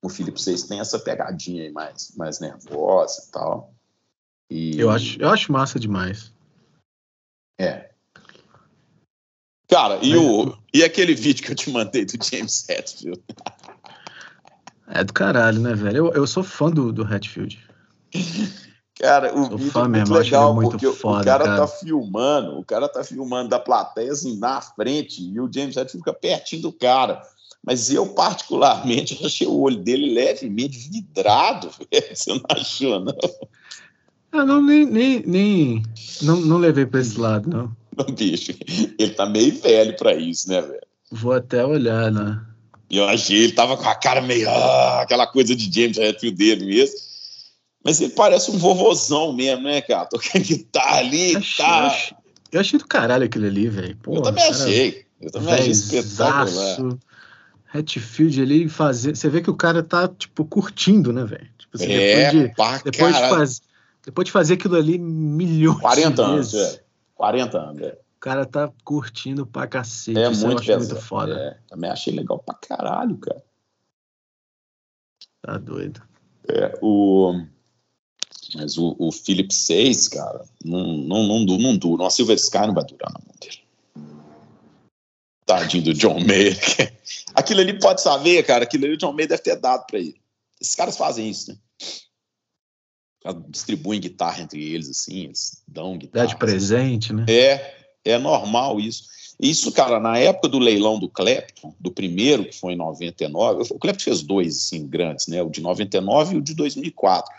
o 0.00 0.08
Felipe 0.08 0.40
Seis 0.40 0.62
tem 0.62 0.78
essa 0.78 1.00
pegadinha 1.00 1.64
aí 1.64 1.72
mais, 1.72 2.14
mais 2.16 2.38
nervosa 2.38 3.24
e 3.26 3.30
tal. 3.32 3.74
E... 4.48 4.78
Eu, 4.78 4.90
acho, 4.90 5.20
eu 5.20 5.28
acho 5.28 5.50
massa 5.50 5.80
demais. 5.80 6.32
É. 7.58 7.90
Cara, 9.68 9.98
e, 10.04 10.16
o, 10.16 10.56
e 10.72 10.84
aquele 10.84 11.16
vídeo 11.16 11.44
que 11.44 11.50
eu 11.50 11.56
te 11.56 11.68
mandei 11.68 12.04
do 12.04 12.24
James 12.24 12.64
Hetfield? 12.68 13.20
É 14.86 15.02
do 15.02 15.12
caralho, 15.12 15.60
né, 15.60 15.74
velho? 15.74 15.96
Eu, 15.96 16.12
eu 16.12 16.26
sou 16.28 16.44
fã 16.44 16.70
do, 16.70 16.92
do 16.92 17.02
Hatfield. 17.02 17.58
Cara, 18.98 19.38
o 19.38 19.46
Sou 19.46 19.58
vídeo 19.58 19.84
é 19.84 19.88
muito 19.88 20.12
legal, 20.14 20.54
muito 20.54 20.70
porque 20.70 20.90
foda, 20.90 21.20
o 21.20 21.24
cara, 21.24 21.44
cara, 21.44 21.56
tá 21.58 21.68
filmando, 21.68 22.58
o 22.58 22.64
cara 22.64 22.88
tá 22.88 23.04
filmando 23.04 23.50
da 23.50 23.60
plateia 23.60 24.10
assim 24.10 24.38
na 24.38 24.60
frente 24.60 25.22
e 25.22 25.38
o 25.38 25.50
James 25.52 25.76
Hetfield 25.76 25.98
fica 25.98 26.14
pertinho 26.14 26.62
do 26.62 26.72
cara. 26.72 27.20
Mas 27.62 27.90
eu, 27.90 28.06
particularmente, 28.06 29.18
achei 29.26 29.46
o 29.46 29.60
olho 29.60 29.76
dele 29.76 30.14
levemente 30.14 30.88
vidrado, 30.88 31.68
Você 32.14 32.32
não 32.32 32.42
achou, 32.48 33.00
não? 33.00 33.14
Ah, 34.32 34.44
não, 34.44 34.62
nem, 34.62 34.86
nem, 34.86 35.22
nem 35.26 35.82
não, 36.22 36.40
não 36.40 36.58
levei 36.58 36.86
para 36.86 37.00
esse 37.00 37.18
lado, 37.18 37.48
não. 37.48 37.76
Não, 37.96 38.14
bicho, 38.14 38.52
ele 38.98 39.14
tá 39.14 39.24
meio 39.24 39.58
velho 39.58 39.96
para 39.96 40.14
isso, 40.14 40.50
né, 40.50 40.60
velho? 40.60 40.86
Vou 41.10 41.32
até 41.32 41.64
olhar, 41.64 42.12
né? 42.12 42.44
Eu 42.90 43.08
achei, 43.08 43.44
ele 43.44 43.52
tava 43.52 43.74
com 43.74 43.88
a 43.88 43.94
cara 43.94 44.20
meio, 44.20 44.46
ah, 44.50 45.00
aquela 45.00 45.26
coisa 45.26 45.56
de 45.56 45.72
James 45.72 45.96
Hetfield 45.96 46.36
dele 46.36 46.66
mesmo. 46.66 47.05
Mas 47.86 48.00
ele 48.00 48.12
parece 48.12 48.50
um 48.50 48.58
vovozão 48.58 49.32
mesmo, 49.32 49.62
né, 49.62 49.80
cara? 49.80 50.06
Tocando 50.06 50.42
guitarra 50.42 50.98
ali 50.98 51.36
e 51.36 51.56
tá. 51.56 51.96
Eu 52.50 52.60
achei 52.60 52.80
do 52.80 52.84
caralho 52.84 53.24
aquele 53.24 53.46
ali, 53.46 53.68
velho. 53.68 53.96
Eu 54.08 54.22
também 54.22 54.42
achei. 54.42 55.06
Eu 55.20 55.30
também 55.30 55.54
achei 55.54 55.70
espetacular. 55.70 56.98
Hatfield 57.72 58.42
ali 58.42 58.68
fazer. 58.68 59.14
Você 59.14 59.28
vê 59.28 59.40
que 59.40 59.50
o 59.50 59.54
cara 59.54 59.84
tá, 59.84 60.08
tipo, 60.08 60.44
curtindo, 60.44 61.12
né, 61.12 61.24
velho? 61.24 61.48
Tipo, 61.56 61.76
assim, 61.76 61.92
é, 61.92 62.32
depois, 62.32 62.78
de, 62.78 62.84
depois, 62.90 63.14
de 63.14 63.20
faz, 63.28 63.62
depois 64.04 64.26
de 64.26 64.32
fazer 64.32 64.54
aquilo 64.54 64.74
ali 64.74 64.98
milhões 64.98 65.78
40 65.78 66.10
de 66.10 66.22
anos, 66.22 66.52
vezes. 66.52 66.74
É. 66.74 66.82
40 67.14 67.58
anos, 67.58 67.82
é. 67.82 67.92
O 68.16 68.18
cara 68.18 68.44
tá 68.44 68.72
curtindo 68.82 69.46
pra 69.46 69.68
cacete. 69.68 70.18
É 70.18 70.28
muito, 70.28 70.64
muito 70.64 70.96
foda. 70.96 71.34
É, 71.38 71.56
também 71.68 71.88
achei 71.88 72.12
legal 72.12 72.40
pra 72.40 72.56
caralho, 72.56 73.16
cara. 73.18 73.44
Tá 75.40 75.56
doido. 75.56 76.02
É, 76.48 76.76
o. 76.82 77.46
Mas 78.54 78.78
o, 78.78 78.94
o 78.98 79.10
Philip 79.10 79.52
6, 79.52 80.08
cara, 80.08 80.44
não, 80.64 80.96
não, 80.98 81.44
não, 81.44 81.58
não, 81.58 81.76
dura. 81.76 82.02
Uma 82.02 82.10
Silver 82.10 82.36
Sky 82.36 82.66
não 82.66 82.74
vai 82.74 82.84
durar 82.84 83.12
na 83.12 83.20
mão 83.20 83.34
dele. 83.40 83.58
Tadinho 85.44 85.84
do 85.84 85.94
John 85.94 86.20
Mayer. 86.20 86.58
aquilo 87.34 87.60
ali 87.60 87.78
pode 87.78 88.00
saber, 88.02 88.44
cara, 88.44 88.64
aquilo 88.64 88.84
ali 88.84 88.94
o 88.94 88.98
John 88.98 89.12
Mayer 89.12 89.28
deve 89.28 89.42
ter 89.42 89.56
dado 89.56 89.86
para 89.86 89.98
ele. 89.98 90.20
Esses 90.60 90.74
caras 90.74 90.96
fazem 90.96 91.28
isso, 91.28 91.50
né? 91.50 91.58
Distribuem 93.48 94.00
guitarra 94.00 94.42
entre 94.42 94.62
eles, 94.62 94.88
assim, 94.88 95.24
eles 95.24 95.62
dão 95.66 95.98
guitarra. 95.98 96.26
Dá 96.26 96.32
de 96.32 96.38
presente, 96.38 97.12
assim. 97.12 97.20
né? 97.20 97.26
É, 97.28 97.74
é 98.04 98.18
normal 98.18 98.78
isso. 98.78 99.04
Isso, 99.38 99.70
cara, 99.70 100.00
na 100.00 100.16
época 100.16 100.48
do 100.48 100.58
leilão 100.58 100.98
do 100.98 101.10
Clapton, 101.10 101.74
do 101.78 101.90
primeiro, 101.90 102.46
que 102.46 102.58
foi 102.58 102.72
em 102.72 102.76
99, 102.76 103.66
o 103.70 103.78
Clapton 103.78 104.02
fez 104.02 104.22
dois, 104.22 104.56
assim, 104.56 104.86
grandes, 104.86 105.26
né? 105.26 105.42
O 105.42 105.50
de 105.50 105.60
99 105.60 106.34
e 106.34 106.38
o 106.38 106.42
de 106.42 106.54
2004. 106.54 107.30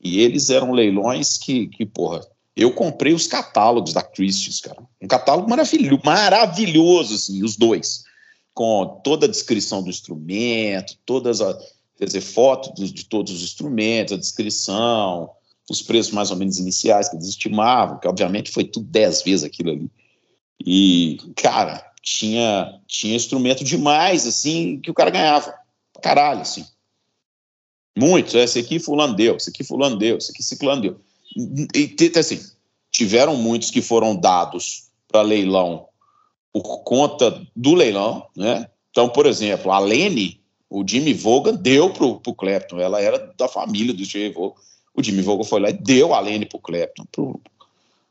E 0.00 0.20
eles 0.20 0.50
eram 0.50 0.72
leilões 0.72 1.36
que, 1.36 1.66
que 1.68 1.84
porra, 1.84 2.20
eu 2.56 2.72
comprei 2.72 3.12
os 3.12 3.26
catálogos 3.26 3.92
da 3.92 4.02
Christie's, 4.02 4.60
cara. 4.60 4.82
Um 5.00 5.06
catálogo 5.06 5.48
maravilhoso, 5.48 6.02
maravilhoso, 6.04 7.14
assim, 7.14 7.42
os 7.44 7.56
dois. 7.56 8.04
Com 8.52 9.00
toda 9.04 9.26
a 9.26 9.30
descrição 9.30 9.82
do 9.82 9.90
instrumento, 9.90 10.98
todas 11.06 11.40
as, 11.40 11.56
quer 11.96 12.06
dizer, 12.06 12.20
fotos 12.20 12.92
de 12.92 13.04
todos 13.04 13.32
os 13.32 13.42
instrumentos, 13.42 14.12
a 14.12 14.16
descrição, 14.16 15.30
os 15.70 15.82
preços 15.82 16.12
mais 16.12 16.30
ou 16.30 16.36
menos 16.36 16.58
iniciais 16.58 17.08
que 17.08 17.16
eles 17.16 17.28
estimavam, 17.28 17.98
que 17.98 18.08
obviamente 18.08 18.50
foi 18.50 18.64
tudo 18.64 18.86
dez 18.86 19.22
vezes 19.22 19.44
aquilo 19.44 19.70
ali. 19.70 19.90
E, 20.64 21.18
cara, 21.36 21.84
tinha, 22.02 22.80
tinha 22.86 23.14
instrumento 23.14 23.62
demais, 23.62 24.26
assim, 24.26 24.80
que 24.80 24.90
o 24.90 24.94
cara 24.94 25.10
ganhava. 25.10 25.54
Caralho, 26.02 26.40
assim. 26.40 26.64
Muitos, 27.98 28.34
é, 28.34 28.44
esse 28.44 28.60
aqui 28.60 28.78
fulano 28.78 29.14
deu, 29.14 29.36
esse 29.36 29.50
aqui 29.50 29.64
fulano 29.64 29.96
deu, 29.96 30.18
esse 30.18 30.30
aqui 30.30 30.42
ciclano 30.42 30.82
deu. 30.82 31.00
E, 31.74 32.18
assim, 32.18 32.40
tiveram 32.90 33.36
muitos 33.36 33.70
que 33.70 33.82
foram 33.82 34.14
dados 34.14 34.88
para 35.08 35.22
leilão 35.22 35.86
por 36.52 36.82
conta 36.82 37.46
do 37.54 37.74
leilão, 37.74 38.26
né? 38.36 38.68
Então, 38.90 39.08
por 39.08 39.26
exemplo, 39.26 39.70
a 39.70 39.78
Lene, 39.78 40.40
o 40.68 40.86
Jimmy 40.86 41.12
Vogan 41.12 41.54
deu 41.54 41.90
para 41.90 42.04
o 42.04 42.34
Clapton, 42.34 42.80
ela 42.80 43.00
era 43.00 43.32
da 43.36 43.48
família 43.48 43.94
do 43.94 44.04
Jimmy 44.04 44.30
Vogan. 44.30 44.54
O 44.94 45.02
Jimmy 45.02 45.22
Vogan 45.22 45.44
foi 45.44 45.60
lá 45.60 45.70
e 45.70 45.74
deu 45.74 46.14
a 46.14 46.20
Lene 46.20 46.46
para 46.46 46.56
o 46.56 46.60
Clapton, 46.60 47.04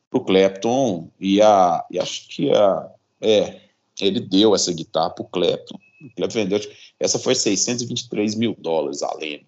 para 0.09 0.19
o 0.19 0.23
Clapton, 0.23 1.09
e, 1.19 1.41
a, 1.41 1.85
e 1.91 1.99
acho 1.99 2.27
que 2.29 2.51
a, 2.51 2.89
é, 3.19 3.59
ele 3.99 4.19
deu 4.19 4.55
essa 4.55 4.71
guitarra 4.71 5.09
para 5.09 5.23
o 5.23 5.27
Clapton. 5.27 5.77
O 6.01 6.15
Clapton 6.15 6.39
vendeu, 6.39 6.59
essa 6.99 7.19
foi 7.19 7.35
623 7.35 8.35
mil 8.35 8.55
dólares 8.59 9.01
a 9.01 9.13
Lene. 9.15 9.45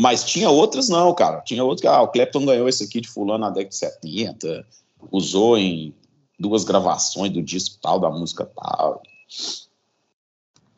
Mas 0.00 0.24
tinha 0.24 0.48
outras 0.48 0.88
não, 0.88 1.12
cara. 1.12 1.42
Tinha 1.42 1.62
outros 1.62 1.82
que, 1.82 1.86
ah, 1.86 2.00
o 2.00 2.08
Clapton 2.08 2.46
ganhou 2.46 2.66
esse 2.66 2.84
aqui 2.84 3.02
de 3.02 3.08
fulano 3.08 3.44
na 3.44 3.50
década 3.50 3.68
de 3.68 3.76
70, 3.76 4.66
usou 5.12 5.58
em 5.58 5.94
duas 6.38 6.64
gravações 6.64 7.30
do 7.30 7.42
disco 7.42 7.76
tal, 7.82 8.00
da 8.00 8.08
música 8.08 8.46
tal. 8.46 9.02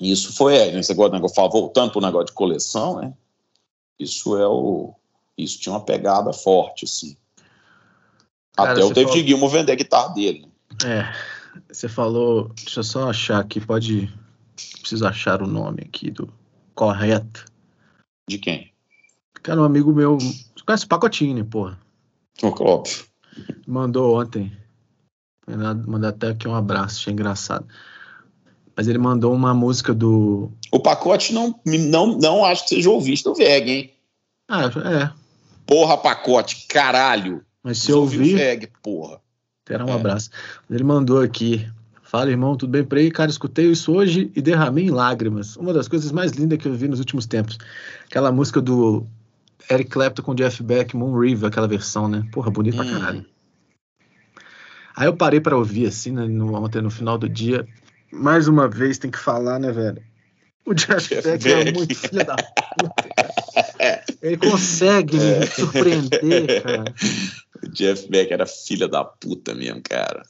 E 0.01 0.11
isso 0.11 0.33
foi, 0.33 0.57
é, 0.57 0.77
esse 0.77 0.91
negócio, 0.91 1.13
negócio 1.13 1.51
voltando 1.51 1.93
para 1.93 1.99
o 2.01 2.03
negócio 2.03 2.27
de 2.27 2.33
coleção, 2.33 3.01
né? 3.01 3.15
Isso 3.97 4.37
é 4.37 4.49
o. 4.49 4.93
Isso 5.39 5.61
tinha 5.61 5.73
uma 5.73 5.85
pegada 5.85 6.33
forte, 6.33 6.85
assim. 6.85 7.17
Cara, 8.55 8.73
Até 8.73 8.83
o 8.83 8.91
David 8.91 9.13
falou... 9.13 9.29
Gilmour 9.29 9.51
vender 9.51 9.71
a 9.71 9.77
guitarra 9.77 10.09
dele. 10.15 10.49
É. 10.85 11.15
Você 11.71 11.89
falou. 11.89 12.49
Deixa 12.57 12.81
eu 12.81 12.85
só 12.85 13.09
achar 13.09 13.39
aqui, 13.39 13.61
pode. 13.61 14.13
Preciso 14.81 15.07
achar 15.07 15.41
o 15.43 15.47
nome 15.47 15.83
aqui 15.83 16.11
do 16.11 16.29
correto. 16.75 17.45
De 18.29 18.37
quem? 18.37 18.72
Cara, 19.43 19.61
um 19.61 19.65
amigo 19.65 19.93
meu. 19.93 20.19
Você 20.19 20.65
conhece 20.65 20.85
o 20.85 20.89
Pacotinho, 20.89 21.37
né, 21.37 21.45
porra? 21.45 21.79
Óbvio. 22.43 23.05
Mandou 23.67 24.21
ontem. 24.21 24.53
Mandar 25.47 26.09
até 26.09 26.29
aqui 26.29 26.47
um 26.47 26.55
abraço, 26.55 27.01
achei 27.01 27.13
engraçado. 27.13 27.67
Mas 28.77 28.89
ele 28.89 28.99
mandou 28.99 29.35
uma 29.35 29.53
música 29.53 29.93
do. 29.93 30.51
O 30.71 30.81
pacote 30.81 31.35
não, 31.35 31.61
não, 31.65 32.19
não 32.19 32.45
acho 32.45 32.63
que 32.65 32.77
seja 32.77 32.91
ouvinte 32.91 33.23
do 33.25 33.35
VEG, 33.35 33.71
hein? 33.71 33.91
Ah, 34.49 34.65
é. 34.65 35.11
Porra, 35.67 35.99
pacote, 35.99 36.67
caralho. 36.69 37.45
Mas 37.63 37.79
se 37.79 37.91
eu 37.91 38.01
ouvir. 38.01 38.35
VEG, 38.35 38.69
porra. 38.83 39.21
Terá 39.65 39.85
um 39.85 39.91
é. 39.91 39.93
abraço. 39.93 40.31
Ele 40.71 40.85
mandou 40.85 41.21
aqui. 41.21 41.69
Fala, 42.03 42.31
irmão, 42.31 42.57
tudo 42.57 42.71
bem 42.71 42.85
por 42.85 42.99
aí? 42.99 43.11
Cara, 43.11 43.31
escutei 43.31 43.71
isso 43.71 43.93
hoje 43.93 44.31
e 44.37 44.43
derramei 44.43 44.85
em 44.85 44.91
lágrimas. 44.91 45.57
Uma 45.57 45.73
das 45.73 45.89
coisas 45.89 46.13
mais 46.13 46.33
lindas 46.33 46.59
que 46.59 46.69
eu 46.69 46.75
vi 46.75 46.89
nos 46.89 46.99
últimos 46.99 47.27
tempos. 47.27 47.59
Aquela 48.05 48.31
música 48.31 48.61
do 48.61 49.07
Eric 49.71 49.91
Clapton 49.91 50.23
com 50.23 50.35
Jeff 50.35 50.63
Beck, 50.63 50.97
Moon 50.97 51.19
River, 51.19 51.49
aquela 51.49 51.69
versão, 51.69 52.09
né? 52.09 52.27
Porra, 52.33 52.51
bonito 52.51 52.81
hum. 52.81 52.85
pra 52.85 52.99
caralho. 52.99 53.27
Aí 54.95 55.07
eu 55.07 55.17
parei 55.17 55.41
para 55.41 55.57
ouvir, 55.57 55.87
assim, 55.87 56.13
né, 56.13 56.27
no, 56.27 56.55
ontem 56.55 56.83
no 56.83 56.91
final 56.91 57.17
do 57.17 57.29
dia. 57.29 57.67
Mais 58.13 58.47
uma 58.47 58.69
vez 58.69 58.99
tem 58.99 59.11
que 59.11 59.19
falar, 59.19 59.59
né, 59.59 59.73
velho? 59.73 60.03
O 60.67 60.75
Jeff, 60.75 61.09
Jeff 61.09 61.23
Beck, 61.23 61.45
Beck, 61.45 61.69
é 61.69 61.73
muito 61.73 61.95
filho 61.95 62.25
da 62.25 62.37
puta, 62.37 63.09
cara. 63.17 64.05
Ele 64.23 64.37
consegue 64.37 65.17
me 65.17 65.25
é. 65.25 65.47
surpreender, 65.47 66.63
cara. 66.63 66.85
O 67.63 67.69
Jeff 67.69 68.09
Beck 68.09 68.33
era 68.33 68.47
filha 68.47 68.87
da 68.87 69.05
puta 69.05 69.55
mesmo, 69.55 69.83
cara. 69.83 70.23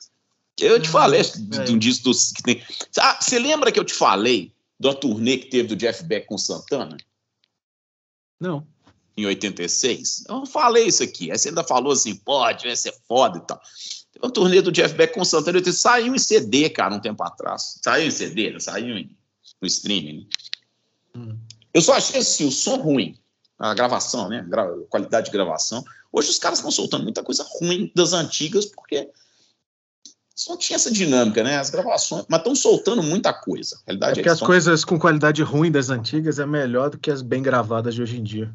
Eu 0.58 0.80
te 0.80 0.88
falei 0.88 1.20
é. 1.20 1.64
de 1.64 1.72
um 1.72 1.78
disco 1.78 2.04
dos, 2.04 2.30
que 2.32 2.42
tem. 2.42 2.62
Ah, 2.98 3.18
você 3.20 3.38
lembra 3.38 3.70
que 3.70 3.78
eu 3.78 3.84
te 3.84 3.94
falei 3.94 4.52
da 4.78 4.94
turnê 4.94 5.38
que 5.38 5.50
teve 5.50 5.68
do 5.68 5.76
Jeff 5.76 6.02
Beck 6.04 6.26
com 6.26 6.38
Santana? 6.38 6.96
Não. 8.40 8.66
Em 9.16 9.26
86? 9.26 10.24
Eu 10.28 10.46
falei 10.46 10.86
isso 10.86 11.02
aqui. 11.02 11.30
Aí 11.30 11.38
você 11.38 11.48
ainda 11.48 11.62
falou 11.62 11.92
assim, 11.92 12.14
pode, 12.14 12.66
vai 12.66 12.76
ser 12.76 12.94
foda 13.06 13.38
e 13.38 13.40
tal. 13.42 13.60
Teve 14.12 14.26
uma 14.26 14.32
turnê 14.32 14.62
do 14.62 14.72
Jeff 14.72 14.94
Beck 14.94 15.14
com 15.14 15.24
Santana. 15.24 15.60
Saiu 15.72 16.14
em 16.14 16.18
CD, 16.18 16.70
cara, 16.70 16.94
um 16.94 17.00
tempo 17.00 17.22
atrás. 17.22 17.78
Saiu 17.82 18.06
em 18.06 18.10
CD, 18.10 18.50
né? 18.50 18.58
saiu 18.58 18.96
em 18.96 19.16
no 19.62 19.68
streaming. 19.68 20.28
Hum. 21.14 21.36
Eu 21.72 21.80
só 21.80 21.94
achei 21.94 22.20
assim, 22.20 22.46
o 22.46 22.50
som 22.50 22.76
ruim, 22.76 23.16
a 23.58 23.72
gravação, 23.72 24.28
né? 24.28 24.46
A 24.52 24.88
qualidade 24.90 25.26
de 25.26 25.32
gravação. 25.32 25.84
Hoje 26.12 26.28
os 26.28 26.38
caras 26.38 26.58
estão 26.58 26.70
soltando 26.70 27.04
muita 27.04 27.22
coisa 27.22 27.46
ruim 27.58 27.90
das 27.94 28.12
antigas, 28.12 28.66
porque 28.66 29.08
só 30.34 30.56
tinha 30.56 30.76
essa 30.76 30.90
dinâmica, 30.90 31.42
né? 31.42 31.58
As 31.58 31.70
gravações, 31.70 32.24
mas 32.28 32.40
estão 32.40 32.54
soltando 32.54 33.02
muita 33.02 33.32
coisa. 33.32 33.76
A 33.76 33.80
realidade 33.86 34.12
é 34.12 34.14
porque 34.16 34.28
é 34.28 34.32
as 34.32 34.38
tão... 34.40 34.46
coisas 34.46 34.84
com 34.84 34.98
qualidade 34.98 35.42
ruim 35.42 35.70
das 35.70 35.88
antigas 35.88 36.38
é 36.38 36.44
melhor 36.44 36.90
do 36.90 36.98
que 36.98 37.10
as 37.10 37.22
bem 37.22 37.42
gravadas 37.42 37.94
de 37.94 38.02
hoje 38.02 38.18
em 38.18 38.22
dia. 38.22 38.52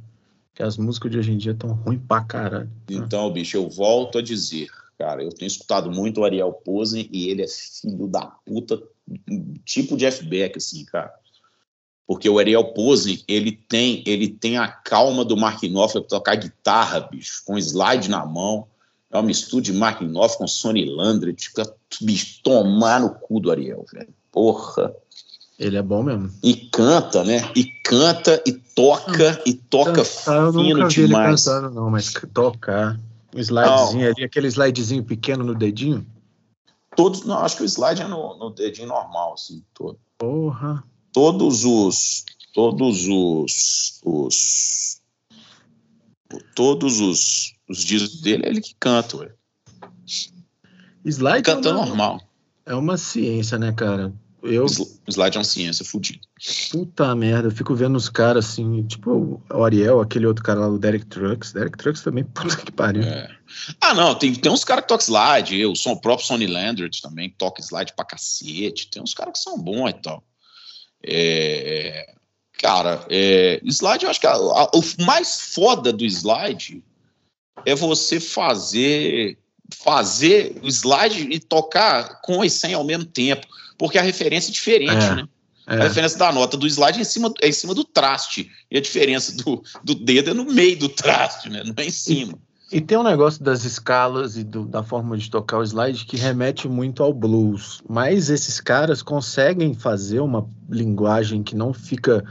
Que 0.58 0.64
as 0.64 0.76
músicas 0.76 1.12
de 1.12 1.20
hoje 1.20 1.32
em 1.32 1.38
dia 1.38 1.51
estão 1.51 1.70
ruins 1.70 2.01
pra 2.08 2.24
caralho. 2.24 2.68
Então, 2.89 3.32
bicho, 3.32 3.55
eu 3.55 3.70
volto 3.70 4.18
a 4.18 4.24
dizer, 4.24 4.68
cara, 4.97 5.22
eu 5.24 5.30
tenho 5.30 5.45
escutado 5.45 5.91
muito 5.91 6.22
o 6.22 6.26
Ariel 6.26 6.51
Pose 6.51 7.08
e 7.14 7.30
ele 7.30 7.43
é 7.43 7.47
filho 7.47 8.08
da 8.08 8.26
puta 8.26 8.82
tipo 9.64 9.95
Jeff 9.95 10.26
Beck, 10.26 10.58
assim, 10.58 10.84
cara. 10.86 11.14
Porque 12.08 12.28
o 12.28 12.39
Ariel 12.39 12.74
Pose, 12.74 13.24
ele 13.28 13.51
tem, 13.51 14.01
ele 14.08 14.30
tem 14.30 14.58
a 14.58 14.68
calma 14.68 15.24
do 15.24 15.38
Mark 15.38 15.62
Knopfler 15.62 16.03
para 16.03 16.18
tocar 16.18 16.36
guitarra, 16.36 17.01
bicho, 17.01 17.43
com 17.45 17.55
slide 17.55 18.10
na 18.10 18.26
mão. 18.26 18.66
É 19.12 19.18
uma 19.18 19.28
mistura 19.28 19.62
de 19.62 19.72
Mark 19.72 20.01
Knopfler 20.01 20.39
com 20.39 20.47
Sonny 20.47 20.86
Landry, 20.86 21.36
fica, 21.38 21.72
bicho, 22.01 22.41
tomar 22.41 22.99
no 22.99 23.14
cu 23.14 23.39
do 23.39 23.51
Ariel, 23.51 23.86
velho. 23.93 24.12
Porra. 24.32 24.91
Ele 25.60 25.78
é 25.78 25.84
bom 25.84 26.01
mesmo. 26.01 26.32
E 26.41 26.55
canta, 26.55 27.24
né? 27.24 27.51
E 27.55 27.66
canta, 27.88 28.44
e 28.46 28.52
toca, 28.52 29.42
e 29.46 29.54
toca 29.54 30.04
cantar, 30.04 30.52
fino 30.52 30.70
eu 30.70 30.76
nunca 30.76 30.88
vi 30.88 31.08
demais. 31.08 31.48
Ele 31.48 31.56
cantando, 31.56 31.76
não, 31.76 31.90
mas 31.90 32.14
tocar. 32.34 33.00
Um 33.36 33.40
slidezinho 33.40 34.04
não. 34.04 34.12
ali, 34.12 34.24
aquele 34.24 34.48
slidezinho 34.48 35.04
pequeno 35.04 35.44
no 35.44 35.56
dedinho. 35.56 36.06
Todos, 36.96 37.24
não, 37.24 37.40
acho 37.40 37.58
que 37.58 37.64
o 37.64 37.66
slide 37.66 38.02
é 38.02 38.08
no, 38.08 38.38
no 38.38 38.50
dedinho 38.50 38.88
normal, 38.88 39.34
assim, 39.34 39.64
todo. 39.74 40.00
Porra. 40.18 40.84
Todos 41.14 41.64
os, 41.64 42.26
todos 42.54 43.08
os, 43.08 44.02
os 44.04 45.02
todos 46.54 47.00
os, 47.00 47.54
os 47.70 47.84
discos 47.84 48.22
dele 48.22 48.46
é 48.46 48.50
ele 48.50 48.62
que 48.62 48.76
canta, 48.80 49.18
ué. 49.18 49.32
Slide 51.06 51.44
canta 51.44 51.70
é 51.70 51.72
uma, 51.72 51.86
normal. 51.86 52.22
É 52.66 52.76
uma 52.76 52.98
ciência, 52.98 53.58
né, 53.58 53.72
cara? 53.72 54.14
Eu... 54.48 54.66
Slide 55.08 55.38
é 55.38 55.39
uma 55.39 55.43
ciência 55.43 55.86
fodida. 55.86 56.20
Puta 56.72 57.16
merda, 57.16 57.48
eu 57.48 57.52
fico 57.52 57.76
vendo 57.76 57.95
os 57.95 58.10
caras 58.10 58.45
assim, 58.45 58.84
tipo 58.84 59.41
o 59.50 59.64
Ariel, 59.64 60.02
aquele 60.02 60.26
outro 60.26 60.43
cara 60.43 60.62
lá, 60.62 60.68
o 60.68 60.78
Derek 60.78 61.06
Trucks. 61.06 61.54
Derek 61.54 61.78
Trucks 61.78 62.02
também, 62.02 62.24
puta 62.34 62.56
que 62.58 62.72
pariu. 62.72 63.04
É. 63.04 63.30
Ah, 63.80 63.93
não, 63.93 64.16
tem, 64.16 64.34
tem 64.34 64.52
uns 64.52 64.64
caras 64.64 64.84
que 64.84 64.89
tocam 64.89 65.06
slide, 65.06 65.60
eu, 65.60 65.74
o 65.74 66.02
próprio 66.02 66.28
Sonny 66.28 66.48
Landers 66.48 67.02
também 67.02 67.30
toca 67.30 67.62
slide 67.62 67.93
pra 67.95 68.06
cacete. 68.06 68.89
Tem 68.89 69.02
uns 69.02 69.14
caras 69.14 69.34
que 69.34 69.39
são 69.39 69.58
bons 69.60 69.89
e 69.89 69.93
tal. 69.93 70.24
É, 71.04 72.14
cara, 72.54 73.06
é, 73.10 73.62
slide, 73.64 74.06
eu 74.06 74.10
acho 74.10 74.20
que 74.20 74.28
a, 74.28 74.34
a, 74.34 74.72
o 74.74 75.04
mais 75.06 75.54
foda 75.54 75.93
do 75.93 76.06
slide 76.06 76.84
é 77.66 77.76
você 77.76 78.20
fazer 78.20 79.38
fazer 79.74 80.58
o 80.64 80.68
slide 80.68 81.28
e 81.30 81.39
tocar 81.39 82.22
com 82.22 82.43
e 82.43 82.50
sem 82.50 82.74
ao 82.74 82.84
mesmo 82.84 83.06
tempo 83.06 83.45
porque 83.78 83.98
a 83.98 84.02
referência 84.02 84.50
é 84.50 84.54
diferente, 84.54 85.06
é, 85.06 85.16
né? 85.16 85.28
É. 85.68 85.76
A 85.76 85.84
referência 85.84 86.18
da 86.18 86.32
nota 86.32 86.56
do 86.56 86.66
slide 86.66 86.98
é 86.98 87.02
em 87.02 87.06
cima, 87.06 87.34
é 87.42 87.50
em 87.50 87.52
cima 87.52 87.76
do 87.76 87.84
traste. 87.84 88.50
E 88.72 88.78
a 88.78 88.82
diferença 88.82 89.36
do, 89.36 89.62
do 89.84 89.96
dedo 89.96 90.30
é 90.30 90.34
no 90.34 90.46
meio 90.46 90.80
do 90.80 90.88
traste, 90.88 91.50
né? 91.50 91.62
Não 91.66 91.74
é 91.76 91.86
em 91.86 91.92
cima. 91.92 92.40
E, 92.72 92.78
e 92.78 92.82
tem 92.82 92.98
um 92.98 93.04
negócio 93.04 93.44
das 93.44 93.66
escalas 93.66 94.38
e 94.38 94.46
do, 94.46 94.66
da 94.66 94.82
forma 94.82 95.18
de 95.18 95.30
tocar 95.30 95.58
o 95.58 95.64
slide 95.64 96.06
que 96.06 96.16
remete 96.16 96.70
muito 96.70 97.04
ao 97.04 97.14
blues. 97.14 97.82
Mas 97.88 98.30
esses 98.30 98.62
caras 98.62 99.02
conseguem 99.02 99.74
fazer 99.74 100.22
uma 100.22 100.50
linguagem 100.70 101.44
que 101.44 101.56
não 101.56 101.74
fica 101.74 102.24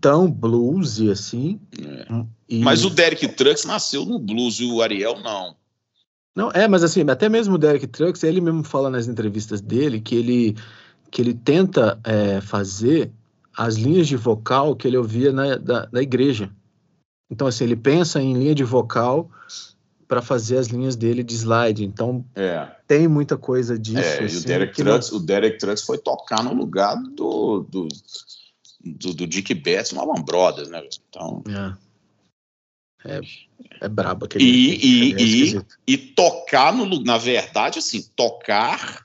tão 0.00 0.28
bluesy 0.28 1.10
assim. 1.10 1.60
É. 1.80 2.24
E... 2.48 2.58
Mas 2.58 2.84
o 2.84 2.90
Derek 2.90 3.26
Trucks 3.28 3.64
nasceu 3.64 4.04
no 4.04 4.18
blues 4.18 4.58
e 4.58 4.64
o 4.64 4.82
Ariel 4.82 5.20
não. 5.20 5.56
Não, 6.34 6.50
é, 6.50 6.66
mas 6.66 6.82
assim, 6.82 7.08
até 7.08 7.28
mesmo 7.28 7.54
o 7.54 7.58
Derek 7.58 7.86
Trucks, 7.86 8.24
ele 8.24 8.40
mesmo 8.40 8.64
fala 8.64 8.90
nas 8.90 9.06
entrevistas 9.06 9.60
dele 9.60 10.00
que 10.00 10.16
ele, 10.16 10.56
que 11.10 11.22
ele 11.22 11.32
tenta 11.32 11.98
é, 12.02 12.40
fazer 12.40 13.12
as 13.56 13.76
linhas 13.76 14.08
de 14.08 14.16
vocal 14.16 14.74
que 14.74 14.88
ele 14.88 14.96
ouvia 14.96 15.32
na, 15.32 15.56
da, 15.56 15.86
da 15.86 16.02
igreja. 16.02 16.50
Então, 17.30 17.46
assim, 17.46 17.64
ele 17.64 17.76
pensa 17.76 18.20
em 18.20 18.34
linha 18.34 18.54
de 18.54 18.64
vocal 18.64 19.30
para 20.08 20.20
fazer 20.20 20.58
as 20.58 20.66
linhas 20.66 20.96
dele 20.96 21.22
de 21.22 21.34
slide. 21.34 21.84
Então, 21.84 22.24
é. 22.34 22.68
tem 22.86 23.06
muita 23.06 23.36
coisa 23.36 23.78
disso. 23.78 23.98
É, 23.98 24.24
assim, 24.24 24.38
o, 24.38 24.42
Derek 24.42 24.74
Trucks, 24.74 25.10
não... 25.10 25.18
o 25.18 25.22
Derek 25.22 25.58
Trucks 25.58 25.82
foi 25.82 25.98
tocar 25.98 26.42
no 26.42 26.52
lugar 26.52 26.96
do, 26.96 27.64
do, 27.68 27.88
do, 28.84 29.14
do 29.14 29.26
Dick 29.26 29.54
Betts 29.54 29.92
no 29.92 30.00
Allman 30.00 30.24
Brothers, 30.24 30.68
né? 30.68 30.82
Então... 31.08 31.42
É. 31.48 31.83
É, 33.04 33.20
é 33.82 33.88
brabo 33.88 34.24
aquele. 34.24 34.44
E, 34.44 34.76
e, 34.76 35.12
é 35.12 35.16
e, 35.20 35.66
e, 35.86 35.98
tocar, 35.98 36.72
no, 36.72 37.02
na 37.02 37.18
verdade, 37.18 37.78
assim, 37.78 38.02
tocar 38.16 39.04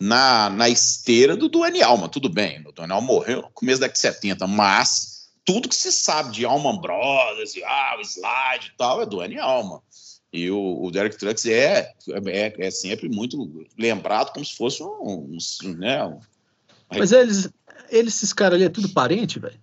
na, 0.00 0.50
na 0.50 0.68
esteira 0.68 1.36
do 1.36 1.48
Duane 1.48 1.82
Alma. 1.82 2.08
Tudo 2.08 2.28
bem, 2.28 2.62
o 2.66 2.72
Duane 2.72 2.92
Alma 2.92 3.06
morreu 3.06 3.42
no 3.42 3.50
começo 3.50 3.80
da 3.80 3.86
década 3.86 4.10
de 4.10 4.16
70, 4.16 4.46
mas 4.46 5.30
tudo 5.44 5.68
que 5.68 5.74
se 5.74 5.90
sabe 5.90 6.32
de 6.32 6.44
Alman 6.44 6.80
Brothers, 6.80 7.56
e, 7.56 7.64
ah, 7.64 7.96
o 7.98 8.02
slide 8.02 8.72
e 8.72 8.76
tal, 8.76 9.00
é 9.00 9.06
Duane 9.06 9.38
Alma. 9.38 9.82
E 10.30 10.50
o, 10.50 10.84
o 10.84 10.90
Derek 10.90 11.16
Trucks 11.16 11.46
é, 11.46 11.90
é, 12.26 12.66
é, 12.66 12.70
sempre 12.70 13.08
muito 13.08 13.66
lembrado 13.78 14.32
como 14.32 14.44
se 14.44 14.54
fosse 14.54 14.82
um. 14.82 15.38
um 15.62 15.68
né, 15.74 16.04
um... 16.04 16.20
Mas 16.90 17.12
eles, 17.12 17.48
eles, 17.88 18.14
esses 18.14 18.32
caras 18.34 18.56
ali, 18.56 18.64
é 18.64 18.68
tudo 18.68 18.90
parente, 18.90 19.38
velho? 19.38 19.58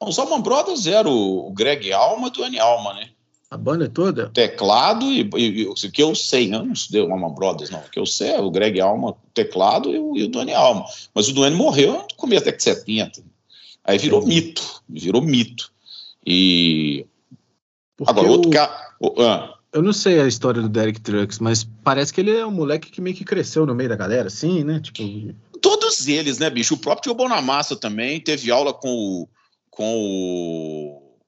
Os 0.00 0.18
Alman 0.18 0.42
Brothers 0.42 0.86
eram 0.86 1.12
o 1.12 1.50
Greg 1.52 1.92
Alma 1.92 2.26
e 2.26 2.30
o 2.30 2.32
Duane 2.32 2.58
Alma, 2.58 2.94
né? 2.94 3.10
A 3.50 3.56
banda 3.56 3.88
toda? 3.88 4.30
Teclado 4.30 5.06
e, 5.06 5.30
e, 5.36 5.66
o 5.66 5.74
que 5.74 6.02
eu 6.02 6.14
sei, 6.14 6.48
não 6.48 6.72
estudei 6.72 7.02
o 7.02 7.12
Alman 7.12 7.34
Brothers, 7.34 7.70
não. 7.70 7.78
O 7.78 7.90
que 7.90 7.98
eu 7.98 8.06
sei 8.06 8.30
é 8.30 8.40
o 8.40 8.50
Greg 8.50 8.80
Alma, 8.80 9.16
teclado 9.32 9.94
e 9.94 9.98
o, 9.98 10.16
e 10.16 10.24
o 10.24 10.56
Alma. 10.56 10.84
Mas 11.14 11.28
o 11.28 11.32
Duane 11.32 11.54
morreu 11.54 11.92
no 11.92 12.16
começo 12.16 12.44
da 12.44 12.50
década 12.50 12.74
de 12.74 12.80
70. 12.80 13.22
Aí 13.84 13.98
virou 13.98 14.22
Sim. 14.22 14.28
mito, 14.28 14.82
virou 14.88 15.22
mito. 15.22 15.70
E. 16.26 17.06
Porque 17.96 18.10
Agora, 18.10 18.28
outro 18.28 18.50
cara. 18.50 18.72
Ah. 19.18 19.54
Eu 19.72 19.82
não 19.82 19.92
sei 19.92 20.20
a 20.20 20.26
história 20.26 20.62
do 20.62 20.68
Derek 20.68 21.00
Trucks, 21.00 21.38
mas 21.38 21.64
parece 21.82 22.12
que 22.12 22.20
ele 22.20 22.36
é 22.36 22.46
um 22.46 22.50
moleque 22.50 22.90
que 22.90 23.00
meio 23.00 23.14
que 23.14 23.24
cresceu 23.24 23.66
no 23.66 23.74
meio 23.74 23.88
da 23.88 23.96
galera, 23.96 24.28
assim, 24.28 24.64
né? 24.64 24.80
Tipo. 24.80 25.34
Todos 25.60 26.06
eles, 26.08 26.38
né, 26.38 26.48
bicho? 26.48 26.74
O 26.74 26.78
próprio 26.78 27.12
Tio 27.12 27.14
Bonamassa 27.14 27.76
também 27.76 28.20
teve 28.20 28.50
aula 28.50 28.72
com 28.72 28.88
o 28.88 29.28
com 29.74 29.96
o. 29.96 31.18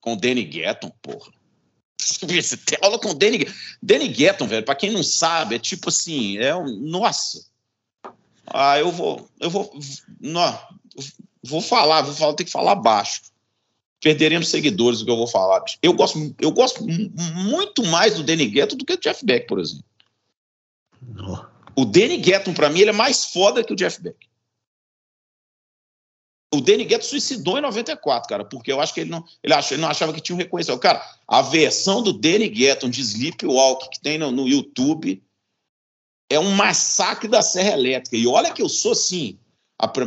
Com 0.00 0.14
o 0.14 0.16
Danny 0.16 0.44
Gatton, 0.44 0.90
porra. 1.02 1.30
Você 1.98 2.56
tem 2.56 2.78
aula 2.82 2.98
com 2.98 3.10
o 3.10 3.14
Danny, 3.14 3.46
Danny 3.82 4.08
Gatton, 4.08 4.46
velho. 4.46 4.64
Pra 4.64 4.74
quem 4.74 4.90
não 4.90 5.02
sabe, 5.02 5.54
é 5.54 5.58
tipo 5.58 5.90
assim, 5.90 6.38
é 6.38 6.56
um. 6.56 6.66
Nossa. 6.80 7.46
Ah, 8.46 8.78
eu 8.78 8.90
vou. 8.90 9.28
Eu 9.38 9.50
vou. 9.50 9.70
Não, 10.18 10.58
vou 11.42 11.60
falar, 11.60 12.02
vou 12.02 12.14
falar, 12.14 12.34
tem 12.34 12.46
que 12.46 12.52
falar 12.52 12.74
baixo. 12.76 13.22
Perderemos 14.00 14.48
seguidores 14.48 15.00
do 15.00 15.04
que 15.04 15.10
eu 15.10 15.16
vou 15.16 15.26
falar. 15.26 15.62
Eu 15.82 15.92
gosto, 15.92 16.34
eu 16.40 16.50
gosto 16.50 16.82
muito 16.86 17.84
mais 17.84 18.14
do 18.14 18.22
Danny 18.22 18.48
Gatton 18.48 18.76
do 18.76 18.86
que 18.86 18.96
do 18.96 19.02
Jeff 19.02 19.24
Beck, 19.24 19.46
por 19.46 19.60
exemplo. 19.60 19.84
Oh. 21.18 21.82
O 21.82 21.84
Danny 21.84 22.16
Gatton, 22.16 22.54
para 22.54 22.70
mim, 22.70 22.80
ele 22.80 22.90
é 22.90 22.94
mais 22.94 23.26
foda 23.26 23.62
que 23.62 23.74
o 23.74 23.76
Jeff 23.76 24.00
Beck. 24.00 24.29
O 26.52 26.60
Danny 26.60 26.84
Gueto 26.84 27.04
suicidou 27.04 27.58
em 27.58 27.60
94, 27.60 28.28
cara, 28.28 28.44
porque 28.44 28.72
eu 28.72 28.80
acho 28.80 28.92
que 28.92 29.00
ele 29.00 29.10
não, 29.10 29.24
ele, 29.42 29.54
achava, 29.54 29.74
ele 29.74 29.82
não 29.82 29.88
achava 29.88 30.12
que 30.12 30.20
tinha 30.20 30.34
um 30.34 30.38
reconhecimento. 30.38 30.80
Cara, 30.80 31.00
a 31.26 31.42
versão 31.42 32.02
do 32.02 32.12
Danny 32.12 32.48
Gueto 32.48 32.88
de 32.88 33.00
Sleepwalk 33.00 33.88
que 33.88 34.00
tem 34.00 34.18
no, 34.18 34.32
no 34.32 34.48
YouTube 34.48 35.22
é 36.28 36.38
um 36.40 36.50
massacre 36.50 37.28
da 37.28 37.40
Serra 37.40 37.72
Elétrica. 37.72 38.16
E 38.16 38.26
olha 38.26 38.52
que 38.52 38.62
eu 38.62 38.68
sou 38.68 38.92
assim. 38.92 39.38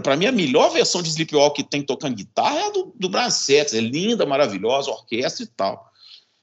Para 0.04 0.16
mim, 0.16 0.26
a 0.26 0.32
melhor 0.32 0.70
versão 0.70 1.02
de 1.02 1.10
Sleepwalk 1.10 1.56
que 1.56 1.68
tem 1.68 1.82
tocando 1.82 2.16
guitarra 2.16 2.60
é 2.60 2.68
a 2.68 2.70
do, 2.70 2.94
do 2.96 3.10
Brad 3.10 3.34
É 3.50 3.80
linda, 3.80 4.26
maravilhosa, 4.26 4.92
orquestra 4.92 5.44
e 5.44 5.48
tal. 5.48 5.92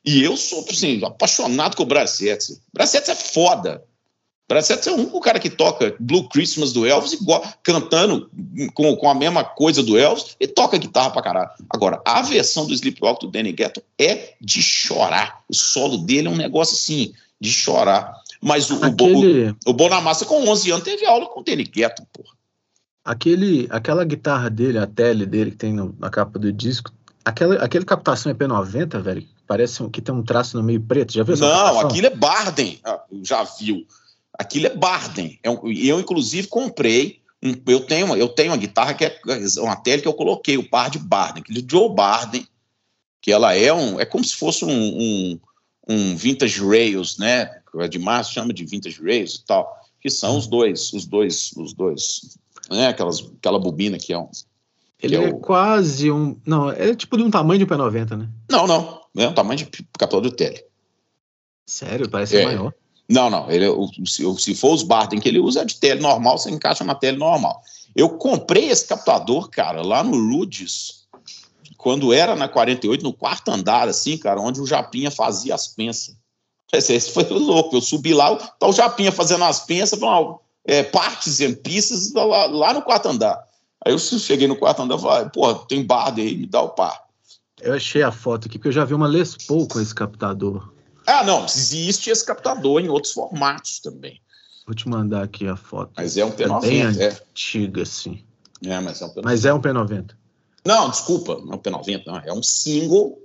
E 0.04 0.22
eu 0.22 0.36
sou, 0.36 0.64
assim, 0.68 1.04
apaixonado 1.04 1.76
com 1.76 1.82
o 1.82 1.86
Brad 1.86 2.08
Setzer. 2.08 2.56
Brad 2.72 2.88
é 2.94 3.14
foda. 3.14 3.84
Parece 4.50 4.76
ser 4.82 4.90
o 4.90 4.96
único 4.96 5.20
cara 5.20 5.38
que 5.38 5.48
toca 5.48 5.94
Blue 6.00 6.28
Christmas 6.28 6.72
do 6.72 6.84
Elvis, 6.84 7.12
igual, 7.12 7.40
cantando 7.62 8.28
com, 8.74 8.96
com 8.96 9.08
a 9.08 9.14
mesma 9.14 9.44
coisa 9.44 9.80
do 9.80 9.96
Elvis, 9.96 10.34
e 10.40 10.48
toca 10.48 10.76
guitarra 10.76 11.08
pra 11.10 11.22
caralho. 11.22 11.50
Agora, 11.70 12.02
a 12.04 12.20
versão 12.20 12.66
do 12.66 12.74
Sleepwalk 12.74 13.24
do 13.24 13.30
Danny 13.30 13.52
Ghetto 13.52 13.80
é 13.96 14.34
de 14.40 14.60
chorar. 14.60 15.44
O 15.48 15.54
solo 15.54 15.98
dele 15.98 16.26
é 16.26 16.30
um 16.32 16.36
negócio 16.36 16.74
assim, 16.74 17.12
de 17.40 17.52
chorar. 17.52 18.12
Mas 18.42 18.68
o, 18.72 18.84
Aquele... 18.84 19.50
o, 19.50 19.56
o, 19.66 19.72
Bonamassa, 19.72 20.24
com 20.24 20.44
11 20.48 20.72
anos, 20.72 20.84
teve 20.84 21.06
aula 21.06 21.26
com 21.26 21.42
o 21.42 21.44
Danny 21.44 21.62
Ghetto, 21.62 22.04
porra. 22.12 22.34
Aquele, 23.04 23.68
aquela 23.70 24.04
guitarra 24.04 24.50
dele, 24.50 24.78
a 24.78 24.86
tele 24.88 25.26
dele 25.26 25.52
que 25.52 25.58
tem 25.58 25.72
no, 25.72 25.94
na 25.96 26.10
capa 26.10 26.40
do 26.40 26.52
disco, 26.52 26.90
aquela, 27.24 27.54
aquele 27.54 27.84
captação 27.84 28.34
EP90, 28.34 29.00
velho, 29.00 29.24
parece 29.46 29.88
que 29.90 30.02
tem 30.02 30.12
um 30.12 30.24
traço 30.24 30.56
no 30.56 30.62
meio 30.64 30.80
preto. 30.80 31.12
Já 31.12 31.22
viu 31.22 31.36
Não, 31.36 31.80
aquilo 31.82 32.08
é 32.08 32.16
Barden. 32.16 32.80
Ah, 32.82 33.00
já 33.22 33.44
viu. 33.44 33.86
Aquilo 34.40 34.68
é 34.68 34.74
Barden. 34.74 35.38
É 35.42 35.50
e 35.66 35.86
eu, 35.86 36.00
inclusive, 36.00 36.48
comprei. 36.48 37.20
Um, 37.42 37.54
eu, 37.66 37.80
tenho, 37.80 38.16
eu 38.16 38.26
tenho 38.26 38.52
uma 38.52 38.56
guitarra 38.56 38.94
que 38.94 39.04
é 39.04 39.20
uma 39.58 39.76
tele 39.76 40.00
que 40.00 40.08
eu 40.08 40.14
coloquei, 40.14 40.56
o 40.56 40.66
par 40.66 40.88
de 40.88 40.98
Barden, 40.98 41.42
aquele 41.42 41.62
Joe 41.70 41.94
Barden, 41.94 42.46
que 43.20 43.30
ela 43.30 43.54
é 43.54 43.70
um. 43.70 44.00
É 44.00 44.06
como 44.06 44.24
se 44.24 44.34
fosse 44.34 44.64
um, 44.64 44.70
um, 44.70 45.40
um 45.86 46.16
vintage 46.16 46.58
rails, 46.66 47.18
né? 47.18 47.50
De 47.90 47.98
março 47.98 48.32
chama 48.32 48.54
de 48.54 48.64
vintage 48.64 48.98
rails 49.02 49.34
e 49.34 49.44
tal. 49.44 49.78
Que 50.00 50.08
são 50.08 50.38
os 50.38 50.46
dois, 50.46 50.90
os 50.94 51.04
dois, 51.04 51.52
os 51.58 51.74
dois, 51.74 52.38
né? 52.70 52.86
Aquelas, 52.86 53.20
aquela 53.20 53.58
bobina 53.58 53.98
que 53.98 54.10
é 54.10 54.18
um. 54.18 54.30
Ele 55.02 55.16
é, 55.16 55.22
é 55.22 55.28
o... 55.28 55.36
quase 55.36 56.10
um. 56.10 56.34
Não, 56.46 56.70
é 56.70 56.94
tipo 56.94 57.18
de 57.18 57.22
um 57.22 57.30
tamanho 57.30 57.58
de 57.58 57.64
um 57.64 57.76
P90, 57.76 58.16
né? 58.16 58.28
Não, 58.50 58.66
não. 58.66 59.02
É 59.18 59.28
um 59.28 59.34
tamanho 59.34 59.58
de 59.58 59.66
captador 59.98 60.30
de 60.30 60.34
tele. 60.34 60.64
Sério? 61.66 62.08
Parece 62.08 62.38
é, 62.38 62.44
maior. 62.46 62.72
Não, 63.10 63.28
não. 63.28 63.50
Ele, 63.50 63.66
o, 63.68 63.90
se 64.06 64.54
for 64.54 64.72
os 64.72 64.84
Barden 64.84 65.18
que 65.18 65.28
ele 65.28 65.40
usa, 65.40 65.62
é 65.62 65.64
de 65.64 65.74
tele 65.74 66.00
normal, 66.00 66.38
você 66.38 66.48
encaixa 66.48 66.84
na 66.84 66.94
tele 66.94 67.18
normal. 67.18 67.60
Eu 67.94 68.10
comprei 68.10 68.70
esse 68.70 68.86
captador, 68.86 69.50
cara, 69.50 69.82
lá 69.82 70.04
no 70.04 70.16
Rudes, 70.16 71.06
quando 71.76 72.12
era 72.12 72.36
na 72.36 72.48
48, 72.48 73.02
no 73.02 73.12
quarto 73.12 73.50
andar, 73.50 73.88
assim, 73.88 74.16
cara, 74.16 74.40
onde 74.40 74.60
o 74.60 74.66
Japinha 74.66 75.10
fazia 75.10 75.56
as 75.56 75.66
pensas. 75.66 76.14
Esse 76.72 77.10
foi 77.10 77.24
louco. 77.24 77.74
Eu 77.74 77.80
subi 77.80 78.14
lá, 78.14 78.36
tá 78.36 78.68
o 78.68 78.72
Japinha 78.72 79.10
fazendo 79.10 79.42
as 79.42 79.66
pensas, 79.66 79.98
é, 80.64 80.84
partes 80.84 81.40
e 81.40 81.52
pistas 81.56 82.12
lá, 82.12 82.46
lá, 82.46 82.72
no 82.72 82.82
quarto 82.82 83.08
andar. 83.08 83.42
Aí 83.84 83.92
eu 83.92 83.98
cheguei 83.98 84.46
no 84.46 84.54
quarto 84.54 84.82
andar 84.82 84.96
e 84.96 85.00
falei, 85.00 85.28
pô, 85.30 85.52
tem 85.54 85.84
Barden 85.84 86.24
aí, 86.24 86.36
me 86.36 86.46
dá 86.46 86.62
o 86.62 86.68
par. 86.68 87.06
Eu 87.60 87.74
achei 87.74 88.04
a 88.04 88.12
foto 88.12 88.46
aqui, 88.46 88.56
porque 88.56 88.68
eu 88.68 88.72
já 88.72 88.84
vi 88.84 88.94
uma 88.94 89.08
Les 89.08 89.36
Paul 89.36 89.66
com 89.66 89.80
esse 89.80 89.94
captador. 89.94 90.72
Ah, 91.10 91.24
não, 91.24 91.44
existe 91.44 92.08
esse 92.10 92.24
captador 92.24 92.80
em 92.80 92.88
outros 92.88 93.12
formatos 93.12 93.80
também. 93.80 94.20
Vou 94.66 94.74
te 94.74 94.88
mandar 94.88 95.24
aqui 95.24 95.48
a 95.48 95.56
foto. 95.56 95.92
Mas 95.96 96.16
é 96.16 96.24
um 96.24 96.30
P90. 96.30 96.56
É 96.56 96.60
bem 96.60 96.82
é. 96.82 97.08
antiga, 97.08 97.84
sim. 97.84 98.24
É, 98.64 98.78
mas 98.78 99.00
é 99.02 99.06
um 99.06 99.08
P90. 99.08 99.22
Mas 99.24 99.44
é 99.44 99.52
um 99.52 99.60
P90. 99.60 100.10
Não, 100.64 100.90
desculpa, 100.90 101.40
não 101.44 101.54
é 101.54 101.56
um 101.56 101.58
P90, 101.58 102.02
não. 102.06 102.16
É 102.18 102.32
um 102.32 102.42
single 102.42 103.18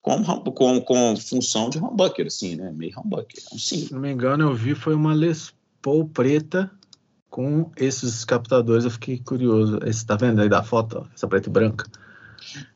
com, 0.00 0.24
com, 0.52 0.80
com 0.80 1.16
função 1.16 1.68
de 1.68 1.78
humbucker, 1.78 2.26
assim, 2.26 2.56
né? 2.56 2.72
Meio 2.72 2.98
humbucker. 2.98 3.42
É 3.50 3.54
um 3.54 3.58
single. 3.58 3.88
Se 3.88 3.92
não 3.92 4.00
me 4.00 4.10
engano, 4.10 4.44
eu 4.44 4.54
vi 4.54 4.74
foi 4.74 4.94
uma 4.94 5.12
Les 5.12 5.52
Paul 5.82 6.08
preta 6.08 6.70
com 7.28 7.70
esses 7.76 8.24
captadores. 8.24 8.84
Eu 8.84 8.90
fiquei 8.90 9.18
curioso. 9.18 9.78
Esse, 9.84 10.06
tá 10.06 10.16
vendo 10.16 10.40
aí 10.40 10.48
da 10.48 10.62
foto? 10.62 11.06
Essa 11.14 11.28
preta 11.28 11.48
e 11.48 11.52
branca. 11.52 11.86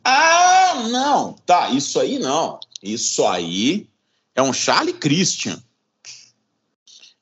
Ah, 0.04 0.86
não. 0.90 1.32
Tá, 1.46 1.70
isso 1.70 1.98
aí 1.98 2.18
não. 2.18 2.58
Isso 2.82 3.26
aí 3.26 3.88
é 4.34 4.42
um 4.42 4.52
Charlie 4.52 4.94
Christian. 4.94 5.60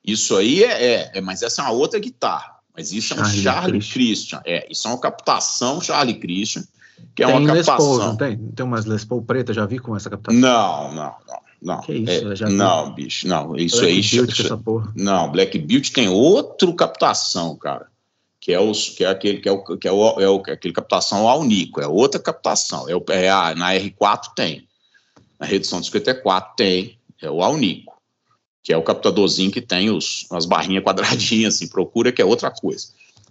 Isso 0.03 0.35
aí 0.35 0.63
é, 0.63 0.85
é, 0.85 1.11
é, 1.15 1.21
mas 1.21 1.41
essa 1.41 1.61
é 1.61 1.65
uma 1.65 1.73
outra 1.73 1.99
guitarra. 1.99 2.59
Mas 2.75 2.91
isso 2.91 3.13
é 3.13 3.17
um 3.17 3.25
Charlie, 3.25 3.43
Charlie 3.43 3.81
Christian. 3.81 4.41
É, 4.45 4.67
isso 4.71 4.87
é 4.87 4.91
uma 4.91 4.99
captação 4.99 5.81
Charlie 5.81 6.19
Christian, 6.19 6.63
que 7.15 7.23
é 7.23 7.27
tem 7.27 7.35
uma 7.35 7.47
captação. 7.47 7.77
Paul, 7.77 7.97
não 7.99 8.15
tem? 8.15 8.37
Tem 8.37 8.65
umas 8.65 8.85
Les 8.85 9.03
Paul 9.03 9.21
preta, 9.21 9.53
já 9.53 9.65
vi 9.65 9.79
com 9.79 9.95
essa 9.95 10.09
captação? 10.09 10.39
Não, 10.39 10.93
não, 10.93 11.15
não. 11.27 11.49
Não, 11.61 11.81
que 11.81 11.91
isso, 11.91 12.31
é, 12.31 12.35
já 12.37 12.49
não, 12.49 12.93
bicho, 12.93 13.27
não. 13.27 13.55
Isso 13.57 13.81
Black 13.81 13.93
aí. 13.93 14.01
Beauty, 14.01 14.45
essa 14.45 14.57
porra. 14.57 14.93
Não, 14.95 15.29
Black 15.29 15.59
Beauty 15.59 15.91
tem 15.91 16.07
outro 16.07 16.73
captação, 16.73 17.55
cara. 17.57 17.87
Que 18.39 18.53
é, 18.53 18.59
os, 18.59 18.89
que 18.89 19.03
é 19.03 19.09
aquele 19.09 19.39
que 19.39 19.49
é, 19.49 19.51
o, 19.51 19.61
que 19.77 19.85
é, 19.85 19.91
o, 19.91 20.21
é 20.21 20.29
o, 20.29 20.37
aquele 20.37 20.73
captação 20.73 21.27
ao 21.27 21.43
Nico, 21.43 21.81
é 21.81 21.87
outra 21.87 22.19
captação. 22.19 22.87
É, 22.87 22.95
o, 22.95 23.03
é 23.09 23.29
a, 23.29 23.53
na 23.55 23.73
R4 23.73 24.33
tem. 24.33 24.65
Na 25.37 25.45
redução 25.45 25.81
de 25.81 25.87
54 25.87 26.53
tem 26.55 26.97
é 27.25 27.31
o 27.31 27.41
Alnico, 27.41 27.97
que 28.63 28.73
é 28.73 28.77
o 28.77 28.83
captadorzinho 28.83 29.51
que 29.51 29.61
tem 29.61 29.89
os, 29.89 30.27
as 30.31 30.45
barrinhas 30.45 30.83
quadradinhas, 30.83 31.55
assim, 31.55 31.67
procura 31.67 32.11
que 32.11 32.21
é 32.21 32.25
outra 32.25 32.51
coisa. 32.51 32.87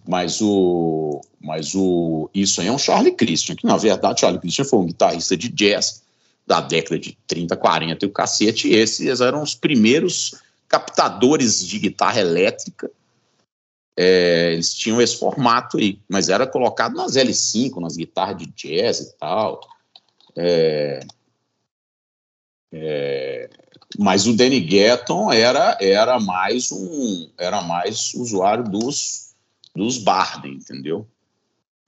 Mas 0.07 0.41
o, 0.41 1.21
mas 1.41 1.75
o, 1.75 2.31
isso 2.33 2.61
aí 2.61 2.69
é 2.69 2.73
um 2.73 2.79
Charlie 2.79 3.15
Christian, 3.15 3.57
que 3.57 3.67
na 3.67 3.77
verdade 3.77 4.21
Charlie 4.21 4.41
Christian 4.41 4.65
foi 4.65 4.79
um 4.79 4.87
guitarrista 4.87 5.37
de 5.37 5.49
jazz 5.49 6.03
da 6.47 6.61
década 6.61 6.99
de 6.99 7.17
30, 7.27 7.57
40 7.57 8.05
e 8.05 8.09
o 8.09 8.13
cacete, 8.13 8.69
e 8.69 8.75
esses 8.75 9.21
eram 9.21 9.43
os 9.43 9.55
primeiros 9.55 10.35
captadores 10.67 11.67
de 11.67 11.79
guitarra 11.79 12.21
elétrica 12.21 12.91
é, 14.01 14.53
eles 14.53 14.73
tinham 14.75 15.03
esse 15.03 15.19
formato 15.19 15.77
aí, 15.77 16.01
mas 16.09 16.29
era 16.29 16.47
colocado 16.47 16.95
nas 16.95 17.17
L5, 17.17 17.81
nas 17.81 17.97
guitarras 17.97 18.37
de 18.37 18.47
jazz 18.47 19.01
e 19.01 19.13
tal. 19.19 19.61
É, 20.37 21.01
é, 22.71 23.51
mas 23.99 24.29
o 24.29 24.37
Danny 24.37 24.61
Gatton 24.61 25.33
era, 25.33 25.77
era 25.81 26.21
mais 26.21 26.71
um 26.71 27.29
era 27.37 27.61
mais 27.61 28.15
usuário 28.15 28.63
dos, 28.63 29.35
dos 29.75 29.99
Barden, 29.99 30.53
entendeu? 30.53 31.05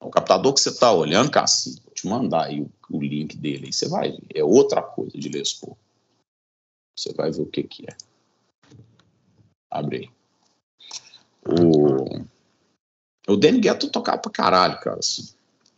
O 0.00 0.10
captador 0.10 0.52
que 0.52 0.60
você 0.60 0.70
está 0.70 0.90
olhando, 0.92 1.30
Cassi, 1.30 1.80
vou 1.84 1.94
te 1.94 2.08
mandar 2.08 2.46
aí 2.46 2.62
o, 2.62 2.70
o, 2.90 3.00
link 3.00 3.36
dele, 3.36 3.66
aí 3.66 3.72
você 3.72 3.88
vai 3.88 4.10
ver. 4.10 4.26
É 4.34 4.42
outra 4.42 4.82
coisa 4.82 5.16
de 5.16 5.28
Les 5.28 5.52
Paul. 5.52 5.78
Você 6.98 7.12
vai 7.12 7.30
ver 7.30 7.42
o 7.42 7.46
que, 7.46 7.62
que 7.62 7.84
é. 7.88 7.96
Abre 9.70 9.96
aí. 9.98 10.10
O, 11.46 12.24
o 13.28 13.36
Danny 13.36 13.60
Gatton 13.60 13.88
tocava 13.88 14.18
pra 14.18 14.32
caralho, 14.32 14.80
cara. 14.80 14.98
Assim. 14.98 15.28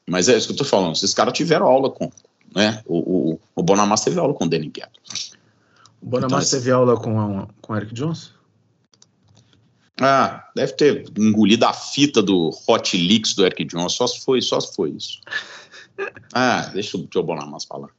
Mas 0.08 0.30
é 0.30 0.36
isso 0.38 0.46
que 0.46 0.54
eu 0.54 0.58
tô 0.58 0.64
falando. 0.64 0.94
Esses 0.94 1.12
caras 1.12 1.34
tiveram 1.34 1.66
aula 1.66 1.90
com. 1.90 2.10
Né? 2.54 2.82
O, 2.86 3.32
o, 3.32 3.40
o 3.54 3.96
teve 4.02 4.18
aula 4.18 4.32
com 4.32 4.44
o 4.44 4.48
Danny 4.48 4.68
Gatton. 4.68 5.00
O 6.02 6.06
Bonamassa 6.06 6.48
então, 6.48 6.58
teve 6.58 6.70
aula 6.72 6.96
com, 6.96 7.46
com 7.60 7.72
o 7.72 7.76
Eric 7.76 7.94
Jones? 7.94 8.32
Ah, 10.00 10.50
deve 10.56 10.72
ter 10.72 11.04
engolido 11.16 11.64
a 11.64 11.72
fita 11.72 12.20
do 12.20 12.50
Hot 12.66 12.96
Leaks 12.96 13.34
do 13.34 13.46
Eric 13.46 13.64
Jones, 13.66 13.92
só 13.92 14.06
se 14.06 14.24
foi, 14.24 14.42
só 14.42 14.58
se 14.58 14.74
foi 14.74 14.90
isso. 14.90 15.20
ah, 16.34 16.62
deixa 16.72 16.96
o 16.96 17.08
Joe 17.12 17.22
Bonamassa 17.22 17.66
falar. 17.68 17.90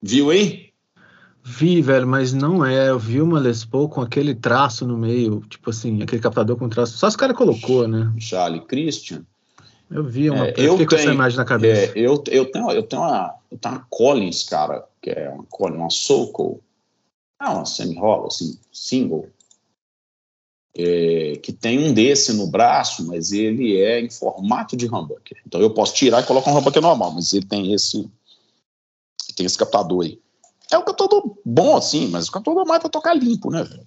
Viu 0.00 0.30
aí? 0.30 0.70
Vi, 1.42 1.82
velho, 1.82 2.06
mas 2.06 2.32
não 2.32 2.64
é. 2.64 2.90
Eu 2.90 2.98
vi 2.98 3.20
uma 3.20 3.40
Les 3.40 3.64
Paul 3.64 3.88
com 3.88 4.00
aquele 4.00 4.34
traço 4.34 4.86
no 4.86 4.96
meio, 4.96 5.40
tipo 5.48 5.70
assim, 5.70 6.02
aquele 6.02 6.22
captador 6.22 6.56
com 6.56 6.68
traço. 6.68 6.96
Só 6.96 7.08
os 7.08 7.16
cara 7.16 7.34
colocou, 7.34 7.88
né? 7.88 8.12
Charlie 8.18 8.64
Christian. 8.64 9.24
Eu 9.90 10.04
vi 10.04 10.30
uma. 10.30 10.46
É, 10.46 10.54
eu, 10.56 10.64
eu 10.64 10.72
fiquei 10.72 10.76
tenho, 10.76 10.88
com 10.88 10.94
essa 10.94 11.12
imagem 11.12 11.36
na 11.38 11.44
cabeça. 11.44 11.92
É, 11.98 11.98
eu, 11.98 12.22
eu, 12.28 12.46
tenho, 12.46 12.70
eu, 12.70 12.82
tenho 12.82 13.02
uma, 13.02 13.34
eu 13.50 13.58
tenho 13.58 13.74
uma 13.74 13.86
Collins, 13.90 14.44
cara, 14.44 14.84
que 15.00 15.10
é 15.10 15.28
uma 15.28 15.46
uma 15.76 15.90
Sokol. 15.90 16.60
É 17.40 17.44
uma 17.44 17.64
semi-rola, 17.64 18.26
assim, 18.26 18.58
single. 18.72 19.28
É, 20.76 21.36
que 21.42 21.52
tem 21.52 21.78
um 21.78 21.92
desse 21.92 22.32
no 22.32 22.46
braço, 22.46 23.04
mas 23.06 23.32
ele 23.32 23.80
é 23.80 24.00
em 24.00 24.10
formato 24.10 24.76
de 24.76 24.86
humbucker. 24.86 25.42
Então 25.46 25.60
eu 25.60 25.74
posso 25.74 25.94
tirar 25.94 26.22
e 26.22 26.26
colocar 26.26 26.52
um 26.52 26.58
humbucker 26.58 26.82
normal, 26.82 27.12
mas 27.12 27.32
ele 27.32 27.46
tem 27.46 27.72
esse 27.72 28.08
tem 29.34 29.46
esse 29.46 29.58
captador 29.58 30.04
aí. 30.04 30.20
É 30.70 30.78
um 30.78 30.84
captador 30.84 31.36
bom, 31.44 31.76
assim, 31.76 32.06
mas 32.08 32.28
o 32.28 32.32
captador 32.32 32.66
mais 32.66 32.80
para 32.80 32.90
tocar 32.90 33.14
limpo, 33.14 33.50
né, 33.50 33.64
velho? 33.64 33.86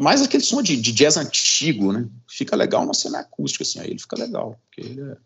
Mais 0.00 0.22
aquele 0.22 0.42
som 0.42 0.62
de, 0.62 0.76
de, 0.76 0.92
jazz 0.92 1.16
antigo, 1.16 1.92
né? 1.92 2.08
Fica 2.28 2.54
legal 2.54 2.84
na 2.86 2.94
cena 2.94 3.20
acústica, 3.20 3.62
assim, 3.62 3.80
aí 3.80 3.90
ele 3.90 3.98
fica 3.98 4.16
legal, 4.16 4.58
porque 4.64 4.80
ele 4.80 5.00
é 5.00 5.16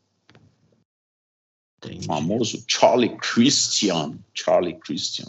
Entendi. 1.82 2.04
o 2.04 2.06
famoso 2.06 2.62
Charlie 2.66 3.16
Christian. 3.16 4.18
Charlie 4.34 4.78
Christian. 4.78 5.28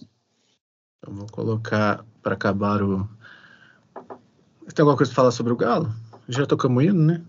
Eu 1.06 1.14
vou 1.14 1.28
colocar 1.28 2.06
para 2.22 2.34
acabar 2.34 2.84
o. 2.84 3.08
Tem 4.74 4.84
alguma 4.84 4.98
coisa 4.98 5.12
para 5.12 5.16
falar 5.16 5.32
sobre 5.32 5.54
o 5.54 5.58
Galo? 5.58 5.94
Já 6.28 6.46
tocamos 6.46 6.84
indo, 6.84 6.94
né? 6.94 7.24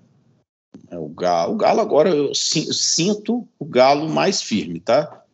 É, 0.88 0.98
o 0.98 1.08
Galo, 1.08 1.54
o 1.54 1.56
Galo 1.56 1.80
agora 1.80 2.10
eu 2.10 2.34
sinto 2.34 3.48
o 3.58 3.64
Galo 3.64 4.08
mais 4.08 4.42
firme, 4.42 4.80
tá? 4.80 5.24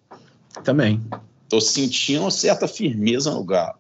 Também. 0.65 1.01
Tô 1.49 1.61
sentindo 1.61 2.23
uma 2.23 2.31
certa 2.31 2.69
firmeza 2.69 3.31
no 3.31 3.45
Galo. 3.45 3.79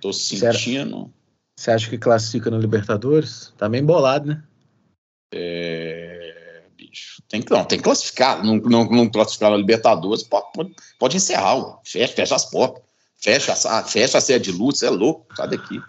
Tô 0.00 0.12
sentindo. 0.12 1.12
Você 1.58 1.70
acha 1.70 1.88
que 1.88 1.98
classifica 1.98 2.50
no 2.50 2.58
Libertadores? 2.58 3.52
Tá 3.56 3.68
meio 3.68 3.82
embolado, 3.82 4.26
né? 4.26 4.42
É. 5.32 5.81
Tem 7.32 7.40
que, 7.40 7.50
não, 7.50 7.64
tem 7.64 7.78
que 7.78 7.84
classificar. 7.84 8.44
Não, 8.44 8.56
não, 8.56 8.84
não 8.84 9.08
classificar 9.08 9.50
na 9.50 9.56
Libertadores, 9.56 10.22
pode, 10.22 10.52
pode, 10.52 10.74
pode 10.98 11.16
encerrar. 11.16 11.80
Fecha, 11.82 12.12
fecha 12.12 12.34
as 12.34 12.44
portas. 12.44 12.82
Fecha, 13.16 13.56
fecha 13.84 14.18
a 14.18 14.20
série 14.20 14.44
de 14.44 14.52
lutas, 14.52 14.82
é 14.82 14.90
louco. 14.90 15.34
Sai 15.34 15.48
daqui. 15.48 15.80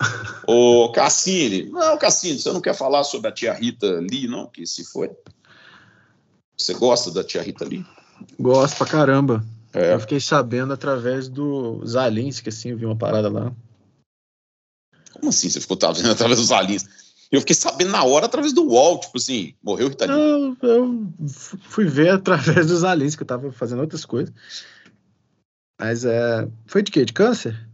Ô, 0.48 0.90
Cassini. 0.92 1.68
Não, 1.68 1.98
Cassini, 1.98 2.38
você 2.38 2.50
não 2.50 2.62
quer 2.62 2.74
falar 2.74 3.04
sobre 3.04 3.28
a 3.28 3.32
tia 3.32 3.52
Rita 3.52 3.86
Lee, 4.10 4.26
não? 4.26 4.46
Que 4.46 4.66
se 4.66 4.86
foi. 4.86 5.10
Você 6.56 6.72
gosta 6.72 7.10
da 7.10 7.22
tia 7.22 7.42
Rita 7.42 7.66
Lee? 7.66 7.84
Gosto 8.40 8.78
pra 8.78 8.86
caramba. 8.86 9.44
É. 9.74 9.92
Eu 9.92 10.00
fiquei 10.00 10.18
sabendo 10.18 10.72
através 10.72 11.28
do 11.28 11.84
Zalinski, 11.84 12.48
assim, 12.48 12.70
eu 12.70 12.78
vi 12.78 12.86
uma 12.86 12.96
parada 12.96 13.28
lá. 13.28 13.52
Como 15.12 15.28
assim 15.28 15.50
você 15.50 15.60
ficou 15.60 15.78
sabendo 15.78 16.10
através 16.10 16.38
do 16.38 16.46
Zalinski? 16.46 16.88
Eu 17.30 17.40
fiquei 17.40 17.54
sabendo 17.54 17.90
na 17.90 18.04
hora 18.04 18.26
através 18.26 18.52
do 18.52 18.64
UOL, 18.64 19.00
tipo 19.00 19.18
assim, 19.18 19.54
morreu 19.62 19.88
Rita 19.88 20.06
Lee. 20.06 20.14
Eu, 20.14 20.56
eu 20.62 21.10
fui 21.60 21.84
ver 21.86 22.10
através 22.10 22.66
do 22.68 22.76
Zalinski, 22.76 23.22
eu 23.22 23.26
tava 23.26 23.50
fazendo 23.52 23.80
outras 23.80 24.04
coisas. 24.04 24.32
Mas 25.78 26.04
é. 26.04 26.48
Foi 26.66 26.82
de 26.82 26.90
quê? 26.90 27.04
De 27.04 27.12
câncer? 27.12 27.68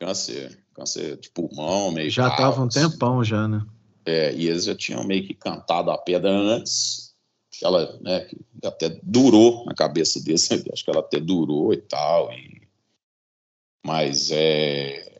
Câncer. 0.00 0.58
Câncer 0.74 1.18
de 1.18 1.30
pulmão, 1.30 1.92
meio. 1.92 2.10
Já 2.10 2.30
tava 2.30 2.62
um 2.62 2.66
assim. 2.66 2.88
tempão 2.88 3.22
já, 3.22 3.46
né? 3.46 3.64
É, 4.06 4.34
e 4.34 4.48
eles 4.48 4.64
já 4.64 4.74
tinham 4.74 5.04
meio 5.04 5.24
que 5.26 5.34
cantado 5.34 5.90
a 5.90 5.98
pedra 5.98 6.30
antes 6.30 7.12
ela 7.64 7.98
né, 8.00 8.28
até 8.64 8.88
durou 9.02 9.64
na 9.64 9.74
cabeça 9.74 10.22
deles, 10.22 10.48
acho 10.72 10.84
que 10.84 10.90
ela 10.90 11.00
até 11.00 11.20
durou 11.20 11.72
e 11.72 11.76
tal. 11.76 12.32
E... 12.32 12.62
Mas 13.84 14.30
é. 14.30 15.10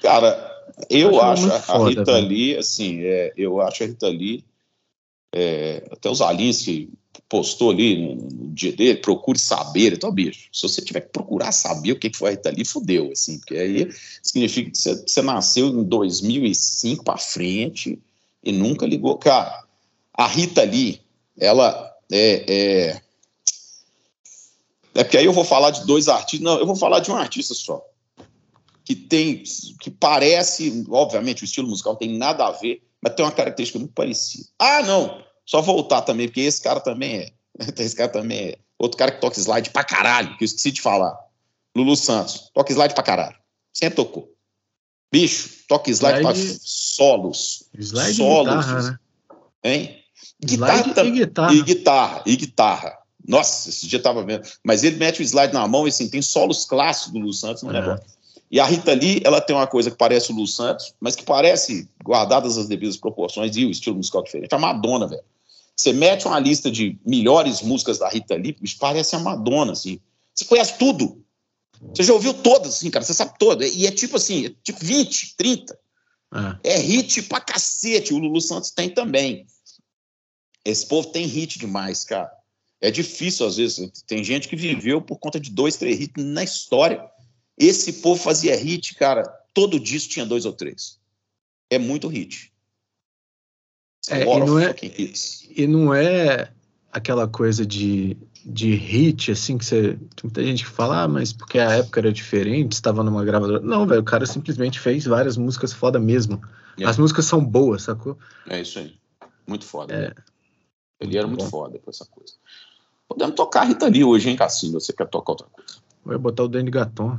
Cara, 0.00 0.47
eu 0.88 1.20
acho, 1.20 1.52
acho 1.52 1.72
a 1.72 1.88
Rita 1.88 2.18
Lee, 2.18 2.56
assim, 2.56 3.00
é, 3.02 3.32
eu 3.36 3.60
acho 3.60 3.82
a 3.82 3.86
Rita 3.86 4.08
Lee, 4.08 4.44
é, 5.34 5.86
até 5.90 6.08
os 6.08 6.20
Alins 6.20 6.62
que 6.62 6.90
postou 7.28 7.70
ali 7.70 7.96
no, 7.96 8.14
no, 8.14 8.54
dia 8.54 8.72
dele, 8.72 8.98
procure 8.98 9.38
saber, 9.38 9.92
então, 9.92 10.10
bicho, 10.10 10.48
se 10.52 10.62
você 10.62 10.80
tiver 10.80 11.02
que 11.02 11.10
procurar 11.10 11.52
saber 11.52 11.92
o 11.92 11.98
que 11.98 12.10
foi 12.14 12.30
a 12.30 12.32
Rita 12.32 12.50
Lee, 12.50 12.64
fudeu, 12.64 13.10
assim, 13.12 13.38
porque 13.38 13.56
aí 13.56 13.88
significa 14.22 14.70
que 14.70 14.78
você, 14.78 14.94
você 14.94 15.22
nasceu 15.22 15.68
em 15.68 15.84
2005 15.84 17.04
para 17.04 17.18
frente 17.18 17.98
e 18.42 18.52
nunca 18.52 18.86
ligou, 18.86 19.16
cara, 19.18 19.64
a 20.14 20.26
Rita 20.26 20.62
Lee, 20.62 21.00
ela 21.38 21.94
é, 22.10 22.44
é, 22.48 23.00
é 24.94 25.04
porque 25.04 25.18
aí 25.18 25.26
eu 25.26 25.32
vou 25.32 25.44
falar 25.44 25.70
de 25.70 25.86
dois 25.86 26.08
artistas, 26.08 26.40
não, 26.40 26.58
eu 26.58 26.66
vou 26.66 26.76
falar 26.76 27.00
de 27.00 27.10
um 27.10 27.16
artista 27.16 27.54
só, 27.54 27.84
que 28.88 28.96
tem, 28.96 29.42
que 29.80 29.90
parece, 29.90 30.82
obviamente 30.88 31.42
o 31.42 31.44
estilo 31.44 31.68
musical 31.68 31.94
tem 31.94 32.16
nada 32.16 32.46
a 32.46 32.52
ver, 32.52 32.82
mas 33.02 33.12
tem 33.14 33.22
uma 33.22 33.30
característica 33.30 33.78
muito 33.78 33.92
parecida. 33.92 34.46
Ah, 34.58 34.82
não, 34.82 35.22
só 35.44 35.60
voltar 35.60 36.00
também, 36.00 36.26
porque 36.26 36.40
esse 36.40 36.62
cara 36.62 36.80
também 36.80 37.16
é, 37.16 37.32
esse 37.84 37.94
cara 37.94 38.08
também 38.08 38.38
é, 38.38 38.58
outro 38.78 38.96
cara 38.96 39.12
que 39.12 39.20
toca 39.20 39.38
slide 39.38 39.68
pra 39.68 39.84
caralho, 39.84 40.34
que 40.38 40.44
eu 40.44 40.46
esqueci 40.46 40.70
de 40.70 40.80
falar, 40.80 41.14
Lulu 41.76 41.94
Santos, 41.96 42.50
toca 42.54 42.72
slide 42.72 42.94
pra 42.94 43.02
caralho, 43.02 43.36
sempre 43.74 43.96
tocou. 43.96 44.32
Bicho, 45.12 45.50
toca 45.68 45.90
slide, 45.90 46.20
slide 46.20 46.42
pra 46.42 46.58
solos. 46.62 47.64
Slide 47.78 48.14
solos. 48.14 48.64
Guitarra, 48.64 48.82
né? 48.82 48.98
Hein? 49.64 49.98
Guitarra, 50.42 51.04
e 51.04 51.10
guitarra. 51.10 51.54
E 51.54 51.62
guitarra, 51.62 52.22
e 52.24 52.36
guitarra. 52.36 52.98
Nossa, 53.26 53.68
esse 53.68 53.86
dia 53.86 54.00
tava 54.00 54.24
vendo. 54.24 54.48
Mas 54.64 54.82
ele 54.82 54.96
mete 54.96 55.20
o 55.20 55.22
slide 55.22 55.52
na 55.52 55.68
mão 55.68 55.86
e 55.86 55.90
assim, 55.90 56.08
tem 56.08 56.22
solos 56.22 56.64
clássicos 56.64 57.12
do 57.12 57.18
Lu 57.18 57.34
Santos 57.34 57.62
no 57.62 57.68
é. 57.68 57.74
negócio. 57.74 58.17
E 58.50 58.58
a 58.58 58.64
Rita 58.64 58.94
Lee, 58.94 59.20
ela 59.24 59.40
tem 59.40 59.54
uma 59.54 59.66
coisa 59.66 59.90
que 59.90 59.96
parece 59.96 60.32
o 60.32 60.34
Lu 60.34 60.46
Santos, 60.46 60.94
mas 60.98 61.14
que 61.14 61.22
parece, 61.22 61.88
guardadas 62.02 62.56
as 62.56 62.66
devidas 62.66 62.96
proporções 62.96 63.56
e 63.56 63.64
o 63.64 63.70
estilo 63.70 63.96
musical 63.96 64.22
diferente. 64.22 64.54
A 64.54 64.58
Madonna, 64.58 65.06
velho. 65.06 65.22
Você 65.76 65.92
mete 65.92 66.26
uma 66.26 66.40
lista 66.40 66.70
de 66.70 66.98
melhores 67.06 67.62
músicas 67.62 67.98
da 67.98 68.08
Rita 68.08 68.34
Lee, 68.34 68.56
parece 68.80 69.14
a 69.14 69.18
Madonna, 69.18 69.72
assim. 69.72 70.00
Você 70.34 70.44
conhece 70.44 70.78
tudo. 70.78 71.22
Você 71.94 72.02
já 72.02 72.12
ouviu 72.12 72.34
todas, 72.34 72.74
assim, 72.74 72.90
cara. 72.90 73.04
Você 73.04 73.14
sabe 73.14 73.34
todas. 73.38 73.74
E 73.74 73.86
é 73.86 73.90
tipo 73.90 74.16
assim, 74.16 74.46
é 74.46 74.54
tipo 74.62 74.84
20, 74.84 75.36
30. 75.36 75.78
É. 76.64 76.74
é 76.74 76.78
hit 76.78 77.22
pra 77.22 77.40
cacete. 77.40 78.12
O 78.12 78.18
Lulu 78.18 78.40
Santos 78.40 78.70
tem 78.70 78.90
também. 78.90 79.46
Esse 80.64 80.86
povo 80.86 81.08
tem 81.08 81.26
hit 81.26 81.58
demais, 81.58 82.04
cara. 82.04 82.30
É 82.80 82.90
difícil, 82.90 83.46
às 83.46 83.56
vezes. 83.56 83.90
Tem 84.06 84.22
gente 84.22 84.48
que 84.48 84.56
viveu 84.56 85.00
por 85.00 85.18
conta 85.18 85.38
de 85.38 85.50
dois, 85.50 85.76
três 85.76 86.00
hits 86.00 86.24
na 86.24 86.42
história. 86.42 87.04
Esse 87.58 87.94
povo 87.94 88.20
fazia 88.20 88.56
hit, 88.56 88.94
cara. 88.94 89.24
Todo 89.52 89.80
disco 89.80 90.12
tinha 90.12 90.26
dois 90.26 90.44
ou 90.44 90.52
três. 90.52 90.98
É 91.70 91.78
muito 91.78 92.08
hit. 92.08 92.52
É, 94.08 94.22
e, 94.22 94.38
não 94.38 94.58
é, 94.58 94.74
e 95.50 95.66
não 95.66 95.94
é 95.94 96.50
aquela 96.90 97.28
coisa 97.28 97.66
de, 97.66 98.16
de 98.44 98.74
hit, 98.74 99.32
assim, 99.32 99.58
que 99.58 99.64
você. 99.64 99.94
Tem 99.94 100.24
muita 100.24 100.44
gente 100.44 100.64
que 100.64 100.70
fala, 100.70 101.02
ah, 101.02 101.08
mas 101.08 101.32
porque 101.32 101.58
a 101.58 101.72
época 101.72 102.00
era 102.00 102.12
diferente, 102.12 102.72
estava 102.72 103.02
numa 103.02 103.24
gravadora. 103.24 103.60
Não, 103.60 103.86
velho, 103.86 104.00
o 104.00 104.04
cara 104.04 104.24
simplesmente 104.24 104.78
fez 104.78 105.04
várias 105.04 105.36
músicas 105.36 105.72
foda 105.72 105.98
mesmo. 105.98 106.40
É. 106.78 106.84
As 106.84 106.96
músicas 106.96 107.26
são 107.26 107.44
boas, 107.44 107.82
sacou? 107.82 108.16
É 108.48 108.60
isso 108.60 108.78
aí. 108.78 108.96
Muito 109.46 109.64
foda. 109.64 109.92
É. 109.92 110.08
Né? 110.08 110.14
Ele 111.00 111.18
era 111.18 111.26
muito 111.26 111.46
foda 111.46 111.78
com 111.78 111.90
essa 111.90 112.06
coisa. 112.06 112.34
Podemos 113.08 113.34
tocar 113.34 113.62
a 113.62 113.64
Rita 113.64 113.88
Lee 113.88 114.04
hoje, 114.04 114.28
hein, 114.28 114.36
Cassinho? 114.36 114.74
Você 114.74 114.92
quer 114.92 115.08
tocar 115.08 115.32
outra 115.32 115.46
coisa? 115.48 115.76
Vai 116.04 116.18
botar 116.18 116.44
o 116.44 116.48
Danny 116.48 116.70
Gatton. 116.70 117.18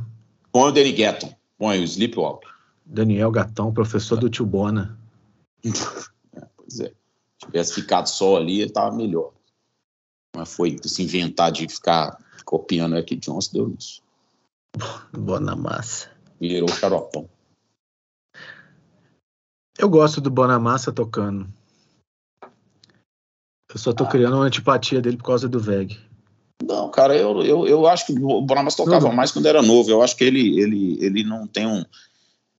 Põe 0.52 0.70
o 0.70 0.72
Danny 0.72 0.94
Gatton. 0.94 1.36
Põe 1.58 1.80
o 1.80 1.84
Sleepwalk. 1.84 2.46
Daniel 2.86 3.32
Gatton, 3.32 3.72
professor 3.74 4.18
do 4.18 4.30
tio 4.30 4.46
Bona. 4.46 4.98
é, 6.34 6.48
pois 6.58 6.80
é. 6.80 6.88
Se 6.88 7.46
tivesse 7.46 7.74
ficado 7.76 8.08
só 8.08 8.38
ali, 8.38 8.62
ele 8.62 8.72
tava 8.72 8.96
melhor. 8.96 9.32
Mas 10.36 10.54
foi 10.54 10.78
se 10.84 11.04
inventar 11.04 11.52
de 11.52 11.68
ficar 11.68 12.18
copiando 12.46 12.96
Eric 12.96 13.16
Jones, 13.18 13.48
deu 13.48 13.76
isso. 13.78 14.02
Bona 15.12 15.56
massa. 15.56 16.10
Virou 16.40 16.70
xaropão. 16.70 17.30
Eu 19.78 19.90
gosto 19.90 20.20
do 20.20 20.30
Bonamassa 20.30 20.92
tocando. 20.92 21.48
Eu 22.42 23.78
só 23.78 23.94
tô 23.94 24.04
ah. 24.04 24.08
criando 24.08 24.36
uma 24.36 24.46
antipatia 24.46 25.02
dele 25.02 25.16
por 25.16 25.24
causa 25.24 25.48
do 25.48 25.60
VEG. 25.60 25.98
Não, 26.64 26.90
cara, 26.92 27.16
eu, 27.16 27.42
eu, 27.44 27.68
eu 27.68 27.88
acho 27.88 28.06
que 28.06 28.14
o 28.14 28.42
Bonamas 28.42 28.76
tocava 28.76 29.08
não. 29.08 29.16
mais 29.16 29.32
quando 29.32 29.46
era 29.46 29.62
novo. 29.62 29.90
Eu 29.90 30.02
acho 30.02 30.16
que 30.16 30.24
ele, 30.24 30.60
ele, 30.60 30.98
ele 31.00 31.24
não 31.24 31.48
tem 31.48 31.66
um. 31.66 31.84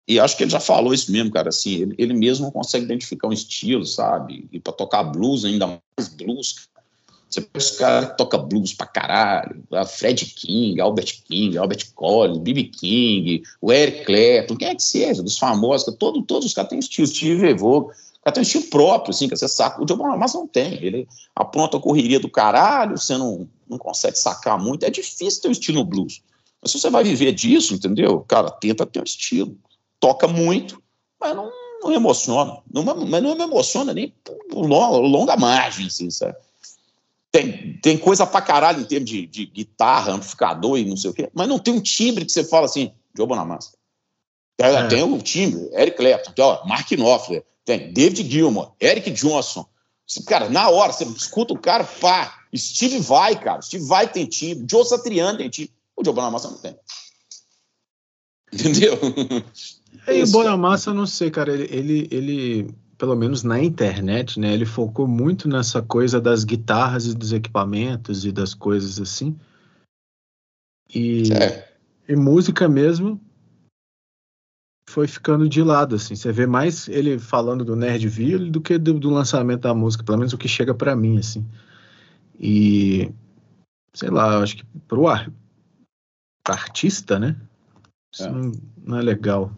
E 0.08 0.18
acho 0.18 0.36
que 0.36 0.42
ele 0.42 0.50
já 0.50 0.58
falou 0.58 0.92
isso 0.92 1.12
mesmo, 1.12 1.30
cara. 1.30 1.50
Assim, 1.50 1.74
ele, 1.74 1.94
ele 1.98 2.14
mesmo 2.14 2.46
não 2.46 2.50
consegue 2.50 2.84
identificar 2.84 3.28
um 3.28 3.32
estilo, 3.32 3.84
sabe? 3.84 4.48
E 4.50 4.58
para 4.58 4.72
tocar 4.72 5.04
blues, 5.04 5.44
ainda 5.44 5.66
mais 5.66 6.08
blues. 6.08 6.68
Você 7.28 7.42
pega 7.42 7.58
os 7.58 7.70
caras 7.70 8.10
que 8.10 8.16
tocam 8.16 8.48
blues 8.48 8.74
pra 8.74 8.86
caralho. 8.86 9.62
Fred 9.86 10.24
King, 10.26 10.80
Albert 10.80 11.22
King, 11.28 11.56
Albert 11.58 11.92
Collins, 11.94 12.38
B.B. 12.38 12.64
King, 12.64 13.42
o 13.60 13.72
Eric 13.72 14.04
Clapton, 14.04 14.56
quem 14.56 14.68
é 14.68 14.74
que 14.74 14.82
seja, 14.82 15.22
dos 15.22 15.38
famosos. 15.38 15.94
Todo, 15.96 16.22
todos 16.22 16.46
os 16.46 16.54
caras 16.54 16.70
têm 16.70 16.80
estilo. 16.80 17.06
Steve 17.06 17.54
Vogue 17.54 17.94
cara 18.22 18.34
tem 18.34 18.40
um 18.40 18.42
estilo 18.42 18.64
próprio, 18.64 19.10
assim, 19.10 19.28
que 19.28 19.36
você 19.36 19.48
saca. 19.48 19.82
O 19.82 19.86
Diogo 19.86 20.02
Bonamassa 20.02 20.38
não 20.38 20.46
tem. 20.46 20.74
Ele 20.84 21.08
apronta 21.34 21.76
a 21.76 21.80
correria 21.80 22.20
do 22.20 22.30
caralho, 22.30 22.98
você 22.98 23.16
não, 23.16 23.48
não 23.68 23.78
consegue 23.78 24.18
sacar 24.18 24.58
muito. 24.58 24.84
É 24.84 24.90
difícil 24.90 25.42
ter 25.42 25.48
um 25.48 25.52
estilo 25.52 25.84
blues. 25.84 26.22
Mas 26.60 26.72
se 26.72 26.78
você 26.78 26.90
vai 26.90 27.02
viver 27.02 27.32
disso, 27.32 27.74
entendeu? 27.74 28.20
Cara, 28.20 28.50
tenta 28.50 28.84
ter 28.84 29.00
um 29.00 29.04
estilo. 29.04 29.56
Toca 29.98 30.28
muito, 30.28 30.82
mas 31.18 31.34
não, 31.34 31.50
não 31.82 31.92
emociona. 31.92 32.58
Não, 32.72 32.84
mas 32.84 33.22
não 33.22 33.34
me 33.34 33.42
emociona 33.42 33.94
nem 33.94 34.14
por 34.50 34.66
longa 34.66 35.36
margem, 35.36 35.86
assim, 35.86 36.10
sabe? 36.10 36.36
Tem, 37.32 37.78
tem 37.80 37.96
coisa 37.96 38.26
pra 38.26 38.42
caralho 38.42 38.80
em 38.80 38.84
termos 38.84 39.08
de, 39.08 39.26
de 39.26 39.46
guitarra, 39.46 40.12
amplificador 40.12 40.78
e 40.78 40.84
não 40.84 40.96
sei 40.96 41.10
o 41.10 41.14
quê, 41.14 41.30
mas 41.32 41.46
não 41.46 41.60
tem 41.60 41.72
um 41.72 41.80
timbre 41.80 42.24
que 42.24 42.32
você 42.32 42.42
fala 42.42 42.66
assim, 42.66 42.92
Diogo 43.14 43.28
Bonamassa. 43.28 43.79
É. 44.60 44.86
Tem 44.88 45.02
o 45.02 45.18
timbre, 45.18 45.70
Eric 45.72 45.96
Clapton, 45.96 46.32
tem, 46.32 46.44
ó, 46.44 46.64
Mark 46.66 46.90
Knopfler, 46.90 47.42
tem 47.64 47.92
David 47.92 48.30
Gilmour, 48.30 48.72
Eric 48.80 49.10
Johnson. 49.10 49.66
Cara, 50.26 50.48
na 50.50 50.68
hora, 50.68 50.92
você 50.92 51.04
escuta 51.04 51.54
o 51.54 51.58
cara, 51.58 51.84
pá. 51.84 52.40
Steve 52.54 52.98
vai, 52.98 53.38
cara. 53.38 53.62
Steve 53.62 53.84
vai 53.84 54.10
tem 54.10 54.26
timbre. 54.26 54.66
Joe 54.68 54.84
Satriani 54.84 55.38
tem 55.38 55.48
timbre. 55.48 55.72
O 55.96 56.04
Joe 56.04 56.12
Bonamassa 56.12 56.50
não 56.50 56.58
tem. 56.58 56.76
Entendeu? 58.52 58.98
E 60.08 60.22
o 60.22 60.26
Bonamassa, 60.26 60.90
eu 60.90 60.94
não 60.94 61.06
sei, 61.06 61.30
cara. 61.30 61.52
Ele, 61.52 61.68
ele, 61.70 62.08
ele, 62.10 62.74
pelo 62.98 63.14
menos 63.14 63.44
na 63.44 63.62
internet, 63.62 64.40
né? 64.40 64.52
Ele 64.52 64.64
focou 64.64 65.06
muito 65.06 65.48
nessa 65.48 65.80
coisa 65.80 66.20
das 66.20 66.42
guitarras 66.42 67.06
e 67.06 67.14
dos 67.14 67.32
equipamentos 67.32 68.24
e 68.24 68.32
das 68.32 68.52
coisas 68.52 69.00
assim. 69.00 69.38
E, 70.92 71.32
é. 71.32 71.72
e 72.08 72.16
música 72.16 72.68
mesmo, 72.68 73.20
foi 74.90 75.06
ficando 75.06 75.48
de 75.48 75.62
lado, 75.62 75.94
assim. 75.94 76.16
Você 76.16 76.32
vê 76.32 76.46
mais 76.46 76.88
ele 76.88 77.18
falando 77.18 77.64
do 77.64 77.76
Nerdville 77.76 78.50
do 78.50 78.60
que 78.60 78.76
do, 78.76 78.94
do 78.94 79.08
lançamento 79.08 79.62
da 79.62 79.72
música, 79.72 80.02
pelo 80.02 80.18
menos 80.18 80.32
o 80.32 80.38
que 80.38 80.48
chega 80.48 80.74
para 80.74 80.96
mim, 80.96 81.18
assim. 81.18 81.46
E 82.38 83.12
sei 83.94 84.10
lá, 84.10 84.38
acho 84.42 84.56
que 84.56 84.64
pro 84.88 85.06
ar, 85.06 85.30
artista, 86.44 87.18
né? 87.18 87.36
Isso 88.12 88.24
é. 88.24 88.30
Não, 88.30 88.52
não, 88.82 88.98
é 88.98 89.02
legal. 89.02 89.52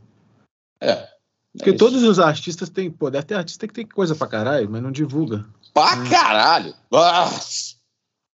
É. 0.81 1.09
Porque 1.57 1.71
é 1.71 1.77
todos 1.77 2.03
os 2.03 2.19
artistas 2.19 2.69
têm, 2.69 2.91
pô, 2.91 3.11
deve 3.11 3.27
ter 3.27 3.35
artista 3.35 3.67
que 3.67 3.75
tem 3.75 3.87
coisa 3.87 4.15
pra 4.15 4.27
caralho, 4.27 4.69
mas 4.71 4.83
não 4.83 4.93
divulga. 4.93 5.47
Pra 5.73 5.97
hum. 5.97 6.11
caralho! 6.11 6.75
Nossa. 6.91 7.77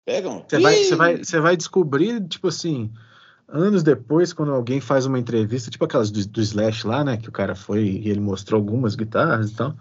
Pegam. 0.05 0.45
Você 0.47 0.59
vai, 0.59 0.83
você 0.83 0.95
vai, 0.95 1.17
você 1.17 1.39
vai 1.39 1.57
descobrir, 1.57 2.25
tipo 2.27 2.47
assim, 2.47 2.93
anos 3.47 3.83
depois, 3.83 4.33
quando 4.33 4.51
alguém 4.51 4.81
faz 4.81 5.05
uma 5.05 5.19
entrevista, 5.19 5.69
tipo 5.69 5.85
aquelas 5.85 6.11
do, 6.11 6.25
do, 6.27 6.41
Slash 6.41 6.85
lá, 6.85 7.03
né? 7.03 7.17
Que 7.17 7.29
o 7.29 7.31
cara 7.31 7.55
foi 7.55 7.83
e 7.83 8.09
ele 8.09 8.19
mostrou 8.19 8.59
algumas 8.59 8.95
guitarras 8.95 9.51
e 9.51 9.55
tal. 9.55 9.75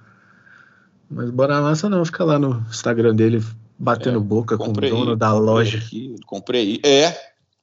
Mas 1.10 1.30
Bora 1.30 1.60
Massa 1.60 1.88
não, 1.88 2.04
fica 2.04 2.24
lá 2.24 2.38
no 2.38 2.64
Instagram 2.68 3.14
dele 3.14 3.44
batendo 3.78 4.18
é, 4.18 4.22
boca 4.22 4.56
com 4.56 4.70
o 4.70 4.72
dono 4.72 5.16
da 5.16 5.32
loja. 5.32 5.78
Aquilo, 5.78 6.16
comprei, 6.26 6.80
é, 6.84 7.16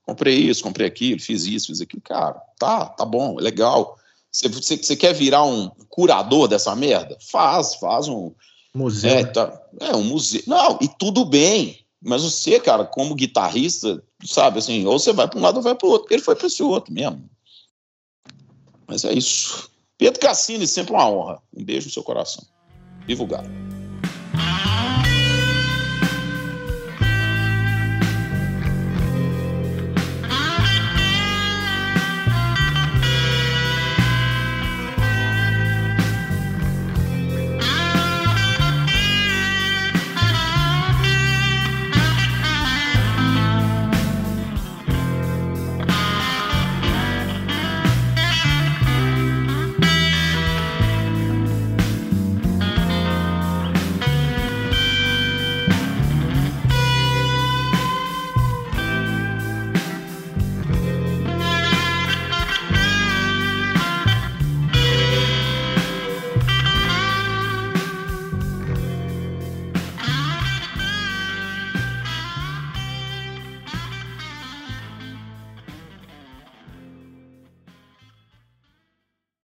comprei 0.06 0.38
isso, 0.38 0.64
comprei 0.64 0.88
aquilo, 0.88 1.20
fiz 1.20 1.46
isso, 1.46 1.68
fiz 1.68 1.82
aquilo. 1.82 2.02
Cara, 2.02 2.42
tá, 2.58 2.86
tá 2.86 3.06
bom, 3.06 3.40
é 3.40 3.44
legal. 3.44 3.98
Você, 4.32 4.96
quer 4.96 5.14
virar 5.14 5.44
um 5.44 5.70
curador 5.90 6.48
dessa 6.48 6.76
merda? 6.76 7.18
Faz, 7.20 7.76
faz 7.76 8.08
um. 8.08 8.32
Museu. 8.74 9.10
É, 9.10 9.26
tá, 9.26 9.62
é 9.82 9.94
um 9.94 10.04
museu. 10.04 10.42
Não, 10.48 10.80
e 10.82 10.88
tudo 10.88 11.26
bem. 11.26 11.81
Mas 12.02 12.24
você, 12.24 12.60
cara, 12.60 12.84
como 12.84 13.14
guitarrista, 13.14 14.04
sabe, 14.26 14.60
assim, 14.60 14.86
ou 14.86 14.98
você 14.98 15.14
vai 15.14 15.28
para 15.28 15.38
um 15.38 15.42
lado 15.42 15.58
ou 15.58 15.62
vai 15.62 15.76
para 15.76 15.88
o 15.88 15.92
outro. 15.92 16.12
Ele 16.12 16.22
foi 16.22 16.36
para 16.36 16.48
esse 16.48 16.64
outro 16.64 16.92
mesmo. 16.92 17.30
Mas 18.88 19.06
é 19.06 19.14
isso. 19.14 19.70
Pedro 19.98 20.20
Cassini, 20.20 20.66
sempre 20.66 20.94
uma 20.94 21.08
honra. 21.08 21.42
Um 21.56 21.64
beijo 21.64 21.88
no 21.88 21.94
seu 21.94 22.04
coração. 22.04 22.44
Viva 23.06 23.24
o 23.24 23.28